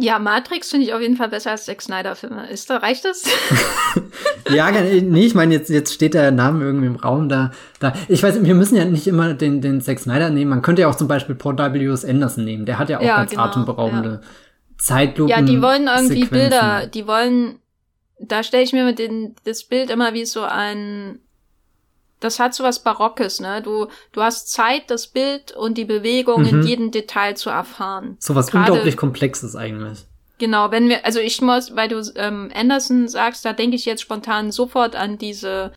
[0.00, 2.48] Ja, Matrix finde ich auf jeden Fall besser als Zack Snyder-Filme.
[2.50, 3.24] Ist da, reicht das?
[4.48, 7.50] ja, nee, ich meine, jetzt, jetzt steht der Name irgendwie im Raum da,
[7.80, 7.92] da.
[8.06, 10.50] Ich weiß, wir müssen ja nicht immer den, den Zack Snyder nehmen.
[10.50, 12.04] Man könnte ja auch zum Beispiel Paul W.S.
[12.04, 12.64] Anderson nehmen.
[12.64, 14.28] Der hat ja auch ja, ganz genau, atemberaubende ja.
[14.78, 15.30] Zeitlupen.
[15.30, 16.30] Ja, die wollen irgendwie Sequenzen.
[16.30, 17.58] Bilder, die wollen,
[18.20, 21.18] da stelle ich mir mit den, das Bild immer wie so ein,
[22.20, 23.60] das hat so was Barockes, ne?
[23.62, 26.48] Du, du hast Zeit, das Bild und die Bewegung mhm.
[26.48, 28.16] in jedem Detail zu erfahren.
[28.18, 30.06] So was Grade, unglaublich Komplexes eigentlich.
[30.38, 34.00] Genau, wenn wir, also ich muss, weil du ähm, Anderson sagst, da denke ich jetzt
[34.02, 35.72] spontan sofort an diese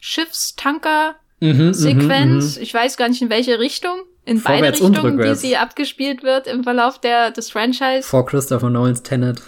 [0.00, 2.56] Schiffstanker-Sequenz.
[2.56, 4.02] Mhm, mhm, ich weiß gar nicht in welche Richtung.
[4.26, 8.02] In Vorwärts beide Richtungen, wie sie abgespielt wird im Verlauf der, des Franchise.
[8.02, 9.40] Vor Christopher Nolans Tenet.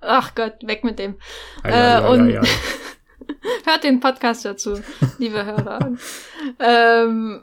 [0.00, 1.16] Ach Gott, weg mit dem.
[1.64, 2.40] Ja, äh, ja, und
[3.64, 4.80] Hört den Podcast dazu,
[5.18, 5.96] liebe Hörer.
[6.60, 7.42] ähm,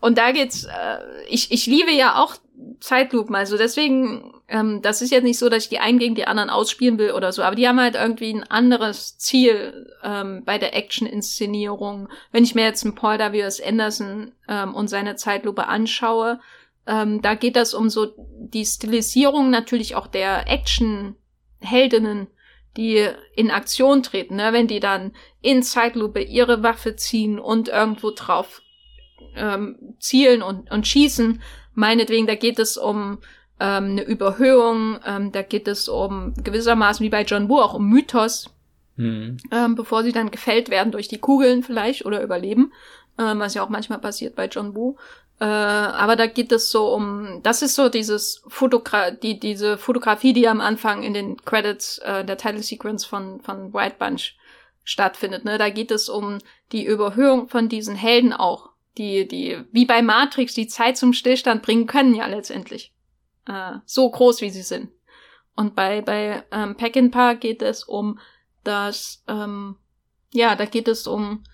[0.00, 0.98] und da geht's, äh,
[1.28, 2.36] ich, ich liebe ja auch
[2.80, 6.26] Zeitlupen, also deswegen, ähm, das ist jetzt nicht so, dass ich die einen gegen die
[6.26, 10.58] anderen ausspielen will oder so, aber die haben halt irgendwie ein anderes Ziel ähm, bei
[10.58, 12.08] der Action-Inszenierung.
[12.32, 13.60] Wenn ich mir jetzt einen Paul W.S.
[13.60, 16.38] Anderson ähm, und seine Zeitlupe anschaue,
[16.86, 22.28] ähm, da geht das um so die Stilisierung natürlich auch der Action-Heldinnen
[22.76, 24.52] die in Aktion treten, ne?
[24.52, 28.62] wenn die dann in Zeitlupe ihre Waffe ziehen und irgendwo drauf
[29.36, 31.42] ähm, zielen und, und schießen.
[31.74, 33.18] Meinetwegen, da geht es um
[33.60, 37.88] ähm, eine Überhöhung, ähm, da geht es um gewissermaßen wie bei John Woo auch um
[37.88, 38.50] Mythos,
[38.96, 39.36] mhm.
[39.50, 42.72] ähm, bevor sie dann gefällt werden durch die Kugeln vielleicht oder überleben,
[43.18, 44.96] ähm, was ja auch manchmal passiert bei John Woo.
[45.40, 50.32] Äh, aber da geht es so um, das ist so dieses Fotogra die, diese Fotografie,
[50.32, 54.36] die am Anfang in den Credits äh, der Title Sequence von, von White Bunch
[54.84, 55.44] stattfindet.
[55.44, 55.58] Ne?
[55.58, 56.38] Da geht es um
[56.70, 61.62] die Überhöhung von diesen Helden auch, die, die, wie bei Matrix, die Zeit zum Stillstand
[61.62, 62.92] bringen können ja letztendlich.
[63.46, 64.90] Äh, so groß, wie sie sind.
[65.56, 68.18] Und bei, bei ähm, Peckinpah geht es um
[68.62, 69.76] das, ähm,
[70.32, 71.44] ja, da geht es um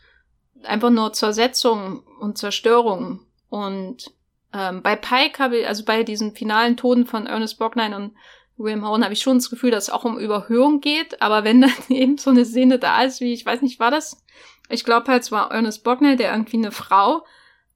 [0.63, 4.11] einfach nur Zersetzung und Zerstörung und
[4.53, 8.13] ähm, bei Pike habe ich, also bei diesen finalen Toten von Ernest Borgnine und
[8.57, 11.61] William Horn habe ich schon das Gefühl, dass es auch um Überhöhung geht, aber wenn
[11.61, 14.25] dann eben so eine Szene da ist, wie, ich weiß nicht, war das?
[14.69, 17.25] Ich glaube halt, es war Ernest Borgnine, der irgendwie eine Frau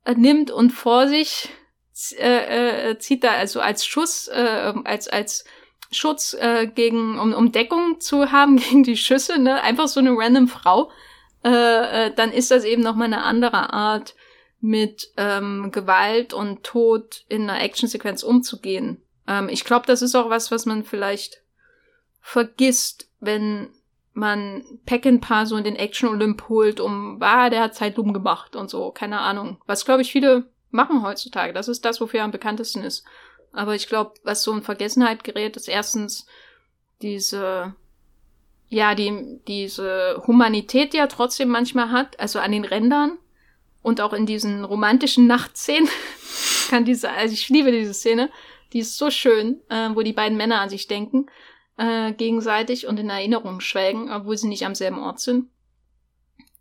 [0.05, 1.51] äh, nimmt und vor sich
[2.19, 5.45] äh, äh, zieht da also als Schuss, äh, als, als
[5.91, 9.63] Schutz äh, gegen, um, um Deckung zu haben gegen die Schüsse, ne?
[9.63, 10.91] Einfach so eine random Frau,
[11.45, 14.15] äh, äh, dann ist das eben nochmal eine andere Art
[14.65, 19.03] mit ähm, Gewalt und Tod in einer Actionsequenz umzugehen.
[19.29, 21.43] Ähm, ich glaube, das ist auch was, was man vielleicht
[22.23, 23.69] vergisst, wenn
[24.15, 28.91] man Peckinpah so in den Action-Olymp holt, um, ah, der hat Zeitlupen gemacht und so,
[28.91, 29.61] keine Ahnung.
[29.67, 31.53] Was, glaube ich, viele machen heutzutage.
[31.53, 33.05] Das ist das, wofür er am bekanntesten ist.
[33.53, 36.25] Aber ich glaube, was so in Vergessenheit gerät, ist erstens
[37.03, 37.75] diese,
[38.69, 43.19] ja, die, diese Humanität, die er trotzdem manchmal hat, also an den Rändern
[43.85, 45.91] und auch in diesen romantischen Nachtszenen
[46.71, 48.31] kann diese, also ich liebe diese Szene,
[48.73, 51.27] die ist so schön, äh, wo die beiden Männer an sich denken,
[51.77, 55.51] äh, gegenseitig und in Erinnerung schwelgen, obwohl sie nicht am selben Ort sind.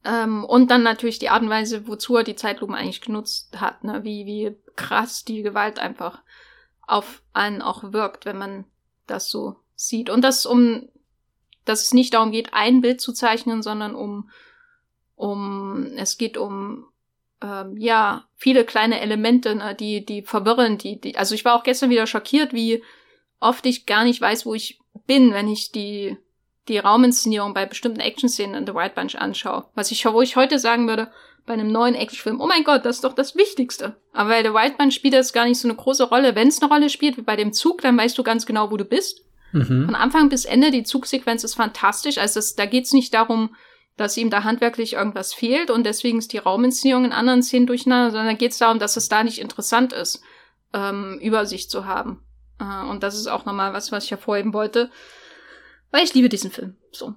[0.04, 3.86] Ähm, und dann natürlich die Art und Weise, wozu er die Zeitlupen eigentlich genutzt hat,
[3.86, 4.04] ne?
[4.04, 6.22] wie, wie krass die Gewalt einfach
[6.86, 8.66] auf einen auch wirkt, wenn man
[9.08, 10.10] das so sieht.
[10.10, 10.90] Und das um,
[11.64, 14.30] dass es nicht darum geht, ein Bild zu zeichnen, sondern um,
[15.16, 16.88] um, es geht um
[17.44, 21.64] ähm, ja, viele kleine Elemente, ne, die, die verwirren, die, die, also ich war auch
[21.64, 22.82] gestern wieder schockiert, wie
[23.40, 26.18] oft ich gar nicht weiß, wo ich bin, wenn ich die,
[26.70, 29.65] die Rauminszenierung bei bestimmten Action-Szenen in The White Bunch anschaue.
[29.76, 31.11] Was ich, wo ich heute sagen würde,
[31.45, 33.98] bei einem neuen Actionfilm, oh mein Gott, das ist doch das Wichtigste.
[34.14, 36.36] Aber bei The White Bunch spielt das gar nicht so eine große Rolle.
[36.36, 38.78] Wenn es eine Rolle spielt, wie bei dem Zug, dann weißt du ganz genau, wo
[38.78, 39.26] du bist.
[39.52, 39.86] Mhm.
[39.86, 42.18] Von Anfang bis Ende, die Zugsequenz ist fantastisch.
[42.18, 43.53] Also das, da geht's nicht darum,
[43.98, 48.11] dass ihm da handwerklich irgendwas fehlt und deswegen ist die Rauminszenierung in anderen Szenen durcheinander,
[48.11, 50.22] sondern geht es darum, dass es da nicht interessant ist,
[50.74, 52.24] ähm, Übersicht zu haben.
[52.60, 54.90] Äh, und das ist auch nochmal was, was ich hervorheben wollte,
[55.91, 56.76] weil ich liebe diesen Film.
[56.91, 57.14] So.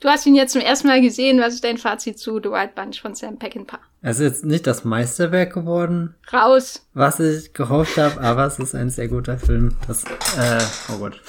[0.00, 1.40] Du hast ihn jetzt zum ersten Mal gesehen.
[1.40, 3.80] Was ist dein Fazit zu The White Bunch von Sam Peckinpah?
[4.00, 6.14] Es ist jetzt nicht das Meisterwerk geworden.
[6.32, 6.86] Raus!
[6.94, 9.76] Was ich gehofft habe, aber es ist ein sehr guter Film.
[9.88, 10.62] Das, äh,
[10.92, 11.20] oh Gott.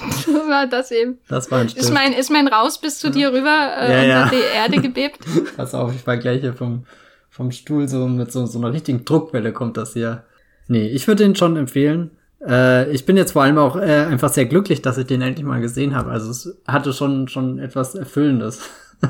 [0.48, 1.18] war das eben.
[1.28, 1.84] Das war ein Stift.
[1.84, 4.24] Ist mein, ist mein Raus bis zu dir rüber äh, Ja, und ja.
[4.24, 5.18] hat die Erde gebebt?
[5.56, 6.84] Pass auf, ich war gleich hier vom,
[7.30, 10.24] vom Stuhl so mit so, so einer richtigen Druckwelle kommt das hier.
[10.66, 12.10] Nee, ich würde den schon empfehlen.
[12.46, 15.46] Äh, ich bin jetzt vor allem auch äh, einfach sehr glücklich, dass ich den endlich
[15.46, 16.10] mal gesehen habe.
[16.10, 18.60] Also es hatte schon, schon etwas Erfüllendes.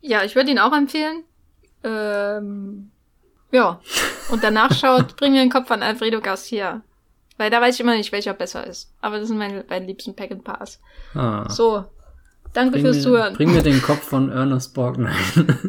[0.00, 1.24] Ja, ich würde ihn auch empfehlen.
[1.84, 2.90] Ähm,
[3.50, 3.80] ja.
[4.30, 6.82] Und danach schaut, bring mir den Kopf an Alfredo Garcia.
[7.38, 8.90] Weil da weiß ich immer nicht, welcher besser ist.
[9.00, 10.80] Aber das sind meine beiden liebsten Pack and Pass.
[11.14, 11.84] Ah, So.
[12.54, 13.34] Danke bring, fürs mir, Zuhören.
[13.34, 15.12] bring mir den Kopf von Ernest Borgnine.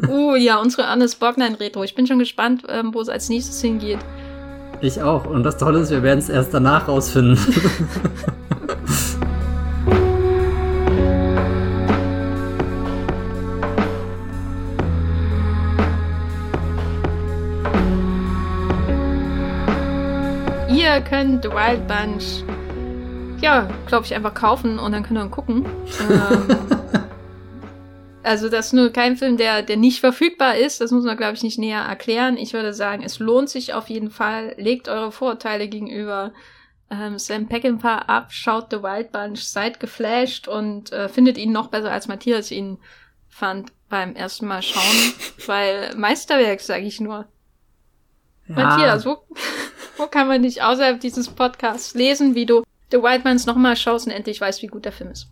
[0.08, 1.84] Oh ja, unsere Annes Borgnine Retro.
[1.84, 3.98] Ich bin schon gespannt, ähm, wo es als nächstes hingeht.
[4.80, 5.26] ich auch.
[5.26, 7.38] Und das Tolle ist, wir werden es erst danach rausfinden.
[20.92, 22.42] Ihr könnt The Wild Bunch,
[23.40, 25.64] ja, glaube ich, einfach kaufen und dann könnt ihr ihn gucken.
[26.10, 26.56] Ähm,
[28.24, 30.80] also das ist nur kein Film, der, der nicht verfügbar ist.
[30.80, 32.36] Das muss man, glaube ich, nicht näher erklären.
[32.36, 34.56] Ich würde sagen, es lohnt sich auf jeden Fall.
[34.58, 36.32] Legt eure Vorurteile gegenüber
[36.90, 41.68] ähm, Sam Peckinpah ab, schaut The Wild Bunch, seid geflasht und äh, findet ihn noch
[41.68, 42.78] besser, als Matthias ihn
[43.28, 45.14] fand beim ersten Mal schauen.
[45.46, 47.28] weil Meisterwerk, sage ich nur.
[48.48, 49.18] Matthias, wo,
[50.00, 54.06] wo kann man dich außerhalb dieses Podcasts lesen, wie du The White Mans nochmal schaust
[54.06, 55.28] und endlich weißt, wie gut der Film ist?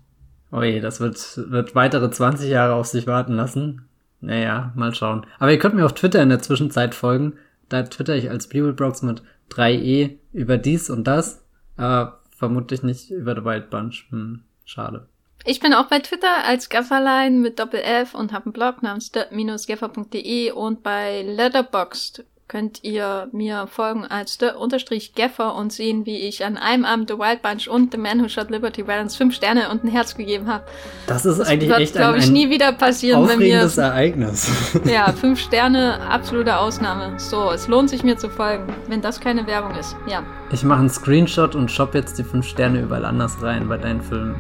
[0.53, 1.19] Oh je, das wird,
[1.51, 3.89] wird weitere 20 Jahre auf sich warten lassen.
[4.21, 5.27] Naja, mal schauen.
[5.39, 7.35] Aber ihr könnt mir auf Twitter in der Zwischenzeit folgen.
[7.69, 11.43] Da twitter ich als Bibelbrox mit 3e über dies und das.
[11.77, 14.07] Aber vermutlich nicht über The Wild Bunch.
[14.11, 15.07] Hm, schade.
[15.45, 20.51] Ich bin auch bei Twitter als Gafferlein mit Doppel-F und habe einen Blog namens the-gaffer.de
[20.51, 26.87] und bei Letterboxd könnt ihr mir folgen als the-gaffer und sehen, wie ich an einem
[26.87, 29.89] Abend The Wild Bunch und The Man Who Shot Liberty Valance fünf Sterne und ein
[29.89, 30.65] Herz gegeben habe.
[31.07, 33.63] Das ist Das eigentlich wird, echt ein, glaube ich, ein nie wieder passieren, wenn wir
[33.65, 34.51] aufregendes Ereignis.
[34.85, 37.19] Ja, fünf Sterne, absolute Ausnahme.
[37.19, 39.95] So, es lohnt sich mir zu folgen, wenn das keine Werbung ist.
[40.09, 43.77] Ja, Ich mache einen Screenshot und shop jetzt die fünf Sterne überall anders rein bei
[43.77, 44.37] deinen Filmen.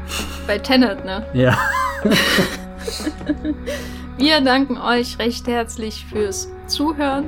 [0.46, 1.26] bei Tenet, ne?
[1.34, 1.58] Ja.
[4.16, 7.26] Wir danken euch recht herzlich fürs Zuhören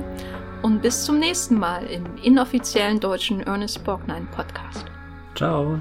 [0.62, 4.84] und bis zum nächsten Mal im inoffiziellen deutschen Ernest Borgnine Podcast.
[5.34, 5.80] Ciao.